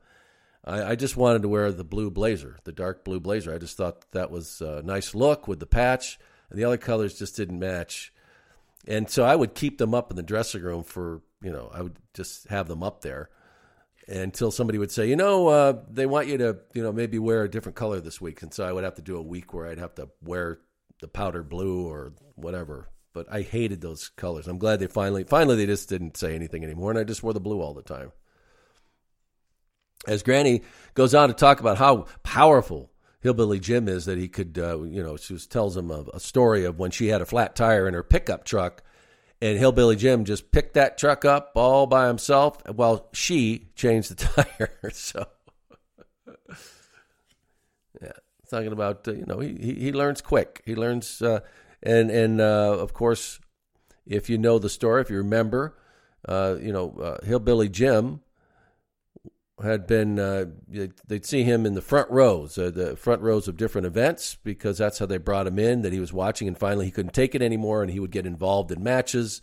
I, 0.63 0.91
I, 0.91 0.95
just 0.95 1.17
wanted 1.17 1.41
to 1.43 1.49
wear 1.49 1.71
the 1.71 1.83
blue 1.83 2.09
blazer, 2.09 2.57
the 2.63 2.71
dark 2.71 3.03
blue 3.03 3.19
blazer. 3.19 3.53
I 3.53 3.57
just 3.57 3.77
thought 3.77 4.09
that 4.11 4.31
was 4.31 4.61
a 4.61 4.81
nice 4.83 5.15
look 5.15 5.47
with 5.47 5.59
the 5.59 5.65
patch, 5.65 6.19
and 6.49 6.59
the 6.59 6.65
other 6.65 6.77
colors 6.77 7.17
just 7.17 7.35
didn't 7.35 7.59
match. 7.59 8.13
And 8.87 9.09
so 9.09 9.23
I 9.23 9.35
would 9.35 9.55
keep 9.55 9.77
them 9.77 9.93
up 9.93 10.11
in 10.11 10.15
the 10.15 10.23
dressing 10.23 10.61
room 10.61 10.83
for, 10.83 11.21
you 11.45 11.51
know, 11.51 11.69
I 11.71 11.83
would 11.83 11.95
just 12.15 12.49
have 12.49 12.67
them 12.67 12.81
up 12.81 13.01
there 13.01 13.29
until 14.07 14.51
somebody 14.51 14.79
would 14.79 14.91
say, 14.91 15.07
you 15.07 15.15
know, 15.15 15.47
uh, 15.47 15.79
they 15.89 16.07
want 16.07 16.27
you 16.27 16.39
to, 16.39 16.57
you 16.73 16.81
know, 16.81 16.91
maybe 16.91 17.19
wear 17.19 17.43
a 17.43 17.49
different 17.49 17.75
color 17.75 18.01
this 18.01 18.19
week. 18.19 18.41
And 18.41 18.51
so 18.51 18.65
I 18.65 18.73
would 18.73 18.83
have 18.83 18.95
to 18.95 19.01
do 19.03 19.17
a 19.17 19.21
week 19.21 19.53
where 19.53 19.67
I'd 19.67 19.77
have 19.77 19.93
to 19.95 20.09
wear 20.23 20.59
the 21.01 21.07
powder 21.07 21.43
blue 21.43 21.87
or 21.87 22.13
whatever. 22.33 22.89
But 23.13 23.31
I 23.31 23.41
hated 23.41 23.79
those 23.79 24.09
colors. 24.09 24.47
I'm 24.47 24.57
glad 24.57 24.79
they 24.79 24.87
finally, 24.87 25.23
finally, 25.23 25.55
they 25.55 25.67
just 25.67 25.87
didn't 25.87 26.17
say 26.17 26.33
anything 26.33 26.63
anymore. 26.63 26.89
And 26.89 26.99
I 26.99 27.03
just 27.03 27.23
wore 27.23 27.33
the 27.33 27.39
blue 27.39 27.61
all 27.61 27.75
the 27.75 27.83
time. 27.83 28.11
As 30.07 30.23
Granny 30.23 30.63
goes 30.95 31.13
on 31.13 31.29
to 31.29 31.35
talk 31.35 31.59
about 31.59 31.77
how 31.77 32.07
powerful 32.23 32.91
Hillbilly 33.21 33.59
Jim 33.59 33.87
is, 33.87 34.05
that 34.05 34.17
he 34.17 34.27
could, 34.27 34.57
uh, 34.57 34.81
you 34.81 35.01
know, 35.01 35.15
she 35.15 35.37
tells 35.37 35.77
him 35.77 35.89
a, 35.89 36.05
a 36.13 36.19
story 36.19 36.65
of 36.65 36.77
when 36.77 36.91
she 36.91 37.07
had 37.07 37.21
a 37.21 37.25
flat 37.25 37.55
tire 37.55 37.87
in 37.87 37.93
her 37.93 38.03
pickup 38.03 38.45
truck 38.45 38.83
and 39.45 39.59
Hillbilly 39.59 39.95
Jim 39.95 40.25
just 40.25 40.51
picked 40.51 40.73
that 40.73 40.97
truck 40.97 41.23
up 41.23 41.51
all 41.55 41.85
by 41.85 42.07
himself 42.07 42.57
while 42.67 43.09
she 43.13 43.67
changed 43.75 44.09
the 44.09 44.15
tire. 44.43 44.91
so, 44.91 45.27
yeah, 48.01 48.11
talking 48.49 48.71
about 48.71 49.07
uh, 49.07 49.13
you 49.13 49.25
know 49.25 49.39
he, 49.39 49.53
he, 49.55 49.91
learns 49.91 50.21
quick. 50.21 50.63
He 50.65 50.75
learns, 50.75 51.21
uh, 51.21 51.41
and 51.83 52.09
and 52.09 52.41
uh, 52.41 52.77
of 52.79 52.93
course, 52.93 53.39
if 54.05 54.29
you 54.29 54.37
know 54.39 54.57
the 54.57 54.69
story, 54.69 55.01
if 55.01 55.11
you 55.11 55.17
remember, 55.17 55.77
uh, 56.27 56.55
you 56.59 56.73
know 56.73 56.97
uh, 56.97 57.25
Hillbilly 57.25 57.69
Jim 57.69 58.21
had 59.63 59.87
been 59.87 60.19
uh, 60.19 60.45
they'd 61.07 61.25
see 61.25 61.43
him 61.43 61.65
in 61.65 61.75
the 61.75 61.81
front 61.81 62.09
rows, 62.11 62.57
uh, 62.57 62.69
the 62.71 62.95
front 62.97 63.21
rows 63.21 63.47
of 63.47 63.55
different 63.55 63.87
events 63.87 64.37
because 64.43 64.77
that's 64.77 64.99
how 64.99 65.05
they 65.05 65.17
brought 65.17 65.47
him 65.47 65.59
in. 65.59 65.81
That 65.81 65.93
he 65.93 65.99
was 65.99 66.11
watching, 66.11 66.47
and 66.47 66.57
finally 66.57 66.85
he 66.85 66.91
couldn't 66.91 67.13
take 67.13 67.35
it 67.35 67.41
anymore, 67.41 67.81
and 67.81 67.91
he 67.91 67.99
would 67.99 68.11
get 68.11 68.25
involved 68.25 68.71
in 68.71 68.83
matches, 68.83 69.41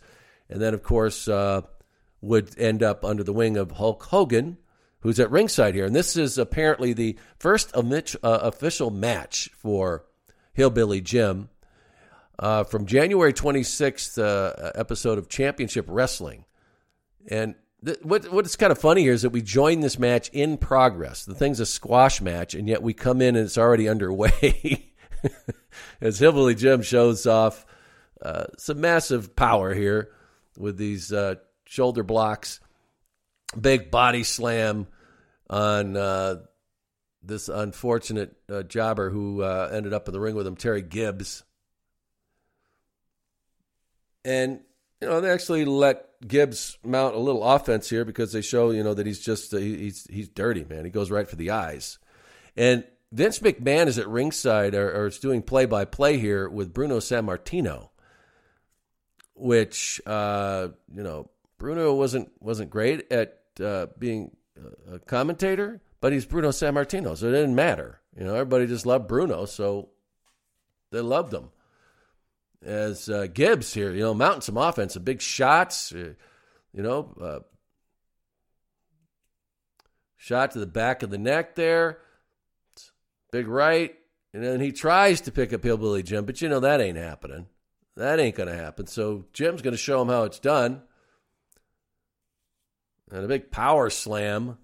and 0.49 0.61
then 0.61 0.73
of 0.73 0.83
course 0.83 1.27
uh, 1.27 1.61
would 2.21 2.57
end 2.59 2.83
up 2.83 3.03
under 3.03 3.23
the 3.23 3.33
wing 3.33 3.57
of 3.57 3.71
Hulk 3.71 4.03
Hogan, 4.03 4.57
who's 4.99 5.19
at 5.19 5.31
ringside 5.31 5.73
here. 5.73 5.85
And 5.85 5.95
this 5.95 6.15
is 6.15 6.37
apparently 6.37 6.93
the 6.93 7.17
first 7.39 7.75
uh, 7.75 7.81
official 8.21 8.91
match 8.91 9.49
for 9.57 10.05
Hillbilly 10.53 11.01
Jim 11.01 11.49
uh, 12.37 12.63
from 12.63 12.85
January 12.85 13.33
26th 13.33 14.21
uh, 14.21 14.71
episode 14.75 15.17
of 15.17 15.27
Championship 15.27 15.85
Wrestling, 15.87 16.45
and 17.27 17.55
what 18.01 18.31
what's 18.31 18.55
kind 18.55 18.71
of 18.71 18.77
funny 18.77 19.01
here 19.01 19.13
is 19.13 19.23
that 19.23 19.31
we 19.31 19.41
join 19.41 19.81
this 19.81 19.99
match 19.99 20.29
in 20.29 20.57
progress. 20.57 21.25
The 21.25 21.35
thing's 21.35 21.59
a 21.59 21.65
squash 21.65 22.21
match, 22.21 22.53
and 22.55 22.67
yet 22.67 22.81
we 22.81 22.93
come 22.93 23.21
in 23.21 23.35
and 23.35 23.45
it's 23.45 23.57
already 23.57 23.89
underway. 23.89 24.91
As 26.01 26.19
Hillbilly 26.19 26.55
Jim 26.55 26.81
shows 26.81 27.25
off 27.25 27.65
uh, 28.21 28.45
some 28.57 28.81
massive 28.81 29.35
power 29.35 29.73
here 29.73 30.11
with 30.57 30.77
these 30.77 31.11
uh, 31.11 31.35
shoulder 31.65 32.03
blocks, 32.03 32.59
big 33.59 33.89
body 33.89 34.23
slam 34.23 34.87
on 35.49 35.97
uh, 35.97 36.35
this 37.21 37.49
unfortunate 37.49 38.35
uh, 38.49 38.63
jobber 38.63 39.09
who 39.09 39.41
uh, 39.41 39.69
ended 39.71 39.93
up 39.93 40.07
in 40.07 40.13
the 40.13 40.19
ring 40.19 40.35
with 40.35 40.47
him, 40.47 40.55
Terry 40.55 40.81
Gibbs. 40.81 41.43
And 44.25 44.61
you 45.01 45.07
know, 45.07 45.19
they 45.21 45.29
actually 45.29 45.65
let 45.65 46.12
Gibbs 46.27 46.77
mount 46.83 47.15
a 47.15 47.19
little 47.19 47.43
offense 47.43 47.89
here 47.89 48.05
because 48.05 48.31
they 48.31 48.41
show, 48.41 48.71
you 48.71 48.83
know, 48.83 48.93
that 48.93 49.05
he's 49.05 49.19
just 49.19 49.53
uh, 49.53 49.57
he's 49.57 50.07
he's 50.09 50.29
dirty, 50.29 50.65
man. 50.65 50.85
He 50.85 50.91
goes 50.91 51.11
right 51.11 51.27
for 51.27 51.35
the 51.35 51.51
eyes. 51.51 51.99
And 52.55 52.83
Vince 53.11 53.39
McMahon 53.39 53.87
is 53.87 53.97
at 53.97 54.07
ringside 54.07 54.75
or, 54.75 54.91
or 54.91 55.07
is 55.07 55.19
doing 55.19 55.41
play 55.41 55.65
by 55.65 55.85
play 55.85 56.17
here 56.17 56.49
with 56.49 56.73
Bruno 56.73 56.97
Sammartino, 56.97 57.89
which 59.35 60.01
uh, 60.05 60.69
you 60.93 61.03
know 61.03 61.29
Bruno 61.57 61.93
wasn't 61.93 62.31
wasn't 62.39 62.69
great 62.69 63.11
at 63.11 63.41
uh, 63.63 63.87
being 63.97 64.35
a 64.91 64.99
commentator, 64.99 65.81
but 66.01 66.13
he's 66.13 66.25
Bruno 66.25 66.49
Sammartino, 66.49 67.17
so 67.17 67.27
it 67.27 67.31
didn't 67.31 67.55
matter. 67.55 68.01
You 68.17 68.25
know, 68.25 68.33
everybody 68.33 68.67
just 68.67 68.85
loved 68.85 69.07
Bruno, 69.07 69.45
so 69.45 69.89
they 70.91 71.01
loved 71.01 71.33
him 71.33 71.49
as 72.65 73.09
uh, 73.09 73.27
Gibbs 73.31 73.73
here, 73.73 73.93
you 73.93 74.01
know, 74.01 74.13
mounting 74.13 74.41
some 74.41 74.57
offense, 74.57 74.93
some 74.93 75.03
big 75.03 75.21
shots, 75.21 75.91
uh, 75.93 76.13
you 76.73 76.83
know, 76.83 77.13
uh, 77.21 77.39
shot 80.17 80.51
to 80.51 80.59
the 80.59 80.67
back 80.67 81.03
of 81.03 81.09
the 81.09 81.17
neck 81.17 81.55
there, 81.55 81.99
big 83.31 83.47
right, 83.47 83.93
and 84.33 84.43
then 84.43 84.59
he 84.59 84.71
tries 84.71 85.21
to 85.21 85.31
pick 85.31 85.53
up 85.53 85.63
Hillbilly 85.63 86.03
Jim, 86.03 86.25
but 86.25 86.41
you 86.41 86.49
know 86.49 86.61
that 86.61 86.81
ain't 86.81 86.97
happening. 86.97 87.47
That 87.95 88.19
ain't 88.19 88.35
going 88.35 88.49
to 88.49 88.55
happen. 88.55 88.87
So 88.87 89.25
Jim's 89.33 89.61
going 89.61 89.73
to 89.73 89.77
show 89.77 90.01
him 90.01 90.07
how 90.07 90.23
it's 90.23 90.39
done. 90.39 90.81
And 93.11 93.23
a 93.23 93.27
big 93.27 93.51
power 93.51 93.91
slam. 93.91 94.57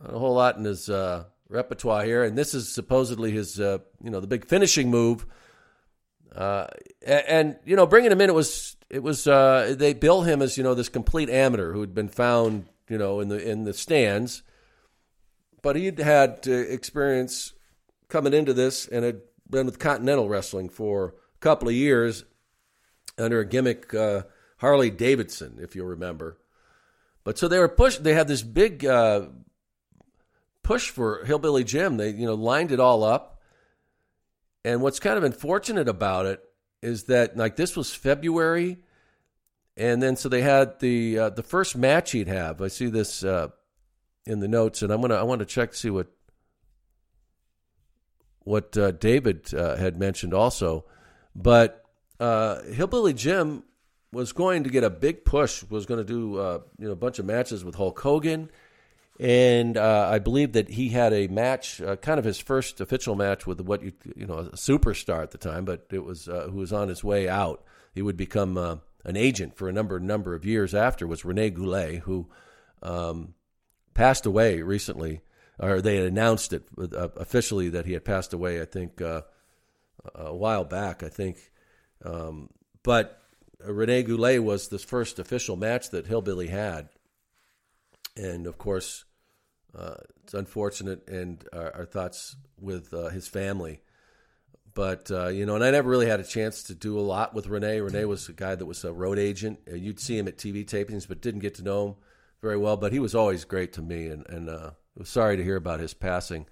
Not 0.00 0.14
a 0.14 0.18
whole 0.18 0.34
lot 0.34 0.56
in 0.56 0.64
his 0.64 0.88
uh, 0.88 1.24
repertoire 1.48 2.04
here, 2.04 2.24
and 2.24 2.36
this 2.36 2.54
is 2.54 2.72
supposedly 2.72 3.30
his, 3.30 3.60
uh, 3.60 3.78
you 4.02 4.10
know, 4.10 4.20
the 4.20 4.26
big 4.26 4.46
finishing 4.46 4.90
move 4.90 5.26
uh, 6.36 6.66
and, 7.06 7.56
you 7.64 7.76
know, 7.76 7.86
bringing 7.86 8.12
him 8.12 8.20
in, 8.20 8.28
it 8.28 8.34
was 8.34 8.76
it 8.90 9.02
was 9.02 9.26
uh, 9.26 9.74
they 9.76 9.94
bill 9.94 10.22
him 10.22 10.42
as 10.42 10.56
you 10.56 10.62
know 10.62 10.74
this 10.74 10.88
complete 10.88 11.30
amateur 11.30 11.72
who 11.72 11.80
had 11.80 11.94
been 11.94 12.08
found 12.08 12.66
you 12.88 12.98
know 12.98 13.20
in 13.20 13.28
the 13.28 13.50
in 13.50 13.64
the 13.64 13.72
stands, 13.72 14.42
but 15.62 15.76
he'd 15.76 15.98
had 15.98 16.46
experience 16.46 17.52
coming 18.08 18.32
into 18.32 18.52
this 18.54 18.86
and 18.86 19.04
had 19.04 19.22
been 19.48 19.66
with 19.66 19.78
Continental 19.78 20.28
Wrestling 20.28 20.68
for 20.68 21.14
a 21.36 21.38
couple 21.40 21.68
of 21.68 21.74
years 21.74 22.24
under 23.18 23.40
a 23.40 23.46
gimmick 23.46 23.92
uh, 23.94 24.22
Harley 24.58 24.90
Davidson, 24.90 25.58
if 25.60 25.74
you 25.74 25.84
remember. 25.84 26.38
But 27.24 27.38
so 27.38 27.48
they 27.48 27.58
were 27.58 27.68
pushed. 27.68 28.04
They 28.04 28.14
had 28.14 28.28
this 28.28 28.42
big 28.42 28.84
uh, 28.84 29.26
push 30.62 30.90
for 30.90 31.24
Hillbilly 31.24 31.64
Jim. 31.64 31.96
They 31.96 32.10
you 32.10 32.26
know 32.26 32.34
lined 32.34 32.72
it 32.72 32.78
all 32.78 33.02
up 33.02 33.35
and 34.66 34.82
what's 34.82 34.98
kind 34.98 35.16
of 35.16 35.22
unfortunate 35.22 35.88
about 35.88 36.26
it 36.26 36.42
is 36.82 37.04
that 37.04 37.36
like 37.36 37.54
this 37.54 37.76
was 37.76 37.94
February, 37.94 38.78
and 39.76 40.02
then 40.02 40.16
so 40.16 40.28
they 40.28 40.42
had 40.42 40.80
the 40.80 41.18
uh, 41.18 41.30
the 41.30 41.44
first 41.44 41.76
match 41.76 42.10
he'd 42.10 42.26
have. 42.26 42.60
I 42.60 42.66
see 42.66 42.86
this 42.86 43.22
uh, 43.22 43.50
in 44.26 44.40
the 44.40 44.48
notes, 44.48 44.82
and 44.82 44.92
I'm 44.92 45.00
gonna 45.00 45.14
I 45.14 45.22
want 45.22 45.38
to 45.38 45.46
check 45.46 45.70
to 45.70 45.76
see 45.76 45.88
what 45.88 46.08
what 48.40 48.76
uh, 48.76 48.90
David 48.90 49.54
uh, 49.54 49.76
had 49.76 50.00
mentioned 50.00 50.34
also, 50.34 50.84
but 51.36 51.84
uh, 52.18 52.60
Hillbilly 52.62 53.14
Jim 53.14 53.62
was 54.12 54.32
going 54.32 54.64
to 54.64 54.70
get 54.70 54.82
a 54.82 54.90
big 54.90 55.24
push. 55.24 55.62
Was 55.70 55.86
going 55.86 56.04
to 56.04 56.04
do 56.04 56.38
uh, 56.38 56.58
you 56.76 56.86
know 56.86 56.92
a 56.92 56.96
bunch 56.96 57.20
of 57.20 57.24
matches 57.24 57.64
with 57.64 57.76
Hulk 57.76 58.00
Hogan 58.00 58.50
and 59.18 59.76
uh, 59.76 60.08
I 60.10 60.18
believe 60.18 60.52
that 60.52 60.68
he 60.68 60.90
had 60.90 61.12
a 61.12 61.26
match, 61.28 61.80
uh, 61.80 61.96
kind 61.96 62.18
of 62.18 62.24
his 62.24 62.38
first 62.38 62.80
official 62.80 63.14
match 63.14 63.46
with 63.46 63.60
what 63.60 63.82
you 63.82 63.92
you 64.14 64.26
know 64.26 64.38
a 64.38 64.50
superstar 64.50 65.22
at 65.22 65.30
the 65.30 65.38
time, 65.38 65.64
but 65.64 65.86
it 65.90 66.04
was 66.04 66.28
uh, 66.28 66.48
who 66.50 66.58
was 66.58 66.72
on 66.72 66.88
his 66.88 67.02
way 67.02 67.28
out. 67.28 67.64
He 67.94 68.02
would 68.02 68.16
become 68.16 68.58
uh, 68.58 68.76
an 69.04 69.16
agent 69.16 69.56
for 69.56 69.68
a 69.68 69.72
number 69.72 69.98
number 69.98 70.34
of 70.34 70.44
years 70.44 70.74
after. 70.74 71.06
Was 71.06 71.24
Rene 71.24 71.50
Goulet, 71.50 72.00
who 72.00 72.28
um, 72.82 73.34
passed 73.94 74.26
away 74.26 74.60
recently, 74.60 75.22
or 75.58 75.80
they 75.80 75.96
had 75.96 76.06
announced 76.06 76.52
it 76.52 76.64
uh, 76.78 77.08
officially 77.16 77.70
that 77.70 77.86
he 77.86 77.94
had 77.94 78.04
passed 78.04 78.34
away. 78.34 78.60
I 78.60 78.66
think 78.66 79.00
uh, 79.00 79.22
a 80.14 80.34
while 80.34 80.64
back. 80.64 81.02
I 81.02 81.08
think, 81.08 81.52
um, 82.04 82.50
but 82.82 83.22
Rene 83.64 84.02
Goulet 84.02 84.42
was 84.42 84.68
the 84.68 84.78
first 84.78 85.18
official 85.18 85.56
match 85.56 85.88
that 85.90 86.06
Hillbilly 86.06 86.48
had 86.48 86.90
and 88.16 88.46
of 88.46 88.58
course, 88.58 89.04
uh, 89.76 89.94
it's 90.22 90.34
unfortunate, 90.34 91.08
and 91.08 91.46
our, 91.52 91.74
our 91.74 91.84
thoughts 91.84 92.36
with 92.58 92.92
uh, 92.94 93.08
his 93.08 93.28
family. 93.28 93.80
But 94.74 95.10
uh, 95.10 95.28
you 95.28 95.46
know, 95.46 95.54
and 95.54 95.64
I 95.64 95.70
never 95.70 95.88
really 95.88 96.06
had 96.06 96.20
a 96.20 96.24
chance 96.24 96.62
to 96.64 96.74
do 96.74 96.98
a 96.98 97.00
lot 97.00 97.34
with 97.34 97.46
Rene. 97.46 97.80
Rene 97.80 98.04
was 98.04 98.28
a 98.28 98.32
guy 98.32 98.54
that 98.54 98.66
was 98.66 98.84
a 98.84 98.92
road 98.92 99.18
agent. 99.18 99.60
You'd 99.70 100.00
see 100.00 100.18
him 100.18 100.28
at 100.28 100.36
TV 100.36 100.66
tapings, 100.66 101.08
but 101.08 101.20
didn't 101.20 101.40
get 101.40 101.54
to 101.56 101.62
know 101.62 101.88
him 101.88 101.94
very 102.42 102.58
well. 102.58 102.76
But 102.76 102.92
he 102.92 102.98
was 102.98 103.14
always 103.14 103.44
great 103.44 103.72
to 103.74 103.82
me, 103.82 104.08
and 104.08 104.26
and 104.28 104.50
uh, 104.50 104.70
was 104.96 105.08
sorry 105.08 105.36
to 105.36 105.44
hear 105.44 105.56
about 105.56 105.80
his 105.80 105.94
passing. 105.94 106.46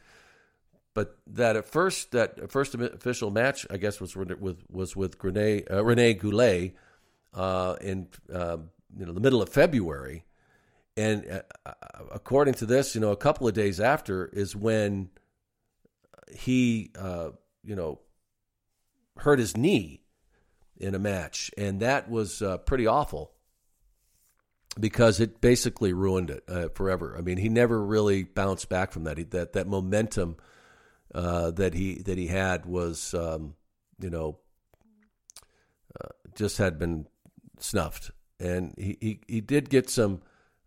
But 0.95 1.19
that 1.27 1.57
at 1.57 1.67
first, 1.67 2.13
that 2.13 2.51
first 2.51 2.75
official 2.75 3.31
match, 3.31 3.67
I 3.69 3.77
guess, 3.77 4.01
was 4.01 4.17
with 4.17 4.63
was 4.71 4.97
with 4.97 5.23
Rene 5.23 5.65
uh, 5.71 5.85
Rene 5.85 6.15
Goulet 6.15 6.75
uh, 7.35 7.77
in 7.81 8.09
you 8.31 9.07
know 9.07 9.13
the 9.13 9.21
middle 9.21 9.43
of 9.43 9.49
February 9.49 10.25
and 10.97 11.27
uh, 11.29 11.41
uh, 11.67 11.73
according 12.13 12.55
to 12.55 12.67
this, 12.67 12.95
you 12.95 13.01
know, 13.01 13.11
a 13.13 13.17
couple 13.17 13.49
of 13.49 13.55
days 13.55 13.81
after 13.81 14.27
is 14.27 14.55
when 14.55 15.11
he, 16.33 16.91
uh, 16.99 17.31
you 17.63 17.77
know, 17.77 18.01
hurt 19.19 19.39
his 19.39 19.57
knee 19.57 20.03
in 20.77 20.95
a 20.95 20.99
match, 20.99 21.51
and 21.57 21.81
that 21.81 22.11
was 22.11 22.43
uh, 22.43 22.59
pretty 22.59 22.87
awful. 22.87 23.33
because 24.79 25.21
it 25.21 25.41
basically 25.41 25.93
ruined 25.93 26.31
it 26.31 26.45
uh, 26.49 26.69
forever. 26.75 27.15
I 27.17 27.21
mean, 27.21 27.39
he 27.39 27.49
never 27.49 27.81
really 27.85 28.25
bounced 28.25 28.69
back 28.69 28.93
from 28.93 29.05
that. 29.05 29.19
He, 29.19 29.25
that 29.25 29.53
that 29.53 29.67
momentum 29.69 30.37
uh, 31.15 31.51
that 31.53 31.75
he 31.75 32.03
that 32.03 32.19
he 32.19 32.27
had 32.27 32.67
was, 32.67 33.15
um, 33.15 33.55
you 34.01 34.11
know, 34.11 34.39
just 36.35 36.59
had 36.59 36.79
been 36.79 37.07
snuffed, 37.59 38.11
and 38.41 38.75
he 38.77 38.97
he, 39.01 39.21
he 39.29 39.41
did 39.41 39.71
get 39.71 39.89
some. 39.91 40.23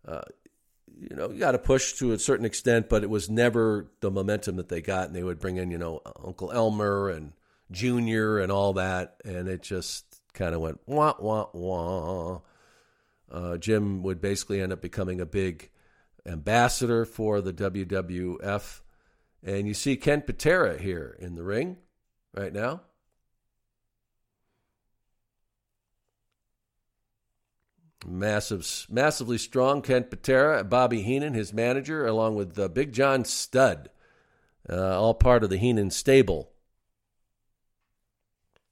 You 0.06 1.14
know, 1.14 1.30
you 1.30 1.38
got 1.38 1.52
to 1.52 1.58
push 1.58 1.92
to 1.94 2.12
a 2.12 2.18
certain 2.18 2.44
extent, 2.44 2.88
but 2.88 3.04
it 3.04 3.10
was 3.10 3.30
never 3.30 3.90
the 4.00 4.10
momentum 4.10 4.56
that 4.56 4.68
they 4.68 4.80
got. 4.80 5.06
And 5.06 5.14
they 5.14 5.22
would 5.22 5.38
bring 5.38 5.56
in, 5.56 5.70
you 5.70 5.78
know, 5.78 6.00
Uncle 6.24 6.50
Elmer 6.50 7.08
and 7.08 7.32
Junior 7.70 8.38
and 8.38 8.50
all 8.50 8.72
that, 8.74 9.20
and 9.24 9.48
it 9.48 9.62
just 9.62 10.20
kind 10.32 10.54
of 10.54 10.60
went 10.60 10.80
wah 10.86 11.14
wah 11.18 11.48
wah. 11.52 12.40
Uh, 13.30 13.58
Jim 13.58 14.02
would 14.02 14.20
basically 14.20 14.60
end 14.60 14.72
up 14.72 14.80
becoming 14.80 15.20
a 15.20 15.26
big 15.26 15.70
ambassador 16.24 17.04
for 17.04 17.40
the 17.40 17.52
WWF. 17.52 18.80
And 19.42 19.68
you 19.68 19.74
see 19.74 19.96
Ken 19.96 20.22
Patera 20.22 20.78
here 20.78 21.16
in 21.18 21.34
the 21.34 21.42
ring 21.42 21.76
right 22.34 22.52
now. 22.52 22.82
Massive, 28.06 28.86
massively 28.88 29.38
strong 29.38 29.82
Ken 29.82 30.04
Patera, 30.04 30.62
Bobby 30.62 31.02
Heenan, 31.02 31.34
his 31.34 31.52
manager, 31.52 32.06
along 32.06 32.36
with 32.36 32.58
uh, 32.58 32.68
Big 32.68 32.92
John 32.92 33.24
Studd, 33.24 33.90
uh, 34.70 35.00
all 35.00 35.14
part 35.14 35.42
of 35.42 35.50
the 35.50 35.56
Heenan 35.56 35.90
stable. 35.90 36.50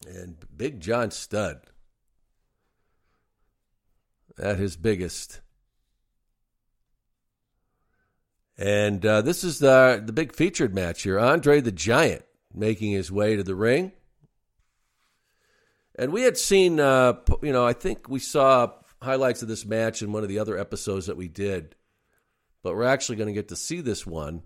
And 0.07 0.37
Big 0.57 0.81
John 0.81 1.11
Studd, 1.11 1.63
at 4.39 4.59
his 4.59 4.77
biggest. 4.77 5.41
And 8.59 9.05
uh, 9.05 9.23
this 9.23 9.45
is 9.45 9.59
the 9.59 10.03
the 10.05 10.13
big 10.13 10.35
featured 10.35 10.75
match 10.75 11.03
here. 11.03 11.19
Andre 11.19 11.61
the 11.61 11.73
Giant 11.73 12.25
making 12.55 12.93
his 12.93 13.13
way 13.13 13.37
to 13.37 13.43
the 13.43 13.55
ring. 13.55 13.93
And 15.99 16.13
we 16.13 16.23
had 16.23 16.37
seen, 16.37 16.79
uh, 16.79 17.15
you 17.43 17.53
know, 17.53 17.67
I 17.67 17.73
think 17.73 18.09
we 18.09 18.19
saw 18.19 18.71
highlights 19.03 19.43
of 19.43 19.49
this 19.49 19.65
match 19.65 20.03
in 20.03 20.13
one 20.13 20.23
of 20.23 20.29
the 20.29 20.39
other 20.39 20.59
episodes 20.59 21.07
that 21.07 21.17
we 21.17 21.29
did, 21.29 21.75
but 22.63 22.75
we're 22.75 22.85
actually 22.85 23.17
going 23.17 23.29
to 23.29 23.33
get 23.33 23.49
to 23.49 23.57
see 23.57 23.81
this 23.81 24.07
one. 24.07 24.43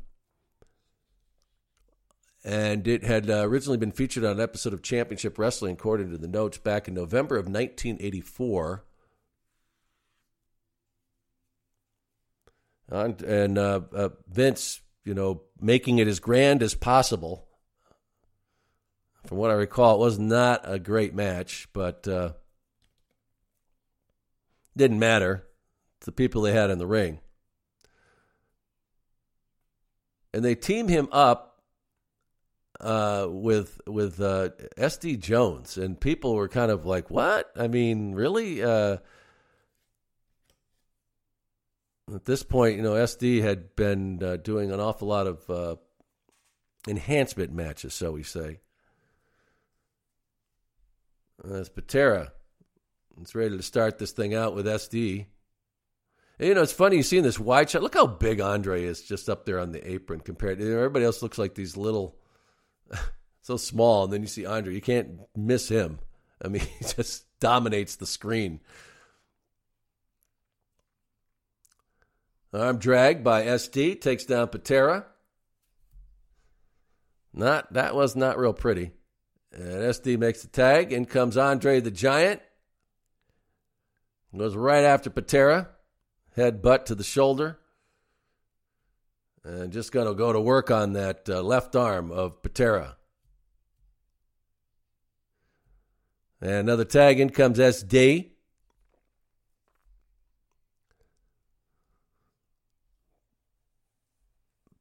And 2.43 2.89
it 2.89 3.05
had 3.05 3.29
uh, 3.29 3.43
originally 3.47 3.77
been 3.77 3.93
featured 3.93 4.25
on 4.25 4.33
an 4.33 4.41
episode 4.41 4.73
of 4.73 4.83
Championship 4.83 5.39
Wrestling, 5.39 5.75
according 5.75 6.11
to 6.11 6.19
the 6.19 6.29
notes, 6.29 6.57
back 6.57 6.89
in 6.89 6.95
November 6.95 7.37
of 7.37 7.47
1984. 7.47 8.85
And, 12.89 13.23
and 13.23 13.59
uh, 13.59 13.81
uh, 13.95 14.09
Vince, 14.27 14.81
you 15.05 15.15
know, 15.15 15.43
making 15.61 15.99
it 15.99 16.09
as 16.09 16.19
grand 16.19 16.63
as 16.63 16.75
possible. 16.75 17.47
From 19.27 19.37
what 19.37 19.51
I 19.51 19.55
recall, 19.55 19.97
it 19.97 20.05
was 20.05 20.19
not 20.19 20.63
a 20.65 20.79
great 20.79 21.15
match, 21.15 21.69
but 21.75 22.09
uh, 22.09 22.33
didn't 24.77 24.99
matter. 24.99 25.47
It's 25.99 26.07
the 26.07 26.13
people 26.13 26.43
they 26.43 26.53
had 26.53 26.71
in 26.71 26.79
the 26.79 26.87
ring. 26.87 27.21
And 30.33 30.45
they 30.45 30.55
team 30.55 30.89
him 30.89 31.09
up 31.13 31.51
uh, 32.81 33.27
with 33.29 33.81
with 33.87 34.21
uh, 34.21 34.51
SD 34.79 35.19
Jones, 35.19 35.77
and 35.77 36.01
people 36.01 36.35
were 36.35 36.49
kind 36.49 36.71
of 36.71 36.87
like, 36.87 37.11
"What? 37.11 37.51
I 37.57 37.69
mean, 37.69 38.15
really?" 38.15 38.63
Uh, 38.63 38.99
at 42.15 42.25
this 42.25 42.43
point, 42.43 42.77
you 42.77 42.83
know, 42.83 42.95
SD 42.95 43.43
had 43.43 43.77
been 43.77 44.23
uh, 44.23 44.37
doing 44.37 44.73
an 44.73 44.81
awful 44.81 45.09
lot 45.09 45.27
of 45.27 45.51
uh, 45.51 45.77
enhancement 46.89 47.53
matches, 47.53 47.95
so 47.95 48.13
we 48.13 48.23
say. 48.23 48.61
That's 51.43 51.69
Patera. 51.69 52.33
It's 53.21 53.35
ready 53.35 53.57
to 53.57 53.63
start 53.63 53.99
this 53.99 54.13
thing 54.13 54.35
out 54.35 54.55
with 54.55 54.67
SD. 54.67 55.27
You 56.39 56.55
know, 56.55 56.63
it's 56.63 56.73
funny 56.73 56.97
you 56.97 57.03
see 57.03 57.19
in 57.19 57.25
this 57.25 57.39
wide 57.39 57.69
shot. 57.69 57.83
Look 57.83 57.95
how 57.95 58.07
big 58.07 58.41
Andre 58.41 58.85
is 58.85 59.03
just 59.03 59.29
up 59.29 59.45
there 59.45 59.59
on 59.59 59.73
the 59.73 59.91
apron 59.91 60.21
compared 60.21 60.59
to 60.59 60.75
everybody 60.75 61.05
else. 61.05 61.23
Looks 61.23 61.37
like 61.37 61.55
these 61.55 61.77
little, 61.77 62.17
so 63.43 63.59
small, 63.59 64.05
and 64.05 64.13
then 64.13 64.23
you 64.23 64.27
see 64.27 64.47
Andre. 64.47 64.75
You 64.75 64.81
can't 64.81 65.21
miss 65.37 65.69
him. 65.69 65.99
I 66.43 66.49
mean, 66.49 66.63
he 66.79 66.85
just 66.85 67.27
dominates 67.41 67.97
the 67.97 68.07
screen. 68.07 68.61
Arm 72.55 72.79
drag 72.79 73.23
by 73.23 73.45
SD 73.45 74.01
takes 74.01 74.25
down 74.25 74.49
Patera. 74.49 75.07
Not 77.33 77.73
that 77.75 77.95
was 77.95 78.17
not 78.17 78.39
real 78.39 78.53
pretty. 78.53 78.91
And 79.53 79.63
SD 79.63 80.19
makes 80.19 80.43
the 80.43 80.49
tag. 80.49 80.93
In 80.93 81.05
comes 81.05 81.37
Andre 81.37 81.81
the 81.81 81.91
Giant. 81.91 82.41
Goes 84.37 84.55
right 84.55 84.85
after 84.85 85.11
Patera. 85.11 85.69
Head 86.37 86.63
butt 86.63 86.87
to 86.87 86.95
the 86.95 87.05
shoulder. 87.05 87.59
And 89.43 89.73
just 89.73 89.91
going 89.91 90.07
to 90.07 90.15
go 90.15 90.33
to 90.33 90.41
work 90.41 90.71
on 90.71 90.93
that 90.93 91.29
uh, 91.29 91.43
left 91.43 91.75
arm 91.75 92.13
of 92.13 92.43
Patera. 92.43 92.97
And 96.41 96.53
another 96.53 96.85
tag. 96.85 97.19
In 97.19 97.31
comes 97.31 97.59
SD. 97.59 98.31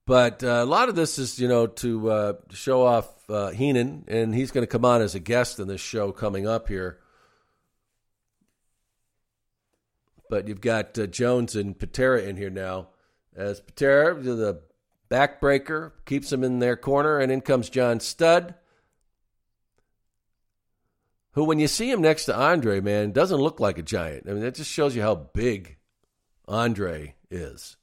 But 0.05 0.43
uh, 0.43 0.47
a 0.47 0.65
lot 0.65 0.89
of 0.89 0.95
this 0.95 1.19
is, 1.19 1.39
you 1.39 1.47
know, 1.47 1.67
to 1.67 2.09
uh, 2.09 2.33
show 2.51 2.83
off 2.83 3.29
uh, 3.29 3.49
Heenan, 3.49 4.05
and 4.07 4.33
he's 4.33 4.49
going 4.49 4.63
to 4.63 4.67
come 4.67 4.83
on 4.83 5.01
as 5.01 5.13
a 5.13 5.19
guest 5.19 5.59
in 5.59 5.67
this 5.67 5.81
show 5.81 6.11
coming 6.11 6.47
up 6.47 6.67
here. 6.67 6.99
But 10.29 10.47
you've 10.47 10.61
got 10.61 10.97
uh, 10.97 11.07
Jones 11.07 11.55
and 11.55 11.77
Patera 11.77 12.21
in 12.21 12.37
here 12.37 12.49
now. 12.49 12.89
As 13.35 13.59
Patera, 13.59 14.15
the 14.21 14.61
backbreaker, 15.09 15.91
keeps 16.05 16.31
him 16.31 16.43
in 16.43 16.59
their 16.59 16.75
corner, 16.75 17.19
and 17.19 17.31
in 17.31 17.41
comes 17.41 17.69
John 17.69 17.99
Studd, 17.99 18.55
who, 21.31 21.43
when 21.43 21.59
you 21.59 21.67
see 21.67 21.89
him 21.89 22.01
next 22.01 22.25
to 22.25 22.35
Andre, 22.35 22.79
man, 22.79 23.11
doesn't 23.11 23.37
look 23.37 23.59
like 23.59 23.77
a 23.77 23.83
giant. 23.83 24.27
I 24.27 24.33
mean, 24.33 24.41
that 24.41 24.55
just 24.55 24.71
shows 24.71 24.95
you 24.95 25.01
how 25.01 25.15
big 25.15 25.77
Andre 26.47 27.15
is. 27.29 27.77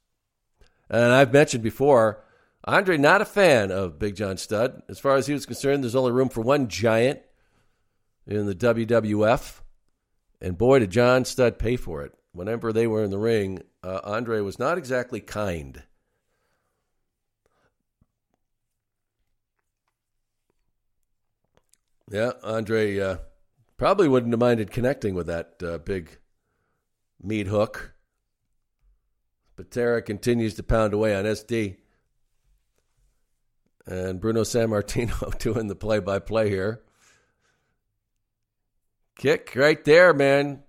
And 0.89 1.13
I've 1.13 1.33
mentioned 1.33 1.63
before, 1.63 2.23
Andre 2.65 2.97
not 2.97 3.21
a 3.21 3.25
fan 3.25 3.71
of 3.71 3.99
Big 3.99 4.15
John 4.15 4.37
Studd. 4.37 4.83
As 4.89 4.99
far 4.99 5.15
as 5.15 5.27
he 5.27 5.33
was 5.33 5.45
concerned, 5.45 5.83
there's 5.83 5.95
only 5.95 6.11
room 6.11 6.29
for 6.29 6.41
one 6.41 6.67
giant 6.67 7.21
in 8.25 8.45
the 8.45 8.55
WWF. 8.55 9.61
And 10.41 10.57
boy, 10.57 10.79
did 10.79 10.91
John 10.91 11.25
Studd 11.25 11.59
pay 11.59 11.77
for 11.77 12.03
it. 12.03 12.13
Whenever 12.37 12.71
they 12.71 12.85
were 12.85 13.03
in 13.03 13.09
the 13.09 13.17
ring, 13.17 13.63
uh, 13.81 13.99
Andre 14.03 14.41
was 14.41 14.59
not 14.59 14.77
exactly 14.77 15.19
kind. 15.19 15.81
Yeah, 22.11 22.33
Andre 22.43 22.99
uh, 22.99 23.17
probably 23.77 24.07
wouldn't 24.07 24.33
have 24.33 24.39
minded 24.39 24.69
connecting 24.69 25.15
with 25.15 25.25
that 25.25 25.55
uh, 25.63 25.79
big 25.79 26.19
meat 27.19 27.47
hook. 27.47 27.95
Patera 29.55 30.03
continues 30.03 30.53
to 30.53 30.63
pound 30.63 30.93
away 30.93 31.15
on 31.15 31.25
SD. 31.25 31.77
And 33.87 34.21
Bruno 34.21 34.43
Sammartino 34.43 35.35
doing 35.39 35.69
the 35.69 35.75
play 35.75 35.97
by 35.97 36.19
play 36.19 36.49
here. 36.49 36.83
Kick 39.17 39.53
right 39.55 39.83
there, 39.83 40.13
man. 40.13 40.61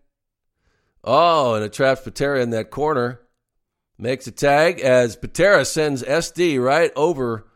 Oh, 1.10 1.54
and 1.54 1.64
it 1.64 1.72
traps 1.72 2.02
Patera 2.02 2.42
in 2.42 2.50
that 2.50 2.70
corner. 2.70 3.22
Makes 3.96 4.26
a 4.26 4.30
tag 4.30 4.80
as 4.80 5.16
Patera 5.16 5.64
sends 5.64 6.02
SD 6.02 6.62
right 6.62 6.92
over 6.94 7.46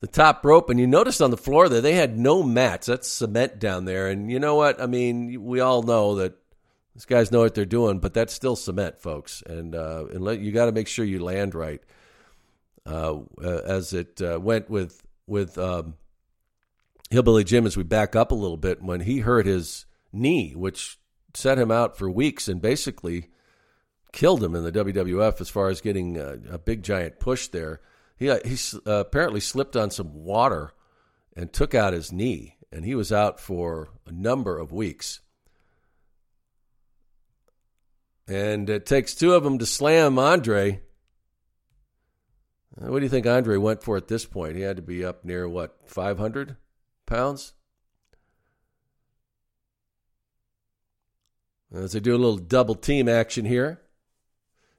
the 0.00 0.06
top 0.06 0.46
rope. 0.46 0.70
And 0.70 0.80
you 0.80 0.86
noticed 0.86 1.20
on 1.20 1.30
the 1.30 1.36
floor 1.36 1.68
there, 1.68 1.82
they 1.82 1.92
had 1.92 2.18
no 2.18 2.42
mats. 2.42 2.86
That's 2.86 3.06
cement 3.06 3.58
down 3.58 3.84
there. 3.84 4.08
And 4.08 4.32
you 4.32 4.40
know 4.40 4.54
what? 4.54 4.80
I 4.80 4.86
mean, 4.86 5.44
we 5.44 5.60
all 5.60 5.82
know 5.82 6.14
that 6.14 6.38
these 6.94 7.04
guys 7.04 7.30
know 7.30 7.40
what 7.40 7.54
they're 7.54 7.66
doing, 7.66 7.98
but 7.98 8.14
that's 8.14 8.32
still 8.32 8.56
cement, 8.56 8.98
folks. 8.98 9.42
And, 9.42 9.74
uh, 9.74 10.06
and 10.10 10.24
let, 10.24 10.40
you 10.40 10.52
got 10.52 10.66
to 10.66 10.72
make 10.72 10.88
sure 10.88 11.04
you 11.04 11.22
land 11.22 11.54
right. 11.54 11.82
Uh, 12.86 13.18
uh, 13.44 13.60
as 13.66 13.92
it 13.92 14.22
uh, 14.22 14.40
went 14.40 14.70
with 14.70 15.06
with 15.26 15.58
um, 15.58 15.94
Hillbilly 17.10 17.44
Jim, 17.44 17.66
as 17.66 17.76
we 17.76 17.84
back 17.84 18.16
up 18.16 18.32
a 18.32 18.34
little 18.34 18.56
bit, 18.56 18.82
when 18.82 19.00
he 19.00 19.20
hurt 19.20 19.44
his 19.46 19.84
knee, 20.12 20.54
which 20.56 20.98
set 21.34 21.58
him 21.58 21.70
out 21.70 21.96
for 21.96 22.10
weeks 22.10 22.48
and 22.48 22.60
basically 22.60 23.30
killed 24.12 24.42
him 24.42 24.54
in 24.54 24.64
the 24.64 24.72
WWF 24.72 25.40
as 25.40 25.48
far 25.48 25.68
as 25.68 25.80
getting 25.80 26.18
a, 26.18 26.38
a 26.50 26.58
big 26.58 26.82
giant 26.82 27.18
push 27.18 27.48
there. 27.48 27.80
He 28.16 28.30
uh, 28.30 28.38
he 28.44 28.56
uh, 28.86 28.92
apparently 28.92 29.40
slipped 29.40 29.76
on 29.76 29.90
some 29.90 30.12
water 30.24 30.72
and 31.34 31.52
took 31.52 31.74
out 31.74 31.94
his 31.94 32.12
knee, 32.12 32.56
and 32.70 32.84
he 32.84 32.94
was 32.94 33.10
out 33.10 33.40
for 33.40 33.88
a 34.06 34.12
number 34.12 34.58
of 34.58 34.70
weeks. 34.70 35.20
And 38.28 38.70
it 38.70 38.86
takes 38.86 39.14
two 39.14 39.34
of 39.34 39.42
them 39.42 39.58
to 39.58 39.66
slam 39.66 40.18
Andre. 40.18 40.80
Uh, 42.80 42.90
What 42.90 43.00
do 43.00 43.04
you 43.04 43.10
think 43.10 43.26
Andre 43.26 43.56
went 43.56 43.82
for 43.82 43.96
at 43.96 44.08
this 44.08 44.24
point? 44.24 44.56
He 44.56 44.62
had 44.62 44.76
to 44.76 44.82
be 44.82 45.04
up 45.04 45.24
near 45.24 45.48
what, 45.48 45.76
500 45.86 46.56
pounds? 47.06 47.54
As 51.72 51.92
they 51.92 52.00
do 52.00 52.14
a 52.14 52.18
little 52.18 52.36
double 52.36 52.74
team 52.74 53.08
action 53.08 53.44
here. 53.44 53.80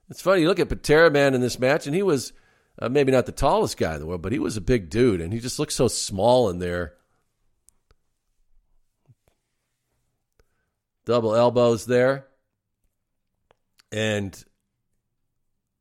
It's 0.08 0.20
funny, 0.20 0.42
you 0.42 0.48
look 0.48 0.60
at 0.60 0.68
Patera 0.68 1.10
Man 1.10 1.34
in 1.34 1.40
this 1.40 1.58
match, 1.58 1.86
and 1.86 1.94
he 1.94 2.02
was 2.02 2.32
uh, 2.78 2.88
maybe 2.88 3.10
not 3.10 3.26
the 3.26 3.32
tallest 3.32 3.76
guy 3.76 3.94
in 3.94 4.00
the 4.00 4.06
world, 4.06 4.22
but 4.22 4.32
he 4.32 4.38
was 4.38 4.56
a 4.56 4.60
big 4.60 4.90
dude, 4.90 5.20
and 5.20 5.32
he 5.32 5.40
just 5.40 5.58
looked 5.58 5.72
so 5.72 5.88
small 5.88 6.48
in 6.50 6.58
there. 6.58 6.94
Double 11.04 11.34
elbows 11.34 11.86
there. 11.86 12.26
And 13.90 14.42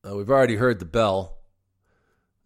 uh, 0.07 0.15
we've 0.15 0.29
already 0.29 0.55
heard 0.55 0.79
the 0.79 0.85
bell 0.85 1.37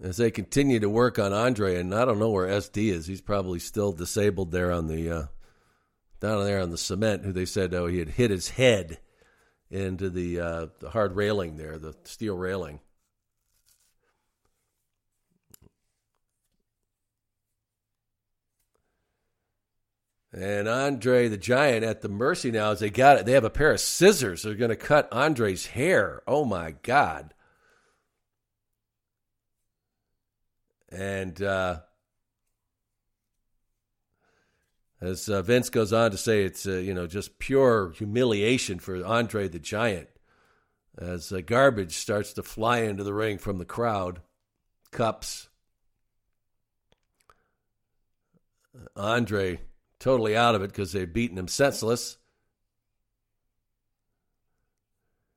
as 0.01 0.17
they 0.17 0.31
continue 0.31 0.79
to 0.79 0.89
work 0.89 1.19
on 1.19 1.33
Andre, 1.33 1.79
and 1.79 1.93
I 1.93 2.05
don't 2.05 2.19
know 2.19 2.29
where 2.29 2.47
SD 2.47 2.91
is. 2.91 3.07
He's 3.07 3.21
probably 3.21 3.59
still 3.59 3.91
disabled 3.91 4.51
there 4.51 4.71
on 4.71 4.87
the 4.87 5.09
uh, 5.09 5.25
down 6.19 6.43
there 6.45 6.61
on 6.61 6.71
the 6.71 6.77
cement. 6.77 7.23
Who 7.23 7.31
they 7.31 7.45
said 7.45 7.73
oh 7.73 7.87
he 7.87 7.99
had 7.99 8.09
hit 8.09 8.31
his 8.31 8.49
head 8.49 8.99
into 9.69 10.09
the 10.09 10.39
uh, 10.39 10.67
the 10.79 10.89
hard 10.89 11.15
railing 11.15 11.57
there, 11.57 11.77
the 11.77 11.95
steel 12.03 12.37
railing. 12.37 12.79
And 20.33 20.67
Andre 20.67 21.29
the 21.29 21.37
Giant 21.37 21.83
at 21.83 22.01
the 22.01 22.09
mercy 22.09 22.51
now 22.51 22.71
as 22.71 22.79
they 22.79 22.89
got 22.89 23.17
it. 23.17 23.25
They 23.25 23.31
have 23.31 23.43
a 23.43 23.49
pair 23.49 23.71
of 23.71 23.79
scissors. 23.79 24.43
They're 24.43 24.55
going 24.55 24.69
to 24.69 24.75
cut 24.75 25.11
Andre's 25.11 25.65
hair. 25.67 26.21
Oh 26.27 26.45
my 26.45 26.75
God. 26.83 27.33
And 30.89 31.41
uh, 31.41 31.79
as 34.99 35.29
uh, 35.29 35.41
Vince 35.41 35.69
goes 35.69 35.93
on 35.93 36.11
to 36.11 36.17
say, 36.17 36.43
it's 36.43 36.65
uh, 36.65 36.73
you 36.73 36.93
know 36.93 37.07
just 37.07 37.39
pure 37.39 37.91
humiliation 37.91 38.79
for 38.79 39.05
Andre 39.05 39.47
the 39.47 39.59
Giant 39.59 40.09
as 40.97 41.31
uh, 41.31 41.41
garbage 41.45 41.95
starts 41.95 42.33
to 42.33 42.43
fly 42.43 42.79
into 42.79 43.03
the 43.03 43.13
ring 43.13 43.37
from 43.37 43.59
the 43.59 43.65
crowd, 43.65 44.21
cups. 44.91 45.49
Andre 48.95 49.59
totally 49.99 50.35
out 50.35 50.55
of 50.55 50.61
it 50.61 50.67
because 50.67 50.91
they've 50.91 51.11
beaten 51.11 51.37
him 51.37 51.47
senseless. 51.47 52.17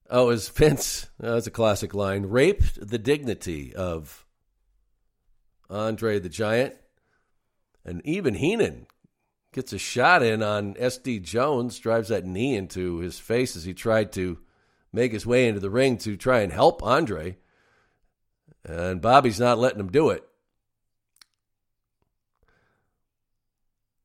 Oh, 0.08 0.30
as 0.30 0.48
Vince, 0.48 1.08
oh, 1.22 1.34
that's 1.34 1.46
a 1.46 1.52
classic 1.52 1.94
line, 1.94 2.26
raped 2.26 2.86
the 2.86 2.98
dignity 2.98 3.74
of 3.74 4.26
Andre 5.68 6.18
the 6.18 6.28
Giant. 6.28 6.74
And 7.84 8.02
even 8.04 8.34
Heenan 8.34 8.86
gets 9.52 9.72
a 9.72 9.78
shot 9.78 10.22
in 10.22 10.42
on 10.42 10.74
SD 10.74 11.22
Jones, 11.22 11.78
drives 11.78 12.08
that 12.08 12.24
knee 12.24 12.56
into 12.56 12.98
his 12.98 13.18
face 13.18 13.56
as 13.56 13.64
he 13.64 13.74
tried 13.74 14.12
to 14.12 14.38
make 14.92 15.12
his 15.12 15.26
way 15.26 15.48
into 15.48 15.60
the 15.60 15.70
ring 15.70 15.98
to 15.98 16.16
try 16.16 16.40
and 16.40 16.52
help 16.52 16.82
Andre. 16.82 17.36
And 18.64 19.00
Bobby's 19.00 19.40
not 19.40 19.58
letting 19.58 19.80
him 19.80 19.90
do 19.90 20.10
it. 20.10 20.24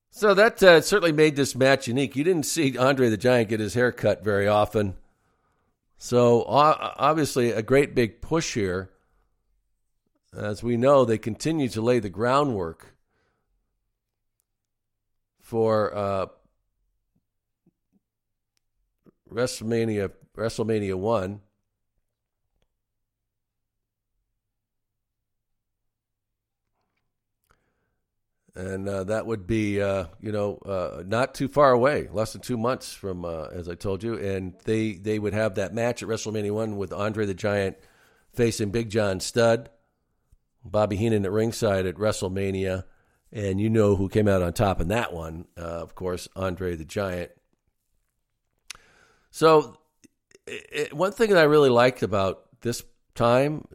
So 0.10 0.34
that 0.34 0.64
uh, 0.64 0.80
certainly 0.80 1.12
made 1.12 1.36
this 1.36 1.56
match 1.56 1.88
unique. 1.88 2.16
You 2.16 2.24
didn't 2.24 2.46
see 2.46 2.78
Andre 2.78 3.10
the 3.10 3.18
Giant 3.18 3.50
get 3.50 3.60
his 3.60 3.74
hair 3.74 3.92
cut 3.92 4.24
very 4.24 4.48
often. 4.48 4.96
So 5.98 6.46
obviously 6.46 7.52
a 7.52 7.62
great 7.62 7.94
big 7.94 8.22
push 8.22 8.54
here. 8.54 8.92
As 10.36 10.64
we 10.64 10.78
know, 10.78 11.04
they 11.04 11.18
continue 11.18 11.68
to 11.70 11.82
lay 11.82 12.00
the 12.00 12.10
groundwork 12.10 12.95
for 15.46 15.96
uh, 15.96 16.26
WrestleMania 19.32 20.12
WrestleMania 20.36 20.96
one. 20.96 21.42
and 28.56 28.88
uh, 28.88 29.04
that 29.04 29.26
would 29.26 29.46
be 29.46 29.82
uh, 29.82 30.06
you 30.20 30.32
know 30.32 30.58
uh, 30.66 31.04
not 31.06 31.36
too 31.36 31.48
far 31.48 31.72
away, 31.72 32.08
less 32.12 32.34
than 32.34 32.42
two 32.42 32.58
months 32.58 32.94
from 32.94 33.24
uh, 33.24 33.48
as 33.48 33.70
I 33.70 33.76
told 33.76 34.02
you, 34.02 34.18
and 34.18 34.56
they 34.64 34.94
they 34.94 35.20
would 35.20 35.34
have 35.34 35.56
that 35.56 35.76
match 35.76 36.02
at 36.02 36.10
WrestleMania 36.10 36.54
one 36.54 36.78
with 36.78 36.92
Andre 36.92 37.28
the 37.28 37.36
Giant 37.36 37.78
facing 38.34 38.72
Big 38.72 38.90
John 38.90 39.20
Studd, 39.20 39.70
Bobby 40.64 40.96
Heenan 40.96 41.26
at 41.26 41.32
ringside 41.32 41.86
at 41.86 41.96
WrestleMania, 41.96 42.86
and 43.36 43.60
you 43.60 43.70
know 43.70 43.98
who 43.98 44.08
came 44.08 44.30
out 44.30 44.42
on 44.42 44.54
top 44.54 44.80
in 44.80 44.88
that 44.88 45.14
one, 45.14 45.46
uh, 45.58 45.62
of 45.62 45.94
course, 45.94 46.30
Andre 46.38 46.76
the 46.78 46.86
Giant. 46.86 47.32
So, 49.30 49.78
it, 50.48 50.94
one 50.94 51.12
thing 51.12 51.32
that 51.32 51.40
I 51.40 51.44
really 51.44 51.70
liked 51.70 52.02
about 52.02 52.62
this 52.62 52.82
time 53.14 53.68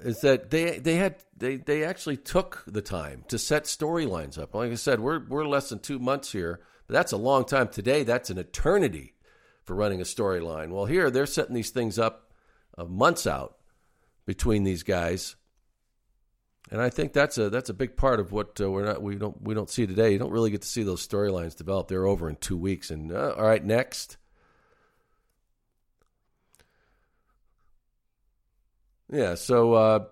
is 0.00 0.20
that 0.22 0.50
they 0.50 0.78
they 0.80 0.96
had 0.96 1.22
they 1.36 1.56
they 1.56 1.84
actually 1.84 2.16
took 2.16 2.64
the 2.66 2.82
time 2.82 3.24
to 3.28 3.38
set 3.38 3.64
storylines 3.64 4.38
up. 4.38 4.54
Like 4.54 4.72
I 4.72 4.74
said, 4.74 4.98
we're 4.98 5.24
we're 5.24 5.46
less 5.46 5.68
than 5.68 5.78
two 5.78 6.00
months 6.00 6.32
here, 6.32 6.60
but 6.88 6.94
that's 6.94 7.12
a 7.12 7.16
long 7.16 7.44
time. 7.44 7.68
Today, 7.68 8.02
that's 8.02 8.30
an 8.30 8.38
eternity 8.38 9.14
for 9.62 9.76
running 9.76 10.00
a 10.00 10.04
storyline. 10.04 10.70
Well, 10.70 10.86
here 10.86 11.12
they're 11.12 11.26
setting 11.26 11.54
these 11.54 11.70
things 11.70 11.96
up 11.96 12.32
uh, 12.76 12.86
months 12.86 13.24
out 13.24 13.56
between 14.26 14.64
these 14.64 14.82
guys, 14.82 15.36
and 16.70 16.80
I 16.80 16.88
think 16.88 17.12
that's 17.12 17.36
a 17.36 17.50
that's 17.50 17.68
a 17.68 17.74
big 17.74 17.96
part 17.96 18.20
of 18.20 18.30
what 18.30 18.60
uh, 18.60 18.70
we're 18.70 18.84
not 18.84 19.02
we 19.02 19.16
don't 19.16 19.42
we 19.42 19.54
don't 19.54 19.68
see 19.68 19.86
today. 19.86 20.12
You 20.12 20.18
don't 20.18 20.30
really 20.30 20.50
get 20.50 20.62
to 20.62 20.68
see 20.68 20.84
those 20.84 21.06
storylines 21.06 21.56
develop. 21.56 21.88
They're 21.88 22.06
over 22.06 22.28
in 22.28 22.36
two 22.36 22.56
weeks, 22.56 22.90
and 22.90 23.12
uh, 23.12 23.34
all 23.36 23.44
right, 23.44 23.64
next. 23.64 24.16
Yeah, 29.12 29.34
so 29.34 29.74
uh, 29.74 30.04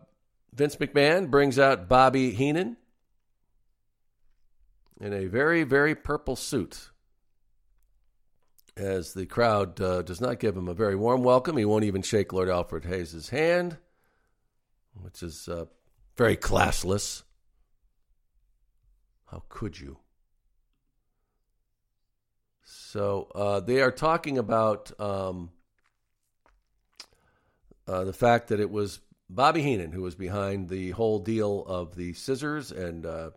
Vince 0.53 0.75
McMahon 0.77 1.31
brings 1.31 1.57
out 1.57 1.89
Bobby 1.89 2.33
Heenan 2.33 2.77
in 5.01 5.13
a 5.13 5.27
very, 5.27 5.63
very 5.63 5.95
purple 5.95 6.35
suit. 6.35 6.91
As 8.77 9.13
the 9.13 9.27
crowd 9.27 9.81
uh, 9.81 10.03
does 10.03 10.21
not 10.21 10.41
give 10.41 10.57
him 10.57 10.69
a 10.69 10.75
very 10.75 10.97
warm 10.97 11.23
welcome, 11.23 11.57
he 11.57 11.65
won't 11.65 11.85
even 11.85 12.03
shake 12.03 12.33
Lord 12.33 12.49
Alfred 12.49 12.85
Hayes' 12.85 13.29
hand, 13.29 13.77
which 14.95 15.23
is 15.23 15.49
uh, 15.49 15.67
very 16.19 16.37
classless. 16.37 17.23
How 19.27 19.45
could 19.49 19.79
you? 19.79 19.99
So 22.65 23.31
uh, 23.35 23.61
they 23.61 23.81
are 23.81 23.93
talking 23.93 24.37
about. 24.37 24.91
Um, 25.01 25.51
uh, 27.87 28.05
the 28.05 28.13
fact 28.13 28.49
that 28.49 28.61
it 28.61 28.71
was 28.71 29.01
Bobby 29.31 29.63
Heenan 29.63 29.93
who 29.93 30.03
was 30.03 30.15
behind 30.15 30.69
the 30.69 30.91
whole 30.91 31.21
deal 31.21 31.65
of 31.67 31.97
the 31.97 32.13
scissors 32.13 32.71
and 32.71 33.07
uh, 33.07 33.31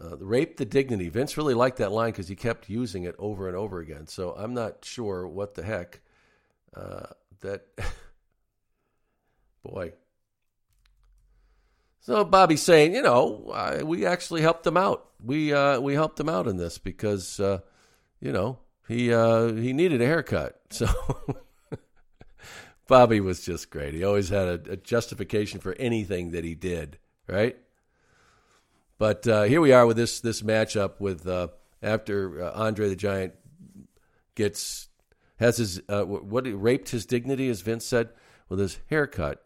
uh, 0.00 0.14
the 0.14 0.24
rape 0.24 0.58
the 0.58 0.64
dignity. 0.64 1.08
Vince 1.08 1.36
really 1.36 1.54
liked 1.54 1.78
that 1.78 1.90
line 1.90 2.12
because 2.12 2.28
he 2.28 2.36
kept 2.36 2.68
using 2.68 3.02
it 3.02 3.16
over 3.18 3.48
and 3.48 3.56
over 3.56 3.80
again. 3.80 4.06
So 4.06 4.32
I'm 4.38 4.54
not 4.54 4.84
sure 4.84 5.26
what 5.26 5.54
the 5.54 5.64
heck 5.64 6.02
uh, 6.76 7.06
that. 7.40 7.66
boy. 9.64 9.92
So 12.04 12.22
Bobby's 12.22 12.62
saying, 12.62 12.94
you 12.94 13.00
know, 13.00 13.50
I, 13.54 13.82
we 13.82 14.04
actually 14.04 14.42
helped 14.42 14.66
him 14.66 14.76
out. 14.76 15.06
We 15.24 15.54
uh, 15.54 15.80
we 15.80 15.94
helped 15.94 16.20
him 16.20 16.28
out 16.28 16.46
in 16.46 16.58
this 16.58 16.76
because, 16.76 17.40
uh, 17.40 17.60
you 18.20 18.30
know, 18.30 18.58
he 18.86 19.06
he 19.06 19.72
needed 19.72 20.00
a 20.02 20.06
haircut. 20.06 20.60
So. 20.70 20.88
Bobby 22.86 23.20
was 23.20 23.44
just 23.44 23.70
great. 23.70 23.94
He 23.94 24.04
always 24.04 24.28
had 24.28 24.46
a, 24.46 24.72
a 24.72 24.76
justification 24.76 25.60
for 25.60 25.74
anything 25.78 26.32
that 26.32 26.44
he 26.44 26.54
did, 26.54 26.98
right? 27.26 27.56
But 28.98 29.26
uh, 29.26 29.42
here 29.44 29.60
we 29.60 29.72
are 29.72 29.86
with 29.86 29.96
this 29.96 30.20
this 30.20 30.42
matchup 30.42 31.00
with 31.00 31.26
uh, 31.26 31.48
after 31.82 32.42
uh, 32.42 32.52
Andre 32.52 32.88
the 32.88 32.96
Giant 32.96 33.34
gets 34.34 34.88
has 35.36 35.56
his 35.56 35.80
uh, 35.88 36.02
what 36.02 36.46
raped 36.46 36.90
his 36.90 37.06
dignity, 37.06 37.48
as 37.48 37.62
Vince 37.62 37.86
said, 37.86 38.10
with 38.48 38.58
his 38.58 38.78
haircut. 38.90 39.43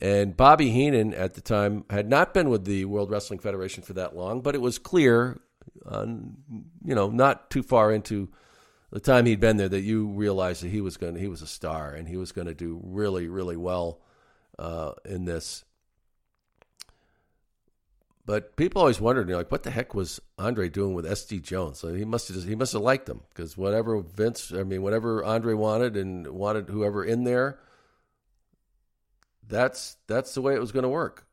And 0.00 0.36
Bobby 0.36 0.70
Heenan 0.70 1.12
at 1.12 1.34
the 1.34 1.40
time 1.40 1.84
had 1.90 2.08
not 2.08 2.32
been 2.32 2.48
with 2.50 2.64
the 2.64 2.84
World 2.84 3.10
Wrestling 3.10 3.40
Federation 3.40 3.82
for 3.82 3.94
that 3.94 4.14
long, 4.14 4.42
but 4.42 4.54
it 4.54 4.60
was 4.60 4.78
clear, 4.78 5.40
uh, 5.84 6.06
you 6.84 6.94
know, 6.94 7.10
not 7.10 7.50
too 7.50 7.64
far 7.64 7.92
into 7.92 8.28
the 8.92 9.00
time 9.00 9.26
he'd 9.26 9.40
been 9.40 9.56
there 9.56 9.68
that 9.68 9.80
you 9.80 10.06
realized 10.06 10.62
that 10.62 10.68
he 10.68 10.80
was 10.80 10.96
going 10.96 11.16
he 11.16 11.28
was 11.28 11.42
a 11.42 11.46
star 11.46 11.92
and 11.92 12.08
he 12.08 12.16
was 12.16 12.32
going 12.32 12.46
to 12.46 12.54
do 12.54 12.80
really 12.84 13.28
really 13.28 13.56
well 13.56 14.00
uh, 14.58 14.92
in 15.04 15.24
this. 15.24 15.64
but 18.28 18.56
people 18.56 18.82
always 18.82 19.00
wondered, 19.00 19.26
you 19.26 19.32
know, 19.32 19.38
like, 19.38 19.50
what 19.50 19.62
the 19.62 19.70
heck 19.70 19.94
was 19.94 20.20
Andre 20.38 20.68
doing 20.68 20.92
with 20.92 21.06
S.D. 21.06 21.40
Jones? 21.40 21.78
So 21.78 21.94
he 21.94 22.04
must 22.04 22.28
have 22.28 22.36
just, 22.36 22.46
he 22.46 22.54
must 22.54 22.74
have 22.74 22.82
liked 22.82 23.08
him 23.08 23.22
because 23.30 23.56
whatever 23.56 24.02
Vince, 24.02 24.52
I 24.52 24.64
mean, 24.64 24.82
whatever 24.82 25.24
Andre 25.24 25.54
wanted 25.54 25.96
and 25.96 26.26
wanted 26.28 26.68
whoever 26.68 27.02
in 27.02 27.24
there, 27.24 27.58
that's 29.48 29.96
that's 30.06 30.34
the 30.34 30.42
way 30.42 30.54
it 30.54 30.60
was 30.60 30.72
going 30.72 30.84
to 30.84 30.88
work. 30.88 31.26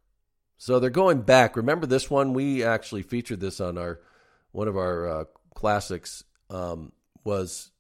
So 0.58 0.80
they're 0.80 0.90
going 0.90 1.22
back. 1.22 1.58
Remember 1.58 1.86
this 1.86 2.10
one? 2.10 2.34
We 2.34 2.64
actually 2.64 3.04
featured 3.04 3.40
this 3.40 3.60
on 3.60 3.78
our 3.78 4.00
one 4.52 4.68
of 4.68 4.78
our 4.78 5.08
uh, 5.08 5.24
classics. 5.54 6.24
Um, 6.50 6.92
was 7.24 7.72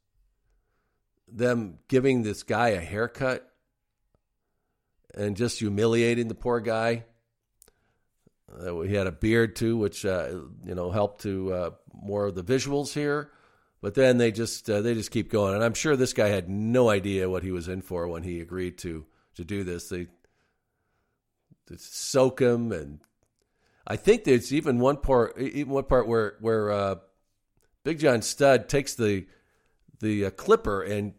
them 1.27 1.77
giving 1.87 2.23
this 2.23 2.43
guy 2.43 2.69
a 2.69 2.79
haircut 2.79 3.49
and 5.13 5.37
just 5.37 5.59
humiliating 5.59 6.27
the 6.27 6.35
poor 6.35 6.59
guy. 6.59 7.05
Uh, 8.51 8.81
he 8.81 8.93
had 8.93 9.07
a 9.07 9.11
beard 9.11 9.55
too, 9.55 9.77
which 9.77 10.05
uh, 10.05 10.29
you 10.65 10.75
know 10.75 10.91
helped 10.91 11.21
to 11.21 11.53
uh, 11.53 11.69
more 11.93 12.25
of 12.25 12.35
the 12.35 12.43
visuals 12.43 12.93
here. 12.93 13.31
But 13.81 13.93
then 13.93 14.17
they 14.17 14.31
just 14.31 14.69
uh, 14.69 14.81
they 14.81 14.93
just 14.93 15.11
keep 15.11 15.29
going, 15.31 15.53
and 15.53 15.63
I'm 15.63 15.73
sure 15.73 15.95
this 15.95 16.13
guy 16.13 16.27
had 16.27 16.49
no 16.49 16.89
idea 16.89 17.29
what 17.29 17.43
he 17.43 17.51
was 17.51 17.67
in 17.67 17.81
for 17.81 18.07
when 18.07 18.23
he 18.23 18.41
agreed 18.41 18.77
to 18.79 19.05
to 19.35 19.43
do 19.43 19.63
this. 19.63 19.89
They, 19.89 20.07
they 21.67 21.77
soak 21.77 22.41
him, 22.41 22.71
and 22.71 22.99
I 23.87 23.95
think 23.95 24.23
there's 24.23 24.53
even 24.53 24.79
one 24.79 24.97
part, 24.97 25.37
even 25.37 25.73
one 25.73 25.85
part 25.85 26.07
where 26.07 26.35
where 26.39 26.71
uh, 26.71 26.95
Big 27.83 27.99
John 27.99 28.21
Studd 28.21 28.69
takes 28.69 28.95
the 28.95 29.27
the 29.99 30.25
uh, 30.25 30.29
clipper 30.31 30.81
and 30.81 31.13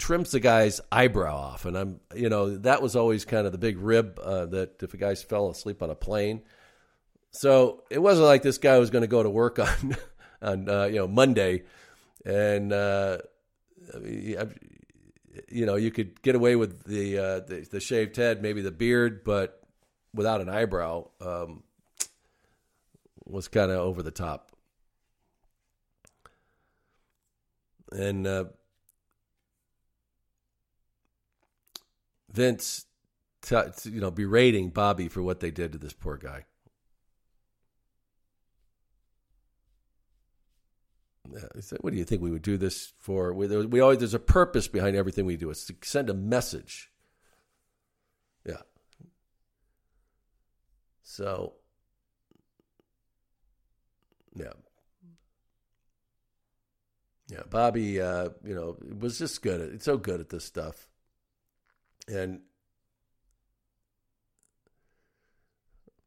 trims 0.00 0.30
the 0.30 0.40
guy's 0.40 0.80
eyebrow 0.90 1.36
off. 1.36 1.64
And 1.66 1.76
I'm, 1.76 2.00
you 2.14 2.28
know, 2.28 2.56
that 2.58 2.82
was 2.82 2.96
always 2.96 3.24
kind 3.24 3.46
of 3.46 3.52
the 3.52 3.58
big 3.58 3.78
rib 3.78 4.18
uh, 4.18 4.46
that 4.46 4.82
if 4.82 4.94
a 4.94 4.96
guy 4.96 5.14
fell 5.14 5.50
asleep 5.50 5.82
on 5.82 5.90
a 5.90 5.94
plane. 5.94 6.42
So 7.30 7.84
it 7.90 8.00
wasn't 8.00 8.26
like 8.26 8.42
this 8.42 8.58
guy 8.58 8.78
was 8.78 8.90
going 8.90 9.02
to 9.02 9.08
go 9.08 9.22
to 9.22 9.30
work 9.30 9.58
on, 9.58 9.96
on 10.42 10.68
uh, 10.68 10.84
you 10.86 10.96
know, 10.96 11.06
Monday, 11.06 11.62
and 12.24 12.72
uh, 12.72 13.18
you 14.02 15.66
know, 15.66 15.76
you 15.76 15.90
could 15.90 16.20
get 16.22 16.34
away 16.34 16.56
with 16.56 16.84
the, 16.84 17.18
uh, 17.18 17.40
the, 17.40 17.66
the 17.70 17.80
shaved 17.80 18.16
head, 18.16 18.42
maybe 18.42 18.62
the 18.62 18.72
beard, 18.72 19.22
but 19.24 19.59
without 20.14 20.40
an 20.40 20.48
eyebrow 20.48 21.08
um, 21.20 21.62
was 23.24 23.48
kind 23.48 23.70
of 23.70 23.78
over 23.78 24.02
the 24.02 24.10
top. 24.10 24.52
And 27.92 28.26
uh, 28.26 28.44
Vince, 32.32 32.86
t- 33.42 33.56
you 33.84 34.00
know, 34.00 34.10
berating 34.10 34.70
Bobby 34.70 35.08
for 35.08 35.22
what 35.22 35.40
they 35.40 35.50
did 35.50 35.72
to 35.72 35.78
this 35.78 35.92
poor 35.92 36.16
guy. 36.16 36.44
Said, 41.60 41.78
"What 41.80 41.92
do 41.92 41.98
you 41.98 42.04
think 42.04 42.22
we 42.22 42.30
would 42.30 42.42
do 42.42 42.56
this 42.56 42.92
for? 42.98 43.32
We, 43.32 43.46
we 43.66 43.80
always 43.80 43.98
there's 43.98 44.14
a 44.14 44.18
purpose 44.18 44.66
behind 44.66 44.96
everything 44.96 45.26
we 45.26 45.36
do. 45.36 45.50
It's 45.50 45.66
to 45.66 45.74
send 45.82 46.10
a 46.10 46.14
message." 46.14 46.90
Yeah. 48.44 48.62
So, 51.02 51.54
yeah, 54.34 54.52
yeah. 57.28 57.42
Bobby, 57.48 58.00
uh, 58.00 58.30
you 58.44 58.54
know, 58.54 58.76
was 58.98 59.18
just 59.18 59.42
good. 59.42 59.60
At, 59.60 59.82
so 59.82 59.96
good 59.96 60.20
at 60.20 60.28
this 60.28 60.44
stuff. 60.44 60.88
And 62.08 62.40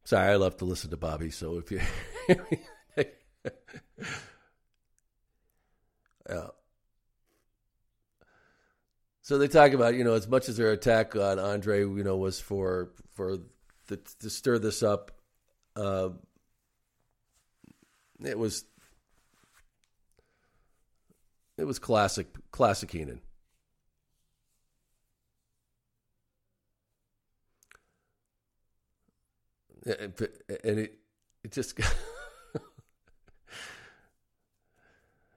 sorry, 0.03 0.31
I 0.31 0.35
love 0.35 0.57
to 0.57 0.65
listen 0.65 0.89
to 0.91 0.97
Bobby. 0.97 1.31
So 1.31 1.57
if 1.57 1.71
you, 1.71 1.81
yeah. 6.29 6.47
So 9.21 9.37
they 9.37 9.47
talk 9.47 9.71
about 9.71 9.95
you 9.95 10.03
know 10.03 10.13
as 10.13 10.27
much 10.27 10.49
as 10.49 10.57
their 10.57 10.71
attack 10.71 11.15
on 11.15 11.39
Andre 11.39 11.79
you 11.79 12.03
know 12.03 12.17
was 12.17 12.41
for 12.41 12.91
for 13.13 13.37
the, 13.87 13.97
to 14.19 14.29
stir 14.29 14.59
this 14.59 14.83
up, 14.83 15.11
uh, 15.75 16.09
it 18.23 18.37
was 18.37 18.65
it 21.57 21.65
was 21.65 21.79
classic 21.79 22.27
classic 22.51 22.91
Heenan. 22.91 23.21
and 29.85 30.79
it 30.79 30.97
it 31.43 31.51
just 31.51 31.77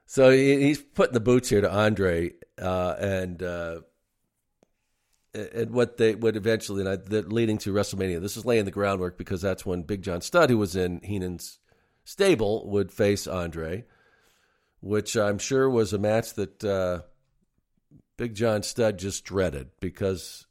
so 0.06 0.30
he's 0.30 0.78
putting 0.80 1.14
the 1.14 1.20
boots 1.20 1.48
here 1.48 1.60
to 1.60 1.72
Andre, 1.72 2.32
uh, 2.60 2.94
and 2.98 3.42
uh, 3.42 3.80
and 5.36 5.70
what 5.70 5.96
they 5.96 6.14
would 6.14 6.36
eventually 6.36 6.84
and 6.86 7.32
leading 7.32 7.58
to 7.58 7.72
WrestleMania. 7.72 8.20
This 8.20 8.36
is 8.36 8.44
laying 8.44 8.64
the 8.64 8.70
groundwork 8.70 9.18
because 9.18 9.42
that's 9.42 9.66
when 9.66 9.82
Big 9.82 10.02
John 10.02 10.20
Studd, 10.20 10.50
who 10.50 10.58
was 10.58 10.76
in 10.76 11.00
Heenan's 11.00 11.58
stable, 12.04 12.68
would 12.68 12.92
face 12.92 13.26
Andre, 13.26 13.84
which 14.80 15.16
I'm 15.16 15.38
sure 15.38 15.68
was 15.68 15.92
a 15.92 15.98
match 15.98 16.34
that 16.34 16.64
uh, 16.64 17.00
Big 18.16 18.34
John 18.34 18.62
Studd 18.62 18.98
just 18.98 19.24
dreaded 19.24 19.70
because 19.80 20.46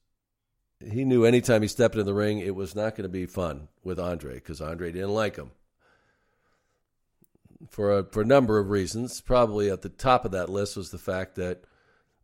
he 0.79 1.05
knew 1.05 1.25
anytime 1.25 1.61
he 1.61 1.67
stepped 1.67 1.95
in 1.95 2.05
the 2.05 2.13
ring, 2.13 2.39
it 2.39 2.55
was 2.55 2.75
not 2.75 2.95
going 2.95 3.03
to 3.03 3.09
be 3.09 3.25
fun 3.25 3.69
with 3.83 3.99
Andre 3.99 4.35
because 4.35 4.61
Andre 4.61 4.91
didn't 4.91 5.13
like 5.13 5.35
him 5.35 5.51
for 7.69 7.99
a, 7.99 8.03
for 8.03 8.21
a 8.21 8.25
number 8.25 8.59
of 8.59 8.69
reasons. 8.69 9.21
Probably 9.21 9.69
at 9.69 9.81
the 9.81 9.89
top 9.89 10.25
of 10.25 10.31
that 10.31 10.49
list 10.49 10.77
was 10.77 10.91
the 10.91 10.97
fact 10.97 11.35
that 11.35 11.63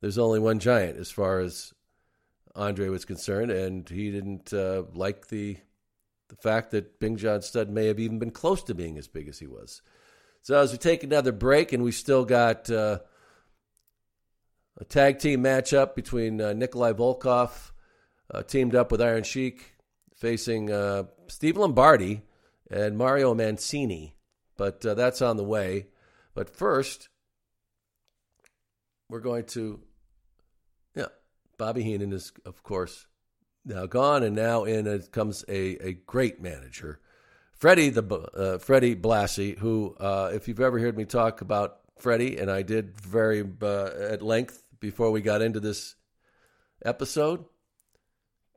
there's 0.01 0.17
only 0.17 0.39
one 0.39 0.59
giant 0.59 0.97
as 0.97 1.11
far 1.11 1.39
as 1.39 1.73
Andre 2.55 2.89
was 2.89 3.05
concerned, 3.05 3.51
and 3.51 3.87
he 3.87 4.11
didn't 4.11 4.53
uh, 4.53 4.83
like 4.93 5.27
the 5.27 5.57
the 6.27 6.35
fact 6.37 6.71
that 6.71 6.99
Bing 6.99 7.17
John 7.17 7.41
Studd 7.41 7.69
may 7.69 7.87
have 7.87 7.99
even 7.99 8.17
been 8.17 8.31
close 8.31 8.63
to 8.63 8.73
being 8.73 8.97
as 8.97 9.07
big 9.07 9.27
as 9.27 9.39
he 9.39 9.47
was. 9.47 9.81
So 10.43 10.57
as 10.57 10.71
we 10.71 10.77
take 10.77 11.03
another 11.03 11.31
break, 11.33 11.73
and 11.73 11.83
we 11.83 11.91
still 11.91 12.23
got 12.23 12.69
uh, 12.69 12.99
a 14.77 14.85
tag 14.85 15.19
team 15.19 15.43
matchup 15.43 15.93
between 15.93 16.41
uh, 16.41 16.53
Nikolai 16.53 16.93
Volkoff 16.93 17.71
uh, 18.33 18.43
teamed 18.43 18.75
up 18.75 18.91
with 18.91 19.01
Iron 19.01 19.23
Sheik, 19.23 19.75
facing 20.15 20.71
uh, 20.71 21.03
Steve 21.27 21.57
Lombardi 21.57 22.21
and 22.69 22.97
Mario 22.97 23.33
Mancini. 23.33 24.15
But 24.57 24.85
uh, 24.85 24.93
that's 24.93 25.21
on 25.21 25.37
the 25.37 25.43
way. 25.43 25.87
But 26.33 26.49
first, 26.49 27.09
we're 29.09 29.19
going 29.19 29.45
to, 29.47 29.81
Bobby 31.61 31.83
Heenan 31.83 32.11
is, 32.11 32.33
of 32.43 32.63
course, 32.63 33.05
now 33.63 33.85
gone, 33.85 34.23
and 34.23 34.35
now 34.35 34.63
in 34.63 34.99
comes 35.11 35.45
a, 35.47 35.77
a 35.89 35.93
great 35.93 36.41
manager, 36.41 36.99
Freddie 37.53 37.89
the 37.89 38.01
uh, 38.01 38.57
Freddie 38.57 38.95
Blassie, 38.95 39.59
who, 39.59 39.95
uh, 39.99 40.31
if 40.33 40.47
you've 40.47 40.59
ever 40.59 40.79
heard 40.79 40.97
me 40.97 41.05
talk 41.05 41.41
about 41.41 41.77
Freddie, 41.99 42.39
and 42.39 42.49
I 42.49 42.63
did 42.63 42.97
very 42.97 43.47
uh, 43.61 43.91
at 44.09 44.23
length 44.23 44.63
before 44.79 45.11
we 45.11 45.21
got 45.21 45.43
into 45.43 45.59
this 45.59 45.93
episode, 46.83 47.45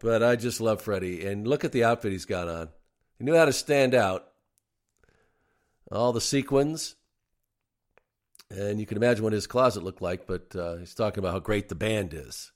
but 0.01 0.23
I 0.23 0.37
just 0.37 0.63
love 0.63 0.81
Freddie. 0.81 1.27
And 1.27 1.47
look 1.47 1.63
at 1.63 1.73
the 1.73 1.85
outfit 1.85 2.13
he's 2.13 2.25
got 2.25 2.49
on. 2.49 2.71
He 3.19 3.25
knew 3.25 3.37
how 3.37 3.45
to 3.45 3.53
stand 3.53 3.95
out. 3.95 4.29
All 5.93 6.15
the 6.15 6.23
sequins. 6.23 6.95
And 8.51 8.81
you 8.81 8.87
can 8.87 8.97
imagine 8.97 9.25
what 9.25 9.35
his 9.35 9.47
closet 9.47 9.83
looked 9.83 10.01
like, 10.01 10.27
but 10.27 10.57
uh, 10.57 10.77
he's 10.77 10.95
talking 10.95 11.19
about 11.19 11.35
how 11.35 11.41
great 11.41 11.69
the 11.69 11.75
band 11.75 12.15
is. 12.15 12.51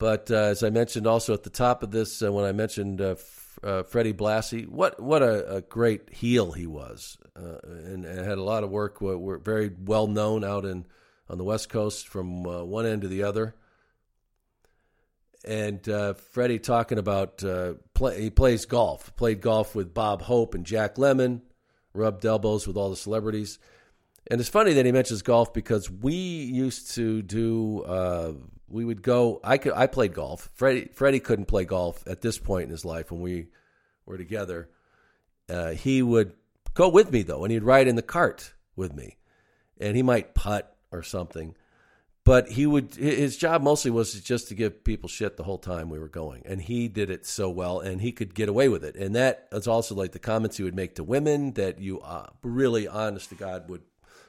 But 0.00 0.30
uh, 0.30 0.36
as 0.36 0.62
I 0.64 0.70
mentioned 0.70 1.06
also 1.06 1.34
at 1.34 1.42
the 1.42 1.50
top 1.50 1.82
of 1.82 1.90
this, 1.90 2.22
uh, 2.22 2.32
when 2.32 2.46
I 2.46 2.52
mentioned 2.52 3.02
uh, 3.02 3.10
F- 3.10 3.58
uh, 3.62 3.82
Freddie 3.82 4.14
Blassie, 4.14 4.66
what 4.66 4.98
what 4.98 5.22
a, 5.22 5.56
a 5.56 5.60
great 5.60 6.08
heel 6.10 6.52
he 6.52 6.66
was, 6.66 7.18
uh, 7.36 7.58
and, 7.62 8.06
and, 8.06 8.26
had 8.26 8.38
a 8.38 8.42
lot 8.42 8.64
of 8.64 8.70
work. 8.70 9.02
Were 9.02 9.36
very 9.36 9.70
well 9.78 10.06
known 10.06 10.42
out 10.42 10.64
in 10.64 10.86
on 11.28 11.36
the 11.36 11.44
West 11.44 11.68
Coast 11.68 12.08
from 12.08 12.46
uh, 12.46 12.64
one 12.64 12.86
end 12.86 13.02
to 13.02 13.08
the 13.08 13.22
other. 13.22 13.54
And 15.44 15.86
Freddie 16.32 16.58
talking 16.58 16.98
about 16.98 17.42
play, 17.94 18.22
he 18.22 18.30
plays 18.30 18.64
golf, 18.64 19.14
played 19.16 19.40
golf 19.42 19.74
with 19.74 19.94
Bob 19.94 20.22
Hope 20.22 20.54
and 20.54 20.66
Jack 20.66 20.96
Lemmon, 20.96 21.42
rubbed 21.94 22.24
elbows 22.24 22.66
with 22.66 22.76
all 22.76 22.90
the 22.90 22.96
celebrities. 22.96 23.58
And 24.30 24.40
it's 24.40 24.50
funny 24.50 24.74
that 24.74 24.84
he 24.84 24.92
mentions 24.92 25.22
golf 25.22 25.52
because 25.54 25.90
we 25.90 26.14
used 26.14 26.94
to 26.94 27.20
do. 27.20 27.84
We 28.70 28.84
would 28.84 29.02
go. 29.02 29.40
I 29.42 29.58
could. 29.58 29.72
I 29.74 29.86
played 29.86 30.14
golf. 30.14 30.48
Freddie. 30.54 30.88
Freddie 30.94 31.20
couldn't 31.20 31.46
play 31.46 31.64
golf 31.64 32.02
at 32.06 32.20
this 32.22 32.38
point 32.38 32.64
in 32.64 32.70
his 32.70 32.84
life 32.84 33.10
when 33.10 33.20
we 33.20 33.48
were 34.06 34.16
together. 34.16 34.68
Uh, 35.48 35.72
he 35.72 36.02
would 36.02 36.32
go 36.74 36.88
with 36.88 37.10
me 37.12 37.22
though, 37.22 37.42
and 37.44 37.52
he'd 37.52 37.64
ride 37.64 37.88
in 37.88 37.96
the 37.96 38.02
cart 38.02 38.54
with 38.76 38.94
me, 38.94 39.16
and 39.80 39.96
he 39.96 40.02
might 40.02 40.34
putt 40.34 40.76
or 40.92 41.02
something. 41.02 41.54
but 42.24 42.48
he 42.50 42.66
would 42.66 42.94
his 42.94 43.36
job 43.36 43.62
mostly 43.62 43.90
was 43.90 44.12
just 44.20 44.48
to 44.48 44.54
give 44.54 44.84
people 44.84 45.08
shit 45.08 45.36
the 45.36 45.42
whole 45.42 45.58
time 45.58 45.88
we 45.88 45.98
were 45.98 46.08
going 46.08 46.42
and 46.44 46.60
he 46.62 46.86
did 46.86 47.10
it 47.10 47.24
so 47.26 47.48
well 47.48 47.80
and 47.80 48.00
he 48.00 48.12
could 48.12 48.34
get 48.34 48.48
away 48.48 48.68
with 48.68 48.84
it 48.84 48.94
and 48.94 49.14
that 49.14 49.48
is 49.52 49.66
also 49.66 49.94
like 49.94 50.12
the 50.12 50.18
comments 50.18 50.56
he 50.56 50.62
would 50.62 50.74
make 50.74 50.94
to 50.94 51.02
women 51.04 51.52
that 51.54 51.78
you 51.80 51.98
uh, 52.00 52.26
really 52.42 52.86
honest 52.86 53.30
to 53.30 53.34
god 53.34 53.68
would 53.68 53.82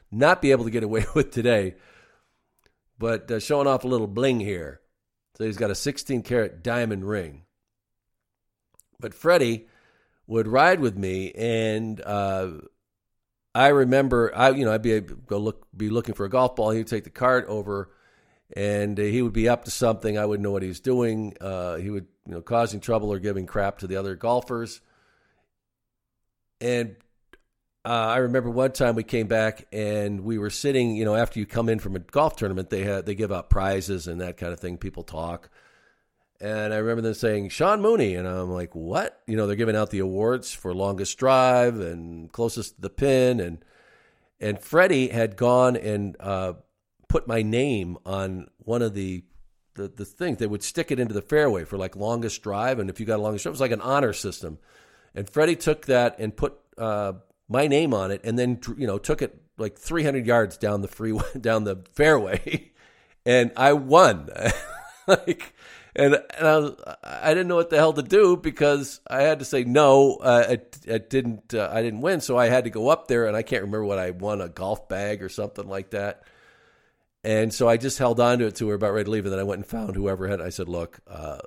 not 0.09 0.41
be 0.41 0.51
able 0.51 0.63
to 0.63 0.71
get 0.71 0.83
away 0.83 1.05
with 1.15 1.31
today 1.31 1.75
but 3.01 3.29
uh, 3.29 3.39
showing 3.39 3.67
off 3.67 3.83
a 3.83 3.87
little 3.87 4.07
bling 4.07 4.39
here 4.39 4.79
so 5.35 5.43
he's 5.43 5.57
got 5.57 5.71
a 5.71 5.75
16 5.75 6.21
karat 6.23 6.63
diamond 6.63 7.03
ring 7.03 7.41
but 8.99 9.13
freddie 9.13 9.67
would 10.27 10.47
ride 10.47 10.79
with 10.79 10.97
me 10.97 11.31
and 11.33 11.99
uh, 12.01 12.51
I 13.53 13.67
remember, 13.67 14.31
I 14.35 14.51
you 14.51 14.65
know, 14.65 14.71
I'd 14.71 14.81
be 14.81 14.99
go 14.99 15.37
look, 15.37 15.67
be 15.75 15.89
looking 15.89 16.15
for 16.15 16.25
a 16.25 16.29
golf 16.29 16.55
ball. 16.55 16.71
He 16.71 16.79
would 16.79 16.87
take 16.87 17.03
the 17.03 17.09
cart 17.09 17.45
over, 17.47 17.89
and 18.55 18.97
uh, 18.97 19.03
he 19.03 19.21
would 19.21 19.33
be 19.33 19.49
up 19.49 19.65
to 19.65 19.71
something. 19.71 20.17
I 20.17 20.25
wouldn't 20.25 20.43
know 20.43 20.51
what 20.51 20.61
he 20.61 20.69
was 20.69 20.79
doing. 20.79 21.35
Uh, 21.41 21.75
he 21.75 21.89
would, 21.89 22.07
you 22.25 22.33
know, 22.33 22.41
causing 22.41 22.79
trouble 22.79 23.11
or 23.11 23.19
giving 23.19 23.45
crap 23.45 23.79
to 23.79 23.87
the 23.87 23.97
other 23.97 24.15
golfers. 24.15 24.79
And 26.61 26.95
uh, 27.83 27.89
I 27.89 28.17
remember 28.17 28.49
one 28.49 28.71
time 28.71 28.95
we 28.95 29.03
came 29.03 29.27
back 29.27 29.67
and 29.71 30.21
we 30.21 30.37
were 30.37 30.51
sitting. 30.51 30.95
You 30.95 31.05
know, 31.05 31.15
after 31.15 31.39
you 31.39 31.45
come 31.45 31.67
in 31.67 31.79
from 31.79 31.95
a 31.95 31.99
golf 31.99 32.35
tournament, 32.35 32.69
they 32.69 32.83
had 32.83 33.05
they 33.05 33.15
give 33.15 33.31
out 33.31 33.49
prizes 33.49 34.07
and 34.07 34.21
that 34.21 34.37
kind 34.37 34.53
of 34.53 34.59
thing. 34.59 34.77
People 34.77 35.03
talk. 35.03 35.49
And 36.39 36.73
I 36.73 36.77
remember 36.77 37.01
them 37.01 37.13
saying 37.13 37.49
Sean 37.49 37.81
Mooney, 37.81 38.15
and 38.15 38.27
I'm 38.27 38.49
like, 38.49 38.73
what? 38.73 39.21
You 39.27 39.37
know, 39.37 39.45
they're 39.45 39.55
giving 39.55 39.75
out 39.75 39.91
the 39.91 39.99
awards 39.99 40.51
for 40.51 40.73
longest 40.73 41.17
drive 41.19 41.79
and 41.79 42.31
closest 42.31 42.75
to 42.75 42.81
the 42.81 42.89
pin, 42.89 43.39
and 43.39 43.63
and 44.39 44.59
Freddie 44.59 45.09
had 45.09 45.35
gone 45.35 45.75
and 45.75 46.15
uh, 46.19 46.53
put 47.07 47.27
my 47.27 47.41
name 47.41 47.97
on 48.05 48.47
one 48.59 48.81
of 48.81 48.93
the, 48.93 49.23
the 49.75 49.87
the 49.87 50.05
things. 50.05 50.37
They 50.37 50.47
would 50.47 50.63
stick 50.63 50.91
it 50.91 50.99
into 50.99 51.13
the 51.13 51.21
fairway 51.21 51.63
for 51.63 51.77
like 51.77 51.95
longest 51.95 52.41
drive, 52.43 52.79
and 52.79 52.89
if 52.91 52.99
you 52.99 53.05
got 53.07 53.19
a 53.19 53.23
longest 53.23 53.43
drive, 53.43 53.51
it 53.51 53.53
was 53.53 53.61
like 53.61 53.71
an 53.71 53.81
honor 53.81 54.13
system. 54.13 54.59
And 55.13 55.29
Freddie 55.29 55.55
took 55.55 55.87
that 55.87 56.17
and 56.19 56.35
put 56.35 56.57
uh, 56.77 57.13
my 57.51 57.67
name 57.67 57.93
on 57.93 58.11
it, 58.11 58.21
and 58.23 58.39
then 58.39 58.59
you 58.77 58.87
know 58.87 58.97
took 58.97 59.21
it 59.21 59.37
like 59.57 59.77
300 59.77 60.25
yards 60.25 60.57
down 60.57 60.81
the 60.81 60.87
freeway, 60.87 61.25
down 61.39 61.65
the 61.65 61.83
fairway, 61.93 62.71
and 63.25 63.51
I 63.55 63.73
won. 63.73 64.29
like 65.07 65.53
and 65.95 66.15
and 66.15 66.47
I, 66.47 66.57
was, 66.57 66.95
I 67.03 67.33
didn't 67.33 67.47
know 67.47 67.57
what 67.57 67.69
the 67.69 67.77
hell 67.77 67.93
to 67.93 68.01
do 68.01 68.37
because 68.37 69.01
I 69.07 69.23
had 69.23 69.39
to 69.39 69.45
say 69.45 69.63
no. 69.63 70.15
Uh, 70.15 70.45
I, 70.49 70.93
I 70.93 70.97
didn't 70.99 71.53
uh, 71.53 71.69
I 71.71 71.81
didn't 71.81 72.01
win, 72.01 72.21
so 72.21 72.37
I 72.37 72.47
had 72.47 72.63
to 72.63 72.69
go 72.69 72.89
up 72.89 73.07
there, 73.07 73.27
and 73.27 73.35
I 73.35 73.43
can't 73.43 73.63
remember 73.63 73.85
what 73.85 73.99
I 73.99 74.11
won 74.11 74.41
a 74.41 74.49
golf 74.49 74.87
bag 74.87 75.21
or 75.21 75.29
something 75.29 75.67
like 75.67 75.91
that. 75.91 76.23
And 77.23 77.53
so 77.53 77.67
I 77.69 77.77
just 77.77 77.99
held 77.99 78.19
on 78.19 78.39
to 78.39 78.47
it 78.47 78.61
were 78.61 78.73
about 78.73 78.93
ready 78.93 79.05
to 79.05 79.11
leave, 79.11 79.25
and 79.25 79.33
then 79.33 79.39
I 79.39 79.43
went 79.43 79.59
and 79.59 79.67
found 79.67 79.95
whoever 79.95 80.27
had. 80.27 80.41
I 80.41 80.49
said, 80.49 80.69
"Look, 80.69 80.99
uh, 81.07 81.39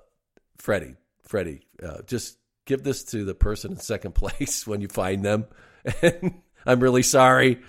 Freddie, 0.58 0.94
Freddie, 1.22 1.66
uh, 1.82 2.02
just 2.06 2.38
give 2.66 2.84
this 2.84 3.02
to 3.04 3.24
the 3.24 3.34
person 3.34 3.72
in 3.72 3.78
second 3.78 4.14
place 4.14 4.66
when 4.66 4.80
you 4.80 4.88
find 4.88 5.24
them." 5.24 5.46
I'm 6.66 6.80
really 6.80 7.02
sorry, 7.02 7.60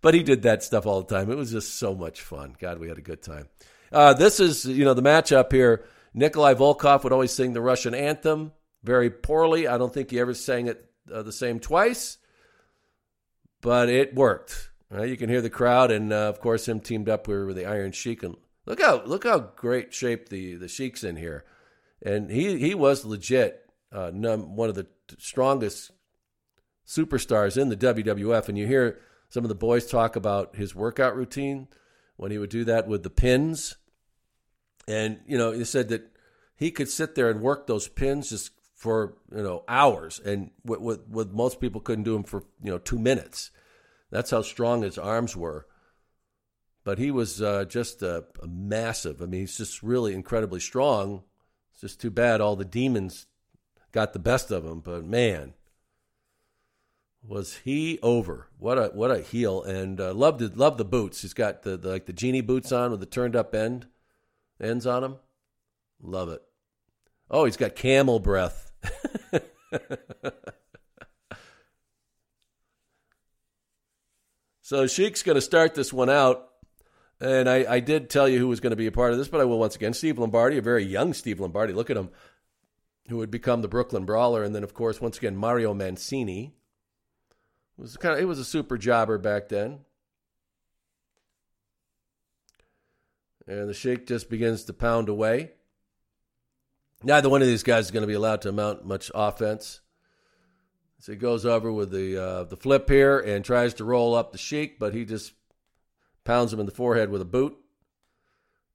but 0.00 0.14
he 0.14 0.22
did 0.22 0.42
that 0.42 0.62
stuff 0.62 0.86
all 0.86 1.02
the 1.02 1.14
time. 1.14 1.30
It 1.30 1.36
was 1.36 1.50
just 1.50 1.78
so 1.78 1.94
much 1.94 2.20
fun. 2.20 2.56
God, 2.58 2.78
we 2.78 2.88
had 2.88 2.98
a 2.98 3.02
good 3.02 3.22
time. 3.22 3.48
Uh, 3.90 4.12
this 4.14 4.40
is 4.40 4.64
you 4.64 4.84
know 4.84 4.94
the 4.94 5.02
matchup 5.02 5.52
here. 5.52 5.84
Nikolai 6.14 6.54
Volkoff 6.54 7.04
would 7.04 7.12
always 7.12 7.32
sing 7.32 7.52
the 7.52 7.60
Russian 7.60 7.94
anthem 7.94 8.52
very 8.82 9.10
poorly. 9.10 9.66
I 9.66 9.78
don't 9.78 9.92
think 9.92 10.10
he 10.10 10.20
ever 10.20 10.34
sang 10.34 10.68
it 10.68 10.88
uh, 11.12 11.22
the 11.22 11.32
same 11.32 11.58
twice, 11.58 12.18
but 13.60 13.88
it 13.88 14.14
worked. 14.14 14.70
Right? 14.90 15.08
You 15.08 15.16
can 15.16 15.28
hear 15.28 15.40
the 15.40 15.50
crowd, 15.50 15.90
and 15.90 16.12
uh, 16.12 16.28
of 16.28 16.40
course, 16.40 16.68
him 16.68 16.80
teamed 16.80 17.08
up 17.08 17.26
with 17.26 17.56
the 17.56 17.66
Iron 17.66 17.92
Sheik. 17.92 18.22
And 18.22 18.36
look 18.66 18.80
how 18.80 19.02
look 19.04 19.24
how 19.24 19.38
great 19.38 19.94
shape 19.94 20.28
the 20.28 20.54
the 20.54 20.68
Sheik's 20.68 21.02
in 21.02 21.16
here, 21.16 21.44
and 22.02 22.30
he 22.30 22.58
he 22.58 22.74
was 22.74 23.04
legit 23.04 23.68
uh, 23.90 24.10
num- 24.12 24.56
one 24.56 24.68
of 24.68 24.74
the 24.74 24.86
strongest 25.18 25.90
superstars 26.86 27.60
in 27.60 27.68
the 27.68 27.76
WWF. 27.76 28.48
And 28.48 28.58
you 28.58 28.66
hear 28.66 29.00
some 29.28 29.44
of 29.44 29.48
the 29.48 29.54
boys 29.54 29.86
talk 29.86 30.16
about 30.16 30.56
his 30.56 30.74
workout 30.74 31.16
routine 31.16 31.68
when 32.16 32.30
he 32.30 32.38
would 32.38 32.50
do 32.50 32.64
that 32.64 32.86
with 32.86 33.02
the 33.02 33.10
pins 33.10 33.76
and, 34.86 35.20
you 35.26 35.38
know, 35.38 35.52
he 35.52 35.64
said 35.64 35.88
that 35.88 36.10
he 36.56 36.70
could 36.70 36.88
sit 36.88 37.14
there 37.14 37.30
and 37.30 37.40
work 37.40 37.66
those 37.66 37.88
pins 37.88 38.30
just 38.30 38.50
for, 38.74 39.16
you 39.34 39.42
know, 39.42 39.64
hours. 39.68 40.20
And 40.20 40.50
what, 40.62 40.80
what, 40.80 41.08
what 41.08 41.32
most 41.32 41.60
people 41.60 41.80
couldn't 41.80 42.04
do 42.04 42.14
them 42.14 42.24
for, 42.24 42.44
you 42.62 42.70
know, 42.70 42.78
two 42.78 42.98
minutes. 42.98 43.50
That's 44.10 44.30
how 44.30 44.42
strong 44.42 44.82
his 44.82 44.98
arms 44.98 45.36
were. 45.36 45.66
But 46.84 46.98
he 46.98 47.10
was 47.10 47.40
uh, 47.40 47.64
just 47.64 48.02
a, 48.02 48.24
a 48.42 48.46
massive. 48.46 49.22
I 49.22 49.26
mean, 49.26 49.40
he's 49.40 49.56
just 49.56 49.82
really 49.82 50.12
incredibly 50.12 50.60
strong. 50.60 51.22
It's 51.72 51.80
just 51.80 52.00
too 52.00 52.10
bad 52.10 52.40
all 52.40 52.56
the 52.56 52.64
demons 52.64 53.26
got 53.90 54.12
the 54.12 54.18
best 54.18 54.50
of 54.50 54.64
him. 54.64 54.80
But 54.80 55.04
man, 55.04 55.54
was 57.26 57.60
he 57.64 57.98
over? 58.02 58.48
What 58.58 58.78
a 58.78 58.86
what 58.88 59.10
a 59.10 59.20
heel! 59.20 59.62
And 59.62 60.00
uh, 60.00 60.12
loved 60.14 60.40
the 60.40 60.48
loved 60.48 60.78
the 60.78 60.84
boots. 60.84 61.22
He's 61.22 61.34
got 61.34 61.62
the, 61.62 61.76
the 61.76 61.90
like 61.90 62.06
the 62.06 62.12
genie 62.12 62.42
boots 62.42 62.70
on 62.72 62.90
with 62.90 63.00
the 63.00 63.06
turned 63.06 63.34
up 63.34 63.54
end 63.54 63.86
ends 64.60 64.86
on 64.86 65.02
him. 65.04 65.16
Love 66.02 66.28
it. 66.28 66.42
Oh, 67.30 67.44
he's 67.46 67.56
got 67.56 67.74
camel 67.74 68.20
breath. 68.20 68.70
so 74.62 74.86
Sheik's 74.86 75.22
going 75.22 75.36
to 75.36 75.40
start 75.40 75.74
this 75.74 75.92
one 75.92 76.10
out. 76.10 76.50
And 77.20 77.48
I, 77.48 77.64
I 77.74 77.80
did 77.80 78.10
tell 78.10 78.28
you 78.28 78.38
who 78.38 78.48
was 78.48 78.60
going 78.60 78.72
to 78.72 78.76
be 78.76 78.86
a 78.86 78.92
part 78.92 79.12
of 79.12 79.18
this, 79.18 79.28
but 79.28 79.40
I 79.40 79.44
will 79.44 79.58
once 79.58 79.76
again. 79.76 79.94
Steve 79.94 80.18
Lombardi, 80.18 80.58
a 80.58 80.62
very 80.62 80.84
young 80.84 81.14
Steve 81.14 81.40
Lombardi. 81.40 81.72
Look 81.72 81.88
at 81.88 81.96
him, 81.96 82.10
who 83.08 83.16
would 83.18 83.30
become 83.30 83.62
the 83.62 83.68
Brooklyn 83.68 84.04
Brawler. 84.04 84.42
And 84.42 84.54
then, 84.54 84.64
of 84.64 84.74
course, 84.74 85.00
once 85.00 85.16
again, 85.16 85.36
Mario 85.36 85.72
Mancini. 85.72 86.54
Was 87.76 87.96
kind 87.96 88.14
of 88.14 88.20
it 88.20 88.26
was 88.26 88.38
a 88.38 88.44
super 88.44 88.78
jobber 88.78 89.18
back 89.18 89.48
then. 89.48 89.80
And 93.46 93.68
the 93.68 93.74
Sheik 93.74 94.06
just 94.06 94.30
begins 94.30 94.64
to 94.64 94.72
pound 94.72 95.08
away. 95.08 95.52
Neither 97.02 97.28
one 97.28 97.42
of 97.42 97.48
these 97.48 97.62
guys 97.62 97.86
is 97.86 97.90
going 97.90 98.02
to 98.02 98.08
be 98.08 98.14
allowed 98.14 98.42
to 98.42 98.52
mount 98.52 98.86
much 98.86 99.10
offense. 99.14 99.80
So 101.00 101.12
he 101.12 101.18
goes 101.18 101.44
over 101.44 101.70
with 101.70 101.90
the 101.90 102.16
uh, 102.16 102.44
the 102.44 102.56
flip 102.56 102.88
here 102.88 103.18
and 103.18 103.44
tries 103.44 103.74
to 103.74 103.84
roll 103.84 104.14
up 104.14 104.32
the 104.32 104.38
Sheik, 104.38 104.78
but 104.78 104.94
he 104.94 105.04
just 105.04 105.34
pounds 106.24 106.52
him 106.52 106.60
in 106.60 106.66
the 106.66 106.72
forehead 106.72 107.10
with 107.10 107.20
a 107.20 107.26
boot 107.26 107.56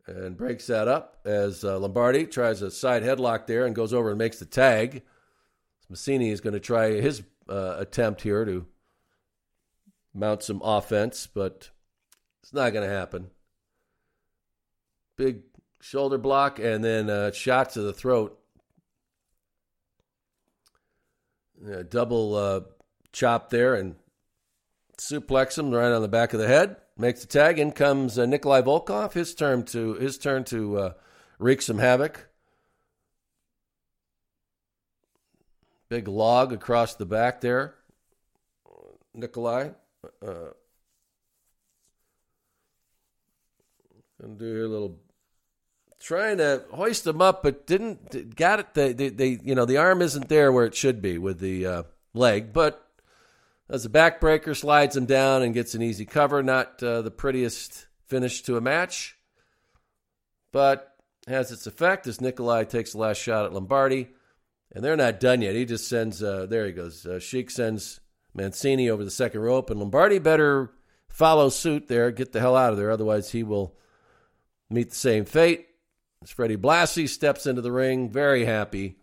and 0.05 0.37
breaks 0.37 0.67
that 0.67 0.87
up 0.87 1.17
as 1.25 1.63
uh, 1.63 1.79
Lombardi 1.79 2.25
tries 2.25 2.61
a 2.61 2.69
side 2.69 3.03
headlock 3.03 3.47
there 3.47 3.65
and 3.65 3.75
goes 3.75 3.93
over 3.93 4.09
and 4.09 4.17
makes 4.17 4.39
the 4.39 4.45
tag. 4.45 5.03
Mancini 5.89 6.29
is 6.29 6.41
going 6.41 6.53
to 6.53 6.59
try 6.59 7.01
his 7.01 7.23
uh, 7.47 7.75
attempt 7.77 8.21
here 8.21 8.45
to 8.45 8.65
mount 10.13 10.43
some 10.43 10.61
offense, 10.63 11.27
but 11.27 11.69
it's 12.41 12.53
not 12.53 12.73
going 12.73 12.87
to 12.87 12.93
happen 12.93 13.29
big 15.19 15.41
shoulder 15.81 16.17
block, 16.17 16.59
and 16.59 16.83
then 16.83 17.09
a 17.09 17.31
shot 17.33 17.71
to 17.71 17.81
the 17.81 17.93
throat. 17.93 18.39
Double 21.89 22.35
uh, 22.35 22.61
chop 23.11 23.49
there 23.49 23.75
and 23.75 23.95
suplex 24.97 25.57
him 25.57 25.71
right 25.71 25.91
on 25.91 26.01
the 26.01 26.07
back 26.07 26.33
of 26.33 26.39
the 26.39 26.47
head. 26.47 26.77
Makes 26.97 27.21
the 27.21 27.27
tag. 27.27 27.59
In 27.59 27.73
comes 27.73 28.17
uh, 28.17 28.25
Nikolai 28.25 28.61
Volkoff. 28.61 29.11
His 29.11 29.35
turn 29.35 29.63
to 29.65 29.95
his 29.95 30.17
turn 30.17 30.45
to 30.45 30.77
uh, 30.77 30.93
wreak 31.37 31.61
some 31.61 31.79
havoc. 31.79 32.29
Big 35.89 36.07
log 36.07 36.53
across 36.53 36.95
the 36.95 37.05
back 37.05 37.41
there. 37.41 37.75
Nikolai. 39.13 39.71
Uh, 40.05 40.51
gonna 44.21 44.35
do 44.35 44.65
a 44.65 44.67
little 44.67 44.99
trying 45.99 46.37
to 46.37 46.63
hoist 46.71 47.03
them 47.03 47.21
up, 47.21 47.43
but 47.43 47.67
didn't 47.67 48.35
got 48.35 48.59
it. 48.59 48.73
They, 48.73 48.93
they, 48.93 49.09
they, 49.09 49.39
you 49.43 49.55
know, 49.55 49.65
the 49.65 49.77
arm 49.77 50.01
isn't 50.01 50.29
there 50.29 50.51
where 50.51 50.65
it 50.65 50.75
should 50.75 51.01
be 51.01 51.17
with 51.17 51.39
the 51.39 51.65
uh, 51.65 51.83
leg, 52.13 52.53
but 52.53 52.85
as 53.69 53.85
a 53.85 53.89
backbreaker 53.89 54.55
slides 54.55 54.95
him 54.95 55.05
down 55.05 55.41
and 55.43 55.53
gets 55.53 55.75
an 55.75 55.81
easy 55.81 56.05
cover. 56.05 56.41
Not 56.41 56.81
uh, 56.81 57.01
the 57.01 57.11
prettiest 57.11 57.87
finish 58.07 58.41
to 58.43 58.57
a 58.57 58.61
match, 58.61 59.17
but 60.51 60.95
has 61.27 61.51
its 61.51 61.67
effect 61.67 62.07
as 62.07 62.21
Nikolai 62.21 62.63
takes 62.63 62.93
the 62.93 62.97
last 62.97 63.21
shot 63.21 63.45
at 63.45 63.53
Lombardi, 63.53 64.07
and 64.71 64.83
they're 64.83 64.97
not 64.97 65.19
done 65.19 65.41
yet. 65.41 65.55
He 65.55 65.65
just 65.65 65.87
sends. 65.87 66.23
Uh, 66.23 66.45
there 66.49 66.65
he 66.65 66.71
goes. 66.71 67.05
Uh, 67.05 67.19
Sheik 67.19 67.51
sends 67.51 67.99
Mancini 68.39 68.89
over 68.89 69.03
the 69.03 69.11
second 69.11 69.41
rope, 69.41 69.69
and 69.69 69.79
Lombardi 69.79 70.17
better 70.17 70.71
follow 71.09 71.49
suit 71.49 71.87
there. 71.87 72.09
Get 72.09 72.31
the 72.31 72.39
hell 72.39 72.55
out 72.55 72.71
of 72.71 72.77
there, 72.77 72.89
otherwise 72.89 73.31
he 73.31 73.43
will 73.43 73.75
meet 74.69 74.91
the 74.91 74.95
same 74.95 75.25
fate. 75.25 75.67
As 76.23 76.31
Freddie 76.31 76.57
Blassie 76.57 77.09
steps 77.09 77.45
into 77.45 77.61
the 77.61 77.71
ring, 77.71 78.09
very 78.09 78.45
happy. 78.45 78.95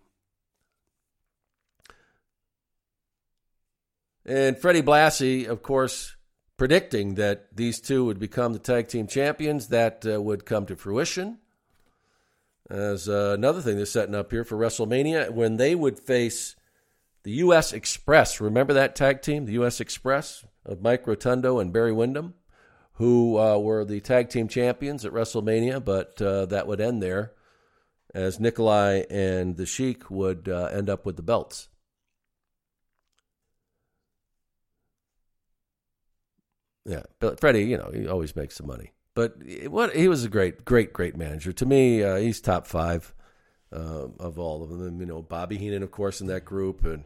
And 4.24 4.58
Freddie 4.58 4.82
Blassie, 4.82 5.46
of 5.46 5.62
course, 5.62 6.16
predicting 6.56 7.14
that 7.14 7.54
these 7.54 7.80
two 7.80 8.06
would 8.06 8.18
become 8.18 8.54
the 8.54 8.58
tag 8.58 8.88
team 8.88 9.06
champions. 9.06 9.68
That 9.68 10.04
uh, 10.06 10.20
would 10.20 10.46
come 10.46 10.66
to 10.66 10.76
fruition. 10.76 11.38
As 12.68 13.08
uh, 13.08 13.34
another 13.34 13.60
thing 13.60 13.76
they're 13.76 13.86
setting 13.86 14.14
up 14.14 14.32
here 14.32 14.44
for 14.44 14.56
WrestleMania, 14.56 15.30
when 15.30 15.56
they 15.58 15.74
would 15.74 15.98
face 15.98 16.55
the 17.26 17.32
U.S. 17.32 17.72
Express. 17.72 18.40
Remember 18.40 18.72
that 18.74 18.94
tag 18.94 19.20
team, 19.20 19.46
the 19.46 19.54
U.S. 19.54 19.80
Express 19.80 20.44
of 20.64 20.80
Mike 20.80 21.08
Rotundo 21.08 21.58
and 21.58 21.72
Barry 21.72 21.92
Windham, 21.92 22.34
who 22.94 23.36
uh, 23.36 23.58
were 23.58 23.84
the 23.84 23.98
tag 23.98 24.28
team 24.28 24.46
champions 24.46 25.04
at 25.04 25.10
WrestleMania, 25.10 25.84
but 25.84 26.22
uh, 26.22 26.46
that 26.46 26.68
would 26.68 26.80
end 26.80 27.02
there 27.02 27.32
as 28.14 28.38
Nikolai 28.38 29.02
and 29.10 29.56
the 29.56 29.66
Sheik 29.66 30.08
would 30.08 30.48
uh, 30.48 30.66
end 30.66 30.88
up 30.88 31.04
with 31.04 31.16
the 31.16 31.22
belts. 31.22 31.68
Yeah, 36.84 37.02
but 37.18 37.40
Freddie, 37.40 37.64
you 37.64 37.76
know, 37.76 37.90
he 37.92 38.06
always 38.06 38.36
makes 38.36 38.54
some 38.54 38.68
money. 38.68 38.92
But 39.16 39.34
what 39.66 39.96
he 39.96 40.06
was 40.06 40.24
a 40.24 40.28
great, 40.28 40.64
great, 40.64 40.92
great 40.92 41.16
manager. 41.16 41.52
To 41.54 41.66
me, 41.66 42.04
uh, 42.04 42.18
he's 42.18 42.40
top 42.40 42.68
five 42.68 43.15
uh, 43.76 44.08
of 44.18 44.38
all 44.38 44.62
of 44.62 44.70
them. 44.70 45.00
You 45.00 45.06
know, 45.06 45.22
Bobby 45.22 45.58
Heenan, 45.58 45.82
of 45.82 45.90
course, 45.90 46.20
in 46.20 46.28
that 46.28 46.44
group, 46.44 46.84
and 46.84 47.04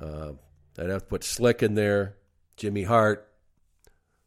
uh, 0.00 0.32
I'd 0.78 0.90
have 0.90 1.02
to 1.02 1.08
put 1.08 1.24
Slick 1.24 1.62
in 1.62 1.74
there, 1.74 2.16
Jimmy 2.56 2.84
Hart. 2.84 3.28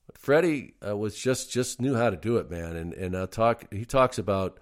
But 0.05 0.17
Freddie 0.17 0.73
uh, 0.86 0.97
was 0.97 1.17
just 1.17 1.51
just 1.51 1.80
knew 1.80 1.95
how 1.95 2.09
to 2.09 2.17
do 2.17 2.38
it, 2.38 2.51
man. 2.51 2.75
And 2.75 2.93
and 2.93 3.15
uh, 3.15 3.27
talk 3.27 3.73
he 3.73 3.86
talks 3.86 4.17
about. 4.17 4.59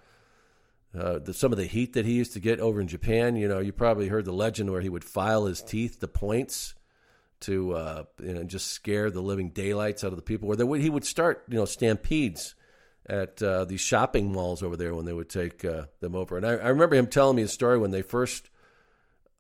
Uh, 0.98 1.20
the, 1.20 1.34
some 1.34 1.52
of 1.52 1.60
the 1.60 1.66
heat 1.66 1.94
that 1.94 2.06
he 2.06 2.14
used 2.14 2.34
to 2.34 2.40
get 2.40 2.60
over 2.60 2.82
in 2.82 2.88
Japan, 2.88 3.36
you 3.36 3.48
know, 3.48 3.60
you 3.60 3.72
probably 3.72 4.08
heard 4.08 4.26
the 4.26 4.32
legend 4.32 4.72
where 4.72 4.82
he 4.82 4.90
would 4.90 5.04
file 5.04 5.46
his 5.46 5.62
teeth 5.62 6.00
to 6.00 6.08
points 6.08 6.74
to 7.42 7.74
uh, 7.74 8.04
you 8.24 8.34
know 8.34 8.44
just 8.44 8.68
scare 8.68 9.12
the 9.12 9.22
living 9.22 9.50
daylights 9.50 10.04
out 10.04 10.12
of 10.12 10.16
the 10.16 10.24
people. 10.24 10.48
Where 10.48 10.66
would, 10.66 10.82
he 10.82 10.90
would 10.90 11.06
start 11.06 11.44
you 11.50 11.58
know 11.58 11.66
stampedes 11.66 12.56
at 13.10 13.42
uh, 13.42 13.66
these 13.66 13.82
shopping 13.82 14.32
malls 14.32 14.62
over 14.62 14.76
there 14.76 14.94
when 14.94 15.06
they 15.06 15.14
would 15.14 15.30
take 15.30 15.64
uh, 15.64 15.84
them 16.00 16.16
over. 16.16 16.38
And 16.38 16.46
I, 16.46 16.52
I, 16.52 16.68
remember 16.70 16.96
him 16.96 17.08
telling 17.08 17.38
me 17.38 17.44
a 17.44 17.48
story 17.48 17.78
when 17.78 17.92
they 17.92 18.02
first 18.02 18.50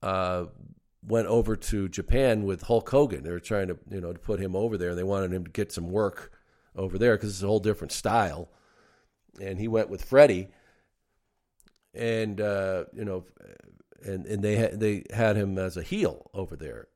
uh, 0.01 0.45
went 1.05 1.27
over 1.27 1.55
to 1.55 1.89
Japan 1.89 2.43
with 2.43 2.63
Hulk 2.63 2.89
Hogan. 2.89 3.23
They 3.23 3.31
were 3.31 3.39
trying 3.39 3.67
to 3.67 3.77
you 3.89 4.01
know 4.01 4.13
to 4.13 4.19
put 4.19 4.39
him 4.39 4.55
over 4.55 4.77
there. 4.77 4.89
And 4.89 4.97
they 4.97 5.03
wanted 5.03 5.33
him 5.33 5.43
to 5.43 5.51
get 5.51 5.71
some 5.71 5.91
work 5.91 6.31
over 6.75 6.97
there 6.97 7.15
because 7.15 7.31
it's 7.31 7.43
a 7.43 7.47
whole 7.47 7.59
different 7.59 7.91
style. 7.91 8.49
And 9.41 9.59
he 9.59 9.67
went 9.67 9.89
with 9.89 10.03
Freddie, 10.03 10.47
and 11.93 12.39
uh, 12.39 12.85
you 12.93 13.05
know, 13.05 13.25
and 14.03 14.25
and 14.25 14.43
they 14.43 14.55
had 14.55 14.79
they 14.79 15.03
had 15.13 15.35
him 15.35 15.57
as 15.57 15.77
a 15.77 15.83
heel 15.83 16.31
over 16.33 16.55
there 16.55 16.87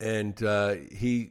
and 0.00 0.42
uh, 0.42 0.74
he 0.90 1.30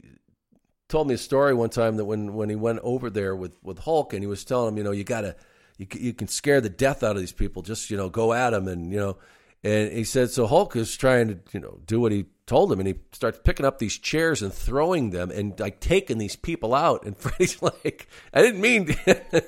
told 0.90 1.08
me 1.08 1.16
a 1.16 1.18
story 1.18 1.54
one 1.54 1.70
time 1.70 1.98
that 1.98 2.06
when, 2.06 2.34
when 2.34 2.50
he 2.50 2.56
went 2.56 2.80
over 2.84 3.10
there 3.10 3.36
with, 3.36 3.54
with 3.62 3.80
Hulk 3.80 4.14
and 4.14 4.24
he 4.24 4.28
was 4.28 4.46
telling 4.46 4.70
him, 4.70 4.78
you 4.78 4.84
know, 4.84 4.92
you 4.92 5.04
gotta 5.04 5.36
you 5.78 5.88
you 5.94 6.14
can 6.14 6.28
scare 6.28 6.60
the 6.60 6.70
death 6.70 7.04
out 7.04 7.16
of 7.16 7.22
these 7.22 7.32
people. 7.32 7.62
Just 7.62 7.90
you 7.90 7.98
know, 7.98 8.10
go 8.10 8.34
at 8.34 8.52
them 8.52 8.68
and 8.68 8.92
you 8.92 9.00
know. 9.00 9.18
And 9.64 9.92
he 9.92 10.04
said 10.04 10.30
so. 10.30 10.46
Hulk 10.46 10.76
is 10.76 10.96
trying 10.96 11.28
to 11.30 11.40
you 11.52 11.60
know 11.60 11.80
do 11.86 12.00
what 12.00 12.12
he 12.12 12.26
told 12.46 12.72
him, 12.72 12.80
and 12.80 12.88
he 12.88 12.96
starts 13.12 13.40
picking 13.44 13.66
up 13.66 13.80
these 13.80 13.98
chairs 13.98 14.42
and 14.42 14.54
throwing 14.54 15.12
them 15.12 15.32
and 15.32 15.60
like 15.60 15.80
taking 15.80 16.18
these 16.18 16.36
people 16.36 16.74
out. 16.74 17.06
And 17.06 17.18
Freddie's 17.18 17.62
like, 17.62 18.08
I 18.34 18.42
didn't 18.42 18.62
mean. 18.62 18.88
To 18.88 19.44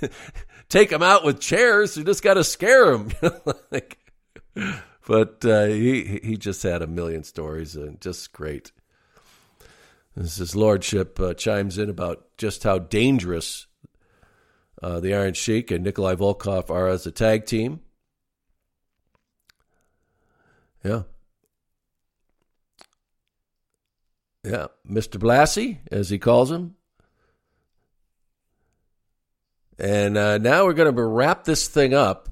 take 0.68 0.90
them 0.90 1.02
out 1.02 1.24
with 1.24 1.40
chairs. 1.40 1.96
You 1.96 2.04
just 2.04 2.22
got 2.22 2.34
to 2.34 2.44
scare 2.44 2.96
them. 2.96 3.10
like, 3.70 3.98
but 5.06 5.44
uh, 5.44 5.66
he 5.66 6.20
he 6.22 6.36
just 6.36 6.62
had 6.62 6.82
a 6.82 6.86
million 6.86 7.24
stories 7.24 7.76
and 7.76 8.00
just 8.00 8.32
great. 8.32 8.72
His 10.18 10.56
lordship 10.56 11.20
uh, 11.20 11.34
chimes 11.34 11.78
in 11.78 11.88
about 11.88 12.26
just 12.36 12.64
how 12.64 12.78
dangerous 12.80 13.68
uh, 14.82 14.98
the 14.98 15.14
Iron 15.14 15.34
Sheik 15.34 15.70
and 15.70 15.84
Nikolai 15.84 16.16
Volkoff 16.16 16.70
are 16.70 16.88
as 16.88 17.06
a 17.06 17.12
tag 17.12 17.46
team. 17.46 17.80
Yeah. 20.84 21.02
Yeah, 24.44 24.66
Mr. 24.88 25.20
Blassie, 25.20 25.78
as 25.92 26.10
he 26.10 26.18
calls 26.18 26.50
him. 26.50 26.74
And 29.78 30.16
uh, 30.16 30.38
now 30.38 30.64
we're 30.64 30.72
going 30.72 30.92
to 30.92 31.02
wrap 31.02 31.44
this 31.44 31.68
thing 31.68 31.94
up 31.94 32.28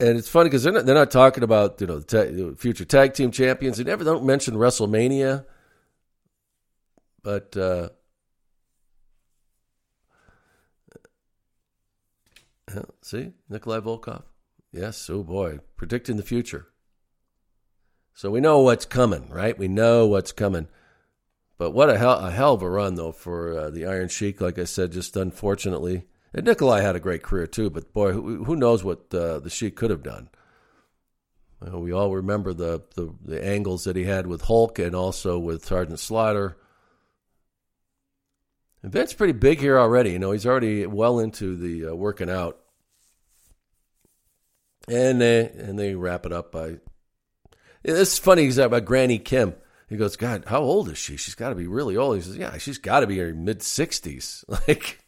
and 0.00 0.18
it's 0.18 0.28
funny 0.28 0.48
because 0.48 0.62
they're 0.62 0.72
not, 0.72 0.86
they're 0.86 0.94
not 0.94 1.10
talking 1.10 1.44
about 1.44 1.80
you 1.80 1.86
know 1.86 2.00
the 2.00 2.54
future 2.58 2.84
tag 2.84 3.14
team 3.14 3.30
champions. 3.30 3.76
They 3.76 3.84
never 3.84 4.04
don't 4.04 4.24
mention 4.24 4.54
WrestleMania, 4.54 5.44
but 7.24 7.56
uh, 7.56 7.88
see 13.02 13.32
Nikolai 13.48 13.80
Volkoff. 13.80 14.22
Yes, 14.72 15.10
oh 15.10 15.24
boy, 15.24 15.58
predicting 15.76 16.16
the 16.16 16.22
future. 16.22 16.68
So 18.12 18.30
we 18.30 18.40
know 18.40 18.60
what's 18.60 18.84
coming, 18.84 19.28
right? 19.28 19.58
We 19.58 19.66
know 19.66 20.06
what's 20.06 20.30
coming. 20.30 20.68
But 21.58 21.72
what 21.72 21.90
a 21.90 21.98
hell, 21.98 22.18
a 22.18 22.30
hell 22.30 22.54
of 22.54 22.62
a 22.62 22.70
run 22.70 22.94
though 22.94 23.10
for 23.10 23.58
uh, 23.58 23.70
the 23.70 23.86
Iron 23.86 24.08
Sheik. 24.08 24.40
Like 24.40 24.60
I 24.60 24.64
said, 24.64 24.92
just 24.92 25.16
unfortunately 25.16 26.04
and 26.34 26.44
Nikolai 26.44 26.80
had 26.80 26.96
a 26.96 27.00
great 27.00 27.22
career 27.22 27.46
too, 27.46 27.70
but 27.70 27.92
boy, 27.92 28.12
who, 28.12 28.42
who 28.44 28.56
knows 28.56 28.82
what 28.82 29.14
uh, 29.14 29.38
the 29.38 29.50
Sheik 29.50 29.76
could 29.76 29.90
have 29.90 30.02
done. 30.02 30.28
we 31.60 31.92
all 31.92 32.12
remember 32.12 32.52
the, 32.52 32.82
the, 32.96 33.14
the 33.24 33.42
angles 33.44 33.84
that 33.84 33.94
he 33.94 34.04
had 34.04 34.26
with 34.26 34.42
Hulk 34.42 34.80
and 34.80 34.96
also 34.96 35.38
with 35.38 35.64
Sergeant 35.64 36.00
Slaughter. 36.00 36.56
And 38.84 38.92
Vince's 38.92 39.14
pretty 39.14 39.32
big 39.32 39.60
here 39.60 39.78
already. 39.78 40.10
You 40.10 40.18
know, 40.18 40.32
he's 40.32 40.44
already 40.44 40.84
well 40.84 41.18
into 41.18 41.56
the 41.56 41.92
uh, 41.92 41.94
working 41.94 42.28
out. 42.28 42.60
And 44.86 45.22
they, 45.22 45.48
and 45.48 45.78
they 45.78 45.94
wrap 45.94 46.26
it 46.26 46.34
up 46.34 46.52
by. 46.52 46.76
It's 47.82 48.18
funny 48.18 48.46
about 48.50 48.84
Granny 48.84 49.18
Kim. 49.18 49.54
He 49.88 49.96
goes, 49.96 50.16
God, 50.16 50.44
how 50.46 50.60
old 50.60 50.90
is 50.90 50.98
she? 50.98 51.16
She's 51.16 51.34
got 51.34 51.48
to 51.48 51.54
be 51.54 51.66
really 51.66 51.96
old. 51.96 52.16
He 52.16 52.22
says, 52.22 52.36
Yeah, 52.36 52.58
she's 52.58 52.76
got 52.76 53.00
to 53.00 53.06
be 53.06 53.18
in 53.18 53.26
her 53.26 53.34
mid 53.34 53.60
60s. 53.60 54.44
Like, 54.68 55.02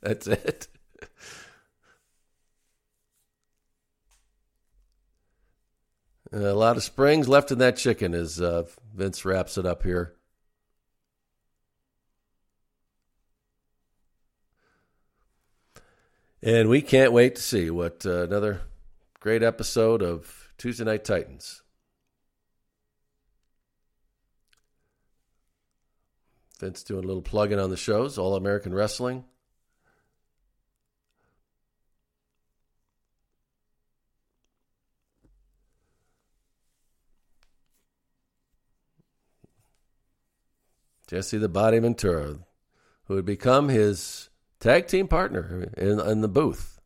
that's 0.00 0.26
it. 0.26 0.68
a 6.32 6.54
lot 6.54 6.78
of 6.78 6.82
springs 6.82 7.28
left 7.28 7.52
in 7.52 7.58
that 7.58 7.76
chicken 7.76 8.14
as 8.14 8.40
uh, 8.40 8.64
Vince 8.94 9.26
wraps 9.26 9.58
it 9.58 9.66
up 9.66 9.82
here. 9.82 10.16
And 16.44 16.68
we 16.68 16.82
can't 16.82 17.12
wait 17.12 17.36
to 17.36 17.42
see 17.42 17.70
what 17.70 18.04
uh, 18.04 18.24
another 18.24 18.62
great 19.20 19.44
episode 19.44 20.02
of 20.02 20.52
Tuesday 20.58 20.82
Night 20.82 21.04
Titans. 21.04 21.62
Vince 26.58 26.82
doing 26.82 27.04
a 27.04 27.06
little 27.06 27.22
plugging 27.22 27.60
on 27.60 27.70
the 27.70 27.76
shows, 27.76 28.18
All 28.18 28.34
American 28.34 28.74
Wrestling. 28.74 29.22
Jesse 41.06 41.38
the 41.38 41.48
Body 41.48 41.78
Ventura, 41.78 42.38
who 43.04 43.14
would 43.14 43.24
become 43.24 43.68
his 43.68 44.28
tag 44.62 44.86
team 44.86 45.08
partner 45.08 45.68
in, 45.76 46.00
in 46.00 46.22
the 46.22 46.28
booth. 46.28 46.80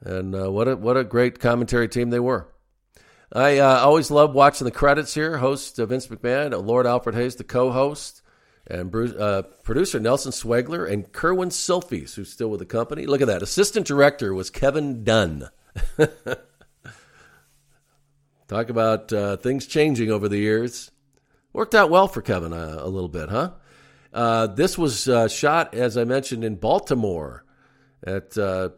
And 0.00 0.34
uh, 0.34 0.50
what 0.50 0.66
a 0.66 0.76
what 0.76 0.96
a 0.96 1.04
great 1.04 1.38
commentary 1.38 1.88
team 1.88 2.10
they 2.10 2.18
were. 2.20 2.48
I 3.32 3.58
uh, 3.58 3.80
always 3.80 4.10
love 4.10 4.34
watching 4.34 4.64
the 4.64 4.70
credits 4.70 5.14
here. 5.14 5.38
Host 5.38 5.76
Vince 5.76 6.06
McMahon, 6.06 6.64
Lord 6.64 6.86
Alfred 6.86 7.14
Hayes, 7.14 7.36
the 7.36 7.44
co-host, 7.44 8.22
and 8.66 8.90
Bruce, 8.90 9.12
uh, 9.12 9.42
producer 9.62 9.98
Nelson 9.98 10.32
Sweglar, 10.32 10.90
and 10.90 11.12
Kerwin 11.12 11.48
Silfies, 11.50 12.14
who's 12.14 12.32
still 12.32 12.48
with 12.48 12.60
the 12.60 12.66
company. 12.66 13.06
Look 13.06 13.20
at 13.20 13.26
that. 13.26 13.42
Assistant 13.42 13.86
director 13.86 14.32
was 14.32 14.50
Kevin 14.50 15.02
Dunn. 15.02 15.48
Talk 18.48 18.68
about 18.68 19.12
uh, 19.12 19.36
things 19.38 19.66
changing 19.66 20.10
over 20.10 20.28
the 20.28 20.38
years. 20.38 20.92
Worked 21.52 21.74
out 21.74 21.90
well 21.90 22.06
for 22.06 22.22
Kevin 22.22 22.52
uh, 22.52 22.76
a 22.78 22.88
little 22.88 23.08
bit, 23.08 23.28
huh? 23.28 23.52
Uh, 24.16 24.46
this 24.46 24.78
was 24.78 25.08
uh, 25.08 25.28
shot, 25.28 25.74
as 25.74 25.98
I 25.98 26.04
mentioned, 26.04 26.42
in 26.42 26.54
Baltimore 26.54 27.44
at 28.02 28.36
uh, 28.38 28.70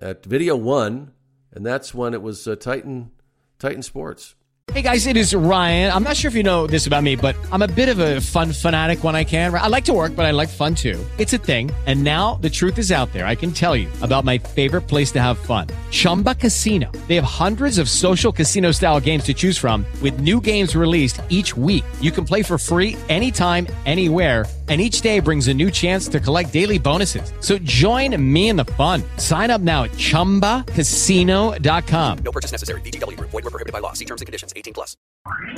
at 0.00 0.24
Video 0.24 0.54
One, 0.54 1.10
and 1.52 1.66
that's 1.66 1.92
when 1.92 2.14
it 2.14 2.22
was 2.22 2.46
uh, 2.46 2.54
Titan 2.54 3.10
Titan 3.58 3.82
Sports. 3.82 4.36
Hey 4.72 4.82
guys, 4.82 5.06
it 5.06 5.16
is 5.16 5.34
Ryan. 5.34 5.90
I'm 5.90 6.04
not 6.04 6.16
sure 6.16 6.28
if 6.28 6.34
you 6.34 6.42
know 6.42 6.66
this 6.66 6.86
about 6.86 7.02
me, 7.02 7.16
but 7.16 7.34
I'm 7.50 7.62
a 7.62 7.66
bit 7.66 7.88
of 7.88 7.98
a 7.98 8.20
fun 8.20 8.52
fanatic 8.52 9.02
when 9.02 9.16
I 9.16 9.24
can. 9.24 9.52
I 9.52 9.66
like 9.66 9.86
to 9.86 9.94
work, 9.94 10.14
but 10.14 10.26
I 10.26 10.30
like 10.30 10.50
fun 10.50 10.74
too. 10.74 11.04
It's 11.16 11.32
a 11.32 11.38
thing. 11.38 11.70
And 11.86 12.04
now 12.04 12.34
the 12.34 12.50
truth 12.50 12.78
is 12.78 12.92
out 12.92 13.10
there. 13.12 13.26
I 13.26 13.34
can 13.34 13.50
tell 13.50 13.74
you 13.74 13.88
about 14.02 14.24
my 14.24 14.38
favorite 14.38 14.82
place 14.82 15.10
to 15.12 15.22
have 15.22 15.38
fun 15.38 15.66
Chumba 15.90 16.34
Casino. 16.36 16.92
They 17.08 17.16
have 17.16 17.24
hundreds 17.24 17.78
of 17.78 17.88
social 17.88 18.30
casino 18.30 18.70
style 18.70 19.00
games 19.00 19.24
to 19.24 19.34
choose 19.34 19.58
from, 19.58 19.84
with 20.02 20.20
new 20.20 20.40
games 20.40 20.76
released 20.76 21.20
each 21.30 21.56
week. 21.56 21.84
You 22.00 22.12
can 22.12 22.24
play 22.24 22.44
for 22.44 22.58
free 22.58 22.96
anytime, 23.08 23.66
anywhere. 23.86 24.44
And 24.68 24.82
each 24.82 25.00
day 25.00 25.20
brings 25.20 25.48
a 25.48 25.54
new 25.54 25.70
chance 25.70 26.08
to 26.08 26.20
collect 26.20 26.52
daily 26.52 26.76
bonuses. 26.78 27.32
So 27.40 27.56
join 27.58 28.14
me 28.22 28.50
in 28.50 28.56
the 28.56 28.66
fun. 28.66 29.02
Sign 29.16 29.50
up 29.50 29.62
now 29.62 29.84
at 29.84 29.92
chumbacasino.com. 29.92 32.18
No 32.18 32.32
purchase 32.32 32.52
necessary. 32.52 32.82
VGW 32.82 33.16
Group. 33.16 33.30
Void 33.30 33.44
were 33.44 33.50
prohibited 33.50 33.72
by 33.72 33.78
law. 33.78 33.94
See 33.94 34.04
terms 34.04 34.20
and 34.20 34.26
conditions. 34.26 34.52
18 34.54 34.74
plus. 34.74 34.94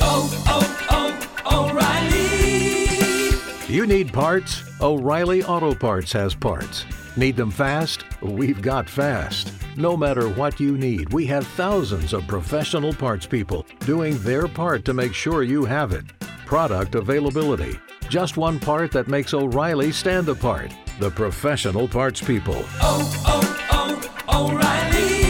Oh, 0.01 0.31
oh, 0.47 1.28
oh, 1.45 1.70
O'Reilly. 1.70 3.74
You 3.74 3.87
need 3.87 4.12
parts? 4.12 4.62
O'Reilly 4.81 5.43
Auto 5.45 5.74
Parts 5.74 6.12
has 6.12 6.35
parts. 6.35 6.85
Need 7.16 7.37
them 7.37 7.51
fast? 7.51 8.05
We've 8.20 8.61
got 8.62 8.89
fast. 8.89 9.53
No 9.77 9.97
matter 9.97 10.28
what 10.28 10.61
you 10.61 10.77
need, 10.77 11.12
we 11.12 11.27
have 11.27 11.47
thousands 11.49 12.12
of 12.12 12.27
professional 12.27 12.93
parts 12.93 13.27
people 13.27 13.66
doing 13.81 14.19
their 14.19 14.49
part 14.49 14.85
to 14.85 14.95
make 14.95 15.15
sure 15.15 15.43
you 15.43 15.65
have 15.65 15.93
it. 15.93 16.05
Product 16.47 16.95
availability. 16.95 17.78
Just 18.11 18.37
one 18.37 18.59
part 18.59 18.91
that 18.91 19.07
makes 19.07 19.32
O'Reilly 19.32 19.93
stand 19.93 20.28
apart. 20.28 20.73
The 20.99 21.12
professional 21.12 21.87
parts 21.87 22.20
people. 22.20 22.65
Oh, 22.81 23.09
oh, 23.24 24.09
oh, 24.28 24.51
O'Reilly. 24.51 25.20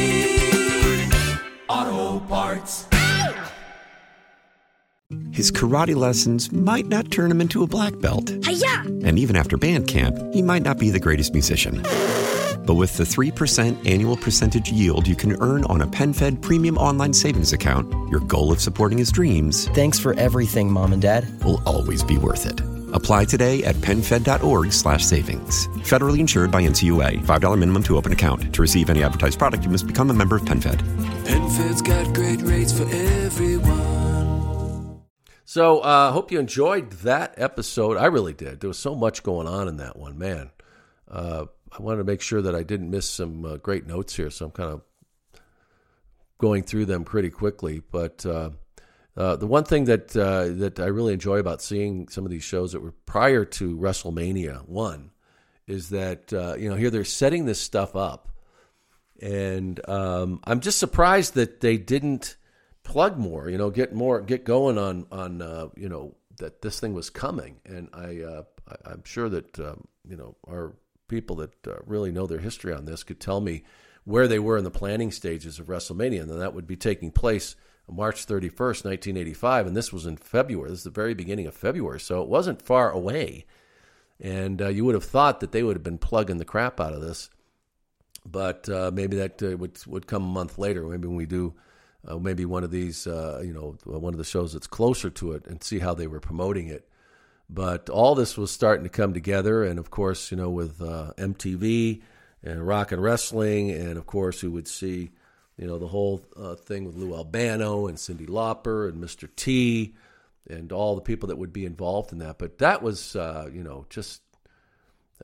Auto 1.69 2.24
Parts. 2.24 2.86
His 5.31 5.52
karate 5.52 5.94
lessons 5.94 6.51
might 6.52 6.86
not 6.86 7.11
turn 7.11 7.31
him 7.31 7.43
into 7.43 7.62
a 7.62 7.66
black 7.66 7.98
belt. 8.01 8.31
Hiya! 8.47 8.85
And 9.05 9.19
even 9.19 9.36
after 9.36 9.59
band 9.59 9.86
camp, 9.86 10.16
he 10.32 10.40
might 10.40 10.62
not 10.62 10.78
be 10.78 10.89
the 10.89 10.98
greatest 10.98 11.35
musician. 11.35 11.85
But 12.70 12.76
with 12.76 12.97
the 12.97 13.02
3% 13.02 13.84
annual 13.84 14.16
percentage 14.16 14.70
yield 14.70 15.09
you 15.09 15.16
can 15.16 15.32
earn 15.42 15.64
on 15.64 15.82
a 15.82 15.88
PenFed 15.88 16.40
premium 16.40 16.78
online 16.78 17.12
savings 17.12 17.52
account, 17.52 17.92
your 18.09 18.20
goal 18.20 18.52
of 18.52 18.60
supporting 18.60 18.97
his 18.97 19.10
dreams. 19.10 19.66
Thanks 19.70 19.98
for 19.98 20.14
everything, 20.14 20.70
Mom 20.70 20.92
and 20.92 21.02
Dad. 21.02 21.26
Will 21.42 21.60
always 21.66 22.05
be 22.05 22.16
worth 22.16 22.47
it. 22.47 22.60
Apply 22.94 23.24
today 23.24 23.64
at 23.64 23.74
PenFed.org 23.74 24.72
slash 24.72 25.05
savings. 25.05 25.66
Federally 25.78 26.20
insured 26.20 26.52
by 26.52 26.62
NCUA. 26.62 27.26
$5 27.26 27.59
minimum 27.59 27.82
to 27.82 27.97
open 27.97 28.12
account. 28.12 28.55
To 28.55 28.62
receive 28.62 28.88
any 28.88 29.02
advertised 29.02 29.40
product, 29.40 29.64
you 29.64 29.70
must 29.70 29.88
become 29.88 30.09
a 30.10 30.14
member 30.14 30.36
of 30.36 30.42
PenFed. 30.42 30.78
PenFed's 31.24 31.82
got 31.82 32.14
great 32.14 32.40
rates 32.42 32.72
for 32.72 32.84
everyone. 32.88 33.80
So 35.44 35.80
I 35.80 36.06
uh, 36.06 36.12
hope 36.12 36.30
you 36.30 36.38
enjoyed 36.38 36.92
that 37.02 37.34
episode. 37.36 37.97
I 37.97 38.06
really 38.06 38.32
did. 38.32 38.60
There 38.60 38.68
was 38.68 38.78
so 38.78 38.94
much 38.94 39.24
going 39.24 39.48
on 39.48 39.66
in 39.66 39.78
that 39.78 39.97
one, 39.97 40.16
man. 40.16 40.52
Uh, 41.10 41.47
I 41.72 41.82
wanted 41.82 41.98
to 41.98 42.05
make 42.05 42.20
sure 42.20 42.42
that 42.42 42.55
I 42.55 42.62
didn't 42.62 42.90
miss 42.90 43.09
some 43.09 43.44
uh, 43.44 43.56
great 43.56 43.86
notes 43.86 44.16
here, 44.16 44.30
so 44.30 44.47
I'm 44.47 44.51
kind 44.51 44.70
of 44.70 44.82
going 46.38 46.62
through 46.62 46.86
them 46.86 47.05
pretty 47.05 47.30
quickly. 47.30 47.80
But 47.90 48.24
uh, 48.26 48.51
uh, 49.16 49.36
the 49.36 49.47
one 49.47 49.64
thing 49.64 49.84
that 49.84 50.16
uh, 50.16 50.48
that 50.59 50.80
I 50.80 50.86
really 50.86 51.12
enjoy 51.12 51.38
about 51.38 51.62
seeing 51.62 52.09
some 52.09 52.24
of 52.24 52.30
these 52.30 52.44
shows 52.44 52.72
that 52.72 52.80
were 52.80 52.94
prior 53.06 53.44
to 53.44 53.76
WrestleMania 53.76 54.68
one 54.68 55.10
is 55.66 55.90
that 55.90 56.32
you 56.59 56.68
know 56.68 56.76
here 56.76 56.90
they're 56.90 57.05
setting 57.05 57.44
this 57.44 57.60
stuff 57.60 57.94
up, 57.94 58.30
and 59.20 59.86
um, 59.88 60.40
I'm 60.44 60.60
just 60.60 60.78
surprised 60.78 61.34
that 61.34 61.60
they 61.60 61.76
didn't 61.76 62.36
plug 62.82 63.18
more, 63.18 63.48
you 63.48 63.59
know, 63.59 63.70
get 63.70 63.94
more, 63.94 64.20
get 64.20 64.44
going 64.44 64.78
on 64.78 65.06
on 65.12 65.42
uh, 65.42 65.68
you 65.76 65.88
know 65.88 66.16
that 66.38 66.62
this 66.62 66.80
thing 66.80 66.94
was 66.94 67.10
coming, 67.10 67.60
and 67.64 67.88
I, 67.92 68.22
uh, 68.22 68.42
I 68.86 68.92
am 68.92 69.05
sure 69.05 69.28
that 69.28 69.59
um, 69.60 69.86
you 70.09 70.16
know 70.16 70.36
our 70.48 70.74
people 71.11 71.37
that 71.37 71.66
uh, 71.66 71.74
really 71.85 72.11
know 72.11 72.27
their 72.27 72.39
history 72.39 72.73
on 72.73 72.87
this 72.87 73.03
could 73.03 73.20
tell 73.20 73.41
me 73.41 73.62
where 74.05 74.27
they 74.27 74.39
were 74.39 74.57
in 74.57 74.65
the 74.65 74.70
planning 74.70 75.11
stages 75.11 75.59
of 75.59 75.66
WrestleMania, 75.66 76.23
and 76.23 76.41
that 76.41 76.55
would 76.55 76.66
be 76.66 76.77
taking 76.77 77.11
place 77.11 77.55
March 77.87 78.24
31st, 78.27 78.85
1985, 78.85 79.66
and 79.66 79.77
this 79.77 79.93
was 79.93 80.07
in 80.07 80.16
February. 80.16 80.70
This 80.70 80.78
is 80.78 80.85
the 80.85 80.91
very 80.91 81.12
beginning 81.12 81.47
of 81.47 81.55
February, 81.55 82.01
so 82.01 82.23
it 82.23 82.28
wasn't 82.28 82.62
far 82.62 82.91
away, 82.91 83.45
and 84.20 84.62
uh, 84.62 84.69
you 84.69 84.85
would 84.85 84.95
have 84.95 85.05
thought 85.05 85.41
that 85.41 85.53
they 85.53 85.62
would 85.62 85.77
have 85.77 85.82
been 85.82 85.99
plugging 85.99 86.39
the 86.39 86.45
crap 86.45 86.81
out 86.81 86.95
of 86.95 87.03
this, 87.03 87.28
but 88.24 88.69
uh, 88.69 88.91
maybe 88.95 89.16
that 89.16 89.43
uh, 89.43 89.57
would 89.57 89.85
would 89.87 90.07
come 90.07 90.23
a 90.23 90.27
month 90.27 90.57
later. 90.57 90.85
Maybe 90.85 91.09
when 91.09 91.16
we 91.16 91.27
do 91.27 91.55
uh, 92.07 92.16
maybe 92.19 92.45
one 92.45 92.65
of 92.65 92.70
these, 92.70 93.07
uh, 93.07 93.43
you 93.45 93.53
know, 93.53 93.77
one 93.85 94.15
of 94.15 94.19
the 94.19 94.24
shows 94.24 94.53
that's 94.53 94.66
closer 94.66 95.11
to 95.11 95.32
it 95.32 95.47
and 95.47 95.62
see 95.62 95.78
how 95.78 95.95
they 95.95 96.07
were 96.07 96.20
promoting 96.20 96.69
it. 96.69 96.89
But 97.52 97.90
all 97.90 98.14
this 98.14 98.36
was 98.36 98.52
starting 98.52 98.85
to 98.85 98.90
come 98.90 99.12
together, 99.12 99.64
and 99.64 99.78
of 99.78 99.90
course, 99.90 100.31
you 100.31 100.36
know, 100.36 100.51
with 100.51 100.81
uh, 100.81 101.12
MTV 101.18 102.01
and 102.44 102.66
rock 102.66 102.93
and 102.93 103.02
wrestling, 103.02 103.72
and 103.72 103.98
of 103.98 104.06
course, 104.06 104.43
we 104.44 104.48
would 104.48 104.68
see, 104.68 105.10
you 105.56 105.66
know, 105.66 105.78
the 105.78 105.89
whole 105.89 106.22
uh, 106.36 106.55
thing 106.55 106.85
with 106.85 106.94
Lou 106.94 107.12
Albano 107.12 107.89
and 107.89 107.98
Cyndi 107.98 108.28
Lauper 108.28 108.89
and 108.89 109.02
Mr. 109.02 109.28
T, 109.35 109.94
and 110.48 110.70
all 110.70 110.94
the 110.94 111.01
people 111.01 111.27
that 111.28 111.39
would 111.39 111.52
be 111.52 111.66
involved 111.66 112.12
in 112.12 112.18
that. 112.18 112.39
But 112.39 112.59
that 112.59 112.82
was, 112.82 113.16
uh, 113.16 113.48
you 113.52 113.64
know, 113.64 113.85
just 113.90 114.22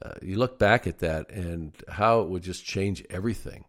uh, 0.02 0.14
you 0.20 0.36
look 0.36 0.58
back 0.58 0.88
at 0.88 0.98
that 0.98 1.30
and 1.30 1.72
how 1.88 2.22
it 2.22 2.28
would 2.28 2.42
just 2.42 2.64
change 2.64 3.04
everything. 3.08 3.64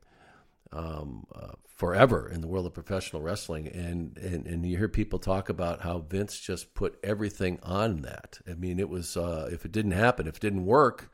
Um, 0.73 1.25
uh, 1.33 1.53
forever 1.77 2.27
in 2.27 2.41
the 2.41 2.47
world 2.47 2.65
of 2.65 2.73
professional 2.73 3.21
wrestling, 3.21 3.67
and, 3.67 4.17
and 4.17 4.47
and 4.47 4.65
you 4.65 4.77
hear 4.77 4.89
people 4.89 5.19
talk 5.19 5.47
about 5.47 5.81
how 5.81 5.99
Vince 5.99 6.39
just 6.39 6.73
put 6.73 6.99
everything 7.03 7.59
on 7.61 8.01
that. 8.01 8.39
I 8.49 8.55
mean, 8.55 8.79
it 8.79 8.89
was 8.89 9.15
uh, 9.15 9.47
if 9.51 9.63
it 9.63 9.71
didn't 9.71 9.91
happen, 9.91 10.27
if 10.27 10.37
it 10.37 10.41
didn't 10.41 10.65
work, 10.65 11.11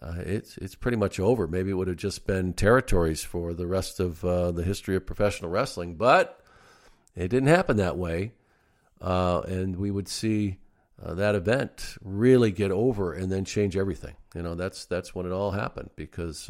uh, 0.00 0.14
it's 0.18 0.56
it's 0.58 0.76
pretty 0.76 0.96
much 0.96 1.18
over. 1.18 1.48
Maybe 1.48 1.70
it 1.70 1.74
would 1.74 1.88
have 1.88 1.96
just 1.96 2.26
been 2.26 2.52
territories 2.52 3.24
for 3.24 3.52
the 3.52 3.66
rest 3.66 3.98
of 3.98 4.24
uh, 4.24 4.52
the 4.52 4.62
history 4.62 4.94
of 4.94 5.04
professional 5.04 5.50
wrestling, 5.50 5.96
but 5.96 6.40
it 7.16 7.28
didn't 7.28 7.48
happen 7.48 7.76
that 7.78 7.98
way, 7.98 8.32
uh, 9.00 9.40
and 9.40 9.76
we 9.76 9.90
would 9.90 10.08
see. 10.08 10.58
Uh, 11.02 11.14
that 11.14 11.34
event 11.34 11.96
really 12.00 12.52
get 12.52 12.70
over 12.70 13.12
and 13.12 13.32
then 13.32 13.44
change 13.44 13.76
everything. 13.76 14.14
You 14.36 14.42
know, 14.42 14.54
that's 14.54 14.84
that's 14.84 15.12
when 15.12 15.26
it 15.26 15.32
all 15.32 15.50
happened 15.50 15.90
because 15.96 16.48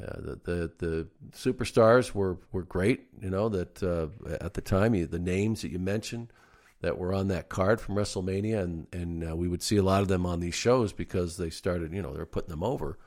uh, 0.00 0.04
uh, 0.04 0.20
the, 0.20 0.40
the, 0.44 0.72
the 0.78 1.06
superstars 1.32 2.12
were 2.12 2.38
were 2.52 2.62
great. 2.62 3.08
You 3.20 3.30
know 3.30 3.48
that 3.48 3.82
uh, 3.82 4.08
at 4.40 4.54
the 4.54 4.60
time 4.60 4.94
you, 4.94 5.06
the 5.06 5.18
names 5.18 5.62
that 5.62 5.70
you 5.70 5.78
mentioned 5.78 6.32
that 6.80 6.98
were 6.98 7.14
on 7.14 7.28
that 7.28 7.48
card 7.48 7.80
from 7.80 7.94
WrestleMania, 7.94 8.62
and 8.62 8.86
and 8.92 9.30
uh, 9.30 9.36
we 9.36 9.48
would 9.48 9.62
see 9.62 9.76
a 9.76 9.82
lot 9.82 10.02
of 10.02 10.08
them 10.08 10.26
on 10.26 10.40
these 10.40 10.54
shows 10.54 10.92
because 10.92 11.36
they 11.36 11.50
started. 11.50 11.92
You 11.92 12.02
know 12.02 12.12
they 12.12 12.18
were 12.18 12.26
putting 12.26 12.50
them 12.50 12.64
over. 12.64 12.98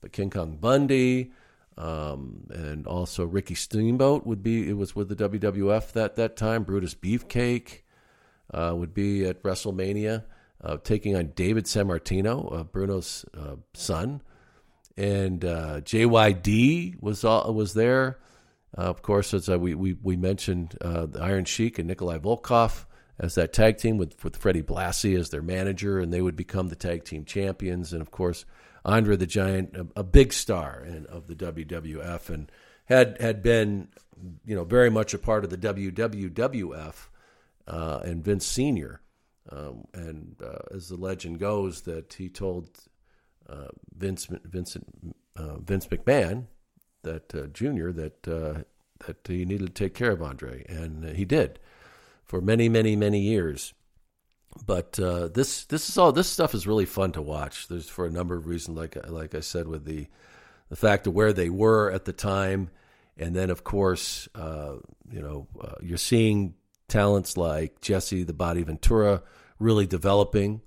But 0.00 0.12
King 0.12 0.30
Kong 0.30 0.56
Bundy. 0.60 1.32
Um, 1.76 2.48
and 2.50 2.88
also 2.88 3.24
Ricky 3.24 3.54
Steamboat 3.54 4.26
would 4.26 4.42
be 4.42 4.68
it 4.68 4.72
was 4.72 4.96
with 4.96 5.08
the 5.08 5.28
WWF 5.28 5.92
that 5.92 6.16
that 6.16 6.36
time. 6.36 6.64
Brutus 6.64 6.96
Beefcake 6.96 7.82
uh, 8.52 8.74
would 8.76 8.92
be 8.92 9.24
at 9.24 9.44
WrestleMania, 9.44 10.24
uh, 10.60 10.78
taking 10.78 11.14
on 11.14 11.28
David 11.36 11.66
Sammartino, 11.66 12.68
Bruno's 12.72 13.24
son 13.74 14.22
and 14.98 15.44
uh, 15.44 15.80
JYD 15.82 17.00
was 17.00 17.24
all, 17.24 17.54
was 17.54 17.72
there. 17.72 18.18
Uh, 18.76 18.82
of 18.82 19.00
course, 19.00 19.32
as 19.32 19.48
uh, 19.48 19.58
we, 19.58 19.74
we 19.74 19.94
we 20.02 20.16
mentioned, 20.16 20.76
uh, 20.80 21.06
the 21.06 21.22
Iron 21.22 21.44
Sheik 21.44 21.78
and 21.78 21.88
Nikolai 21.88 22.18
Volkoff 22.18 22.84
as 23.18 23.36
that 23.36 23.52
tag 23.52 23.78
team 23.78 23.96
with 23.96 24.22
with 24.24 24.36
Freddie 24.36 24.62
Blassie 24.62 25.18
as 25.18 25.30
their 25.30 25.40
manager, 25.40 26.00
and 26.00 26.12
they 26.12 26.20
would 26.20 26.36
become 26.36 26.68
the 26.68 26.76
tag 26.76 27.04
team 27.04 27.24
champions. 27.24 27.92
And 27.92 28.02
of 28.02 28.10
course, 28.10 28.44
Andre 28.84 29.16
the 29.16 29.26
Giant, 29.26 29.76
a, 29.76 29.86
a 30.00 30.04
big 30.04 30.32
star 30.32 30.84
in, 30.84 31.06
of 31.06 31.28
the 31.28 31.36
WWF, 31.36 32.28
and 32.28 32.50
had 32.86 33.16
had 33.20 33.42
been 33.42 33.88
you 34.44 34.56
know 34.56 34.64
very 34.64 34.90
much 34.90 35.14
a 35.14 35.18
part 35.18 35.44
of 35.44 35.50
the 35.50 35.58
WWWF 35.58 36.94
uh, 37.68 38.00
and 38.04 38.24
Vince 38.24 38.46
Senior. 38.46 39.00
Um, 39.50 39.86
and 39.94 40.36
uh, 40.44 40.74
as 40.74 40.88
the 40.88 40.96
legend 40.96 41.38
goes, 41.38 41.82
that 41.82 42.12
he 42.12 42.28
told 42.28 42.68
uh, 43.48 43.68
Vince 43.96 44.28
Vincent 44.44 44.86
uh, 45.36 45.58
Vince 45.58 45.86
McMahon 45.86 46.46
that 47.02 47.34
uh, 47.34 47.46
Junior 47.46 47.92
that 47.92 48.28
uh, 48.28 48.62
that 49.06 49.26
he 49.26 49.44
needed 49.44 49.74
to 49.74 49.84
take 49.84 49.94
care 49.94 50.10
of 50.10 50.22
Andre, 50.22 50.64
and 50.68 51.04
he 51.16 51.24
did 51.24 51.58
for 52.24 52.40
many 52.40 52.68
many 52.68 52.96
many 52.96 53.20
years. 53.20 53.72
But 54.66 54.98
uh, 54.98 55.28
this 55.28 55.64
this 55.64 55.88
is 55.88 55.96
all 55.98 56.12
this 56.12 56.28
stuff 56.28 56.54
is 56.54 56.66
really 56.66 56.86
fun 56.86 57.12
to 57.12 57.22
watch. 57.22 57.68
There's 57.68 57.88
for 57.88 58.06
a 58.06 58.10
number 58.10 58.36
of 58.36 58.46
reasons, 58.46 58.76
like 58.76 58.96
like 59.08 59.34
I 59.34 59.40
said, 59.40 59.68
with 59.68 59.84
the 59.84 60.06
the 60.68 60.76
fact 60.76 61.06
of 61.06 61.14
where 61.14 61.32
they 61.32 61.48
were 61.48 61.90
at 61.90 62.04
the 62.04 62.12
time, 62.12 62.70
and 63.16 63.34
then 63.34 63.50
of 63.50 63.64
course, 63.64 64.28
you 64.36 65.22
know, 65.22 65.46
you're 65.80 65.96
seeing 65.96 66.54
talents 66.88 67.36
like 67.36 67.80
Jesse 67.80 68.24
the 68.24 68.32
Body 68.32 68.62
Ventura 68.62 69.22
really 69.58 69.86
developing, 69.86 70.60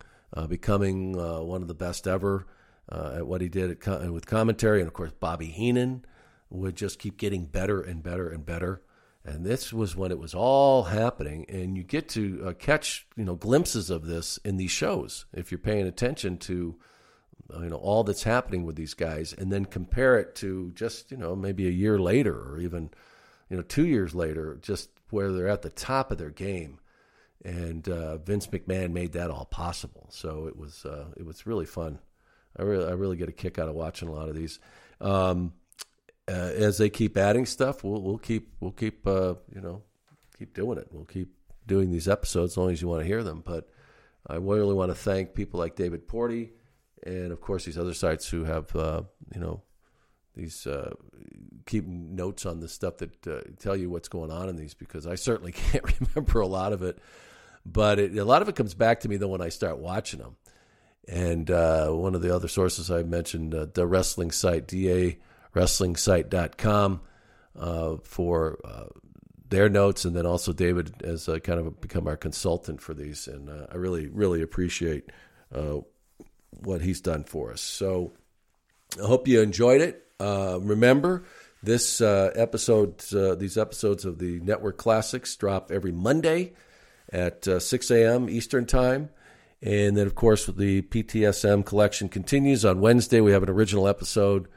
becoming 0.47 1.13
one 1.13 1.61
of 1.61 1.67
the 1.67 1.75
best 1.75 2.07
ever 2.07 2.47
uh, 2.91 3.13
at 3.17 3.27
what 3.27 3.41
he 3.41 3.49
did 3.49 3.69
with 4.11 4.25
commentary, 4.25 4.79
and 4.79 4.87
of 4.87 4.93
course 4.93 5.11
Bobby 5.19 5.47
Heenan 5.47 6.05
would 6.49 6.75
just 6.75 6.99
keep 6.99 7.17
getting 7.17 7.45
better 7.45 7.81
and 7.81 8.03
better 8.03 8.29
and 8.29 8.45
better. 8.45 8.81
And 9.23 9.45
this 9.45 9.71
was 9.71 9.95
when 9.95 10.11
it 10.11 10.17
was 10.17 10.33
all 10.33 10.83
happening, 10.83 11.45
and 11.47 11.77
you 11.77 11.83
get 11.83 12.09
to 12.09 12.43
uh, 12.47 12.53
catch 12.53 13.07
you 13.15 13.23
know 13.23 13.35
glimpses 13.35 13.89
of 13.89 14.05
this 14.05 14.37
in 14.43 14.57
these 14.57 14.71
shows 14.71 15.25
if 15.33 15.51
you're 15.51 15.59
paying 15.59 15.87
attention 15.87 16.37
to 16.39 16.75
you 17.59 17.69
know 17.69 17.75
all 17.75 18.03
that's 18.03 18.23
happening 18.23 18.65
with 18.65 18.75
these 18.75 18.93
guys, 18.93 19.33
and 19.33 19.51
then 19.51 19.65
compare 19.65 20.17
it 20.17 20.35
to 20.35 20.71
just 20.71 21.11
you 21.11 21.17
know 21.17 21.35
maybe 21.35 21.67
a 21.67 21.71
year 21.71 21.99
later 21.99 22.33
or 22.33 22.59
even 22.59 22.89
you 23.49 23.57
know 23.57 23.63
two 23.63 23.85
years 23.85 24.15
later, 24.15 24.57
just 24.61 24.89
where 25.11 25.31
they're 25.31 25.47
at 25.47 25.61
the 25.61 25.69
top 25.69 26.11
of 26.11 26.17
their 26.17 26.31
game, 26.31 26.79
and 27.45 27.87
uh, 27.87 28.17
Vince 28.17 28.47
McMahon 28.47 28.91
made 28.91 29.11
that 29.13 29.29
all 29.29 29.45
possible. 29.45 30.07
So 30.09 30.47
it 30.47 30.57
was 30.57 30.83
uh, 30.83 31.09
it 31.15 31.25
was 31.25 31.45
really 31.45 31.67
fun. 31.67 31.99
I 32.57 32.63
really 32.63 32.85
I 32.85 32.91
really 32.91 33.17
get 33.17 33.29
a 33.29 33.33
kick 33.33 33.59
out 33.59 33.69
of 33.69 33.75
watching 33.75 34.07
a 34.07 34.13
lot 34.13 34.29
of 34.29 34.35
these. 34.35 34.59
Um, 34.99 35.53
uh, 36.27 36.51
as 36.55 36.77
they 36.77 36.89
keep 36.89 37.17
adding 37.17 37.45
stuff, 37.45 37.83
we'll 37.83 38.01
we'll 38.01 38.17
keep 38.17 38.53
we'll 38.59 38.71
keep 38.71 39.05
uh, 39.07 39.35
you 39.53 39.61
know 39.61 39.83
keep 40.37 40.53
doing 40.53 40.77
it. 40.77 40.87
We'll 40.91 41.05
keep 41.05 41.33
doing 41.67 41.91
these 41.91 42.07
episodes 42.07 42.53
as 42.53 42.57
long 42.57 42.71
as 42.71 42.81
you 42.81 42.87
want 42.87 43.01
to 43.01 43.07
hear 43.07 43.23
them. 43.23 43.41
But 43.45 43.69
I 44.27 44.35
really 44.35 44.73
want 44.73 44.91
to 44.91 44.95
thank 44.95 45.33
people 45.33 45.59
like 45.59 45.75
David 45.75 46.07
Porty 46.07 46.51
and 47.03 47.31
of 47.31 47.41
course 47.41 47.65
these 47.65 47.77
other 47.77 47.93
sites 47.93 48.29
who 48.29 48.43
have 48.43 48.75
uh, 48.75 49.01
you 49.33 49.41
know 49.41 49.63
these 50.35 50.65
uh, 50.65 50.93
keep 51.65 51.85
notes 51.85 52.45
on 52.45 52.59
the 52.59 52.67
stuff 52.67 52.97
that 52.97 53.27
uh, 53.27 53.41
tell 53.59 53.75
you 53.75 53.89
what's 53.89 54.07
going 54.07 54.31
on 54.31 54.49
in 54.49 54.55
these 54.55 54.73
because 54.73 55.05
I 55.05 55.15
certainly 55.15 55.51
can't 55.71 55.83
remember 55.99 56.39
a 56.39 56.47
lot 56.47 56.73
of 56.73 56.81
it. 56.81 56.99
But 57.65 57.99
it, 57.99 58.17
a 58.17 58.25
lot 58.25 58.41
of 58.41 58.49
it 58.49 58.55
comes 58.55 58.73
back 58.73 59.01
to 59.01 59.09
me 59.09 59.17
though 59.17 59.27
when 59.27 59.41
I 59.41 59.49
start 59.49 59.77
watching 59.77 60.19
them. 60.19 60.37
And 61.07 61.49
uh, 61.49 61.87
one 61.89 62.13
of 62.15 62.21
the 62.21 62.35
other 62.35 62.47
sources 62.47 62.89
I 62.91 63.03
mentioned, 63.03 63.55
uh, 63.55 63.67
the 63.73 63.87
wrestling 63.87 64.31
site, 64.31 64.67
dawrestlingsite.com, 64.67 67.01
uh, 67.59 67.97
for 68.03 68.59
uh, 68.63 68.85
their 69.49 69.67
notes. 69.67 70.05
And 70.05 70.15
then 70.15 70.25
also 70.25 70.53
David 70.53 70.93
has 71.03 71.27
uh, 71.27 71.39
kind 71.39 71.59
of 71.59 71.81
become 71.81 72.07
our 72.07 72.15
consultant 72.17 72.81
for 72.81 72.93
these. 72.93 73.27
And 73.27 73.49
uh, 73.49 73.67
I 73.71 73.75
really, 73.75 74.07
really 74.07 74.41
appreciate 74.41 75.09
what 76.63 76.81
he's 76.81 77.01
done 77.01 77.23
for 77.23 77.51
us. 77.51 77.61
So 77.61 78.13
I 79.01 79.05
hope 79.05 79.27
you 79.27 79.41
enjoyed 79.41 79.81
it. 79.81 80.05
remember, 80.19 81.23
this 81.63 82.01
episode, 82.01 82.99
these 83.39 83.57
episodes 83.57 84.05
of 84.05 84.19
the 84.19 84.39
Network 84.39 84.77
Classics 84.77 85.35
drop 85.35 85.71
every 85.71 85.91
Monday 85.91 86.53
at 87.11 87.43
6 87.43 87.91
a.m. 87.91 88.29
Eastern 88.29 88.65
Time. 88.65 89.09
And 89.61 89.95
then, 89.95 90.07
of 90.07 90.15
course, 90.15 90.47
the 90.47 90.81
PTSM 90.81 91.65
collection 91.65 92.09
continues 92.09 92.65
on 92.65 92.81
Wednesday. 92.81 93.21
We 93.21 93.31
have 93.31 93.43
an 93.43 93.49
original 93.49 93.87
episode 93.87 94.47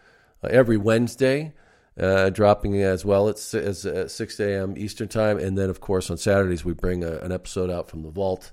uh, 0.42 0.48
every 0.50 0.78
Wednesday, 0.78 1.52
uh, 2.00 2.30
dropping 2.30 2.80
as 2.80 3.04
well 3.04 3.28
at, 3.28 3.36
as, 3.54 3.84
at 3.84 4.10
6 4.10 4.40
a.m. 4.40 4.74
Eastern 4.78 5.08
Time. 5.08 5.38
And 5.38 5.58
then, 5.58 5.68
of 5.68 5.80
course, 5.80 6.10
on 6.10 6.16
Saturdays, 6.16 6.64
we 6.64 6.72
bring 6.72 7.04
a, 7.04 7.18
an 7.18 7.32
episode 7.32 7.70
out 7.70 7.88
from 7.88 8.02
the 8.02 8.10
vault. 8.10 8.52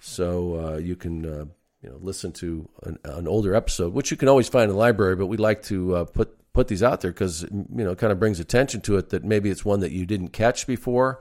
So 0.00 0.74
uh, 0.74 0.76
you 0.76 0.96
can 0.96 1.24
uh, 1.24 1.44
you 1.82 1.88
know, 1.88 1.96
listen 2.00 2.30
to 2.32 2.68
an, 2.82 2.98
an, 3.04 3.26
older 3.26 3.54
episode, 3.54 3.94
which 3.94 4.10
you 4.10 4.18
can 4.18 4.28
always 4.28 4.48
find 4.48 4.64
in 4.64 4.70
the 4.70 4.76
library. 4.76 5.16
But 5.16 5.26
we 5.26 5.38
like 5.38 5.62
to 5.64 5.96
uh, 5.96 6.04
put, 6.04 6.52
put 6.52 6.68
these 6.68 6.82
out 6.82 7.00
there 7.00 7.10
because 7.10 7.42
you 7.42 7.64
know, 7.68 7.92
it 7.92 7.98
kind 7.98 8.12
of 8.12 8.18
brings 8.18 8.38
attention 8.38 8.82
to 8.82 8.98
it 8.98 9.08
that 9.10 9.24
maybe 9.24 9.48
it's 9.48 9.64
one 9.64 9.80
that 9.80 9.92
you 9.92 10.04
didn't 10.04 10.28
catch 10.28 10.66
before. 10.66 11.20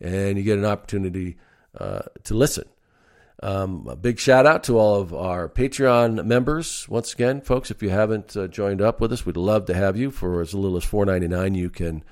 And 0.00 0.36
you 0.38 0.44
get 0.44 0.58
an 0.58 0.64
opportunity 0.64 1.38
uh, 1.78 2.02
to 2.24 2.34
listen. 2.34 2.64
Um, 3.40 3.86
a 3.88 3.94
big 3.94 4.18
shout 4.18 4.46
out 4.46 4.64
to 4.64 4.78
all 4.78 5.00
of 5.00 5.14
our 5.14 5.48
Patreon 5.48 6.24
members. 6.24 6.88
Once 6.88 7.12
again, 7.12 7.40
folks, 7.40 7.70
if 7.70 7.82
you 7.84 7.90
haven't 7.90 8.36
uh, 8.36 8.48
joined 8.48 8.82
up 8.82 9.00
with 9.00 9.12
us, 9.12 9.24
we'd 9.24 9.36
love 9.36 9.66
to 9.66 9.74
have 9.74 9.96
you. 9.96 10.10
For 10.10 10.40
as 10.40 10.54
little 10.54 10.76
as 10.76 10.82
four 10.84 11.06
ninety 11.06 11.28
nine, 11.28 11.54
you 11.54 11.70
can 11.70 12.02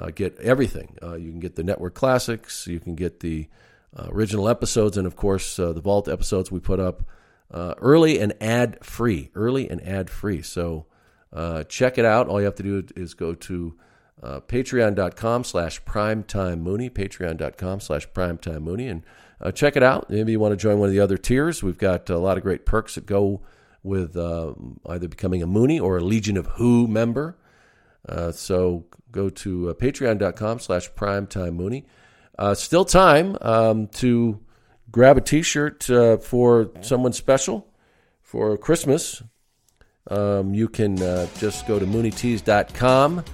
uh, 0.00 0.10
get 0.14 0.38
everything. 0.38 0.96
Uh, 1.02 1.16
you 1.16 1.30
can 1.32 1.40
get 1.40 1.56
the 1.56 1.64
network 1.64 1.94
classics, 1.94 2.68
you 2.68 2.78
can 2.78 2.94
get 2.94 3.18
the 3.18 3.48
uh, 3.96 4.06
original 4.10 4.48
episodes, 4.48 4.96
and 4.96 5.06
of 5.06 5.16
course, 5.16 5.58
uh, 5.58 5.72
the 5.72 5.80
vault 5.80 6.08
episodes 6.08 6.52
we 6.52 6.60
put 6.60 6.78
up 6.78 7.02
uh, 7.50 7.74
early 7.78 8.20
and 8.20 8.34
ad 8.40 8.78
free. 8.84 9.30
Early 9.34 9.68
and 9.68 9.84
ad 9.84 10.10
free. 10.10 10.42
So 10.42 10.86
check 11.68 11.98
it 11.98 12.04
out. 12.04 12.28
All 12.28 12.38
you 12.38 12.44
have 12.44 12.54
to 12.54 12.62
do 12.62 12.86
is 12.94 13.14
go 13.14 13.34
to 13.34 13.74
patreon.com 14.22 15.42
slash 15.42 15.82
primetime 15.82 16.60
mooney, 16.60 16.88
patreon.com 16.88 17.80
slash 17.80 18.08
primetime 18.10 18.62
mooney, 18.62 18.86
and 18.86 19.02
uh, 19.40 19.52
check 19.52 19.76
it 19.76 19.82
out. 19.82 20.10
Maybe 20.10 20.32
you 20.32 20.40
want 20.40 20.52
to 20.52 20.56
join 20.56 20.78
one 20.78 20.88
of 20.88 20.92
the 20.92 21.00
other 21.00 21.18
tiers. 21.18 21.62
We've 21.62 21.78
got 21.78 22.10
a 22.10 22.18
lot 22.18 22.36
of 22.36 22.42
great 22.42 22.66
perks 22.66 22.96
that 22.96 23.06
go 23.06 23.42
with 23.82 24.16
uh, 24.16 24.54
either 24.86 25.08
becoming 25.08 25.42
a 25.42 25.46
Mooney 25.46 25.78
or 25.78 25.98
a 25.98 26.00
Legion 26.00 26.36
of 26.36 26.46
Who 26.46 26.88
member. 26.88 27.36
Uh, 28.08 28.32
so 28.32 28.86
go 29.12 29.28
to 29.30 29.70
uh, 29.70 29.74
patreon.com 29.74 30.58
slash 30.58 30.90
primetime 30.92 31.54
Mooney. 31.54 31.86
Uh, 32.38 32.54
still 32.54 32.84
time 32.84 33.36
um, 33.40 33.88
to 33.88 34.40
grab 34.90 35.16
a 35.16 35.20
t-shirt 35.20 35.88
uh, 35.90 36.16
for 36.18 36.70
someone 36.80 37.12
special 37.12 37.66
for 38.22 38.56
Christmas. 38.56 39.22
Um, 40.10 40.54
you 40.54 40.68
can 40.68 40.96
just 41.38 41.66
go 41.66 41.78
to 41.78 41.84
mooneytees.com. 41.84 43.24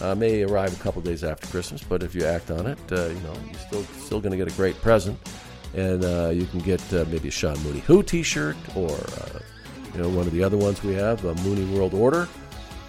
Uh, 0.00 0.14
may 0.14 0.42
arrive 0.42 0.72
a 0.72 0.82
couple 0.82 1.00
days 1.00 1.22
after 1.22 1.46
Christmas, 1.46 1.82
but 1.82 2.02
if 2.02 2.14
you 2.14 2.24
act 2.24 2.50
on 2.50 2.66
it, 2.66 2.78
uh, 2.90 3.06
you 3.06 3.20
know 3.20 3.32
you're 3.46 3.60
still 3.60 3.84
still 4.00 4.20
going 4.20 4.32
to 4.32 4.36
get 4.36 4.48
a 4.48 4.56
great 4.56 4.74
present 4.82 5.16
and 5.74 6.04
uh, 6.04 6.30
you 6.30 6.46
can 6.46 6.60
get 6.60 6.80
uh, 6.92 7.04
maybe 7.10 7.28
a 7.28 7.30
Sean 7.30 7.58
Mooney 7.62 7.80
Who 7.80 8.02
T-shirt 8.02 8.56
or 8.74 8.90
uh, 8.90 9.38
you 9.94 10.02
know 10.02 10.08
one 10.08 10.26
of 10.26 10.32
the 10.32 10.42
other 10.42 10.56
ones 10.56 10.82
we 10.82 10.94
have, 10.94 11.24
a 11.24 11.34
Mooney 11.36 11.64
World 11.76 11.94
Order. 11.94 12.28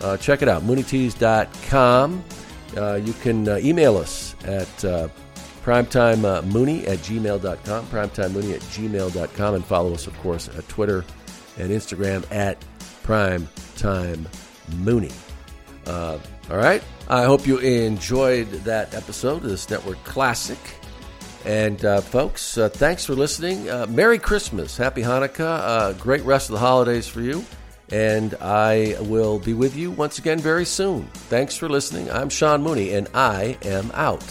Uh, 0.02 0.18
check 0.18 0.42
it 0.42 0.50
out, 0.50 0.64
MooneyTees.com. 0.64 2.24
Uh, 2.76 2.96
you 2.96 3.14
can 3.14 3.48
uh, 3.48 3.58
email 3.58 3.98
us 3.98 4.36
at 4.44 4.68
primetimemooney 5.64 6.88
at 6.88 6.98
gmail.com, 7.00 7.86
primetimemooney 7.88 8.54
at 8.54 8.62
gmail.com, 8.62 9.56
and 9.56 9.66
follow 9.66 9.94
us, 9.94 10.08
of 10.08 10.18
course, 10.20 10.48
at 10.50 10.68
Twitter 10.68 11.06
and 11.58 11.72
Instagram 11.72 12.30
at 12.32 12.64
primetimemooney. 13.04 15.14
all 15.88 16.20
right. 16.50 16.84
I 17.08 17.24
hope 17.24 17.46
you 17.46 17.60
enjoyed 17.60 18.50
that 18.64 18.96
episode 18.96 19.44
of 19.44 19.50
this 19.50 19.70
network 19.70 20.04
classic. 20.04 20.58
And 21.46 21.86
uh, 21.86 22.02
folks, 22.02 22.58
uh, 22.58 22.70
thanks 22.70 23.06
for 23.06 23.14
listening. 23.14 23.70
Uh, 23.70 23.86
Merry 23.88 24.18
Christmas, 24.18 24.76
Happy 24.76 25.04
Hanukkah, 25.04 25.60
uh, 25.60 25.94
great 25.94 26.24
rest 26.24 26.50
of 26.50 26.54
the 26.54 26.60
holidays 26.60 27.08
for 27.08 27.22
you. 27.22 27.46
And 27.92 28.34
I 28.42 28.98
will 29.02 29.38
be 29.38 29.54
with 29.54 29.76
you 29.76 29.92
once 29.92 30.18
again 30.18 30.40
very 30.40 30.66
soon. 30.66 31.04
Thanks 31.30 31.56
for 31.56 31.70
listening. 31.70 32.10
I'm 32.10 32.30
Sean 32.30 32.64
Mooney, 32.64 32.94
and 32.96 33.08
I 33.14 33.60
am 33.62 33.92
out. 33.94 34.24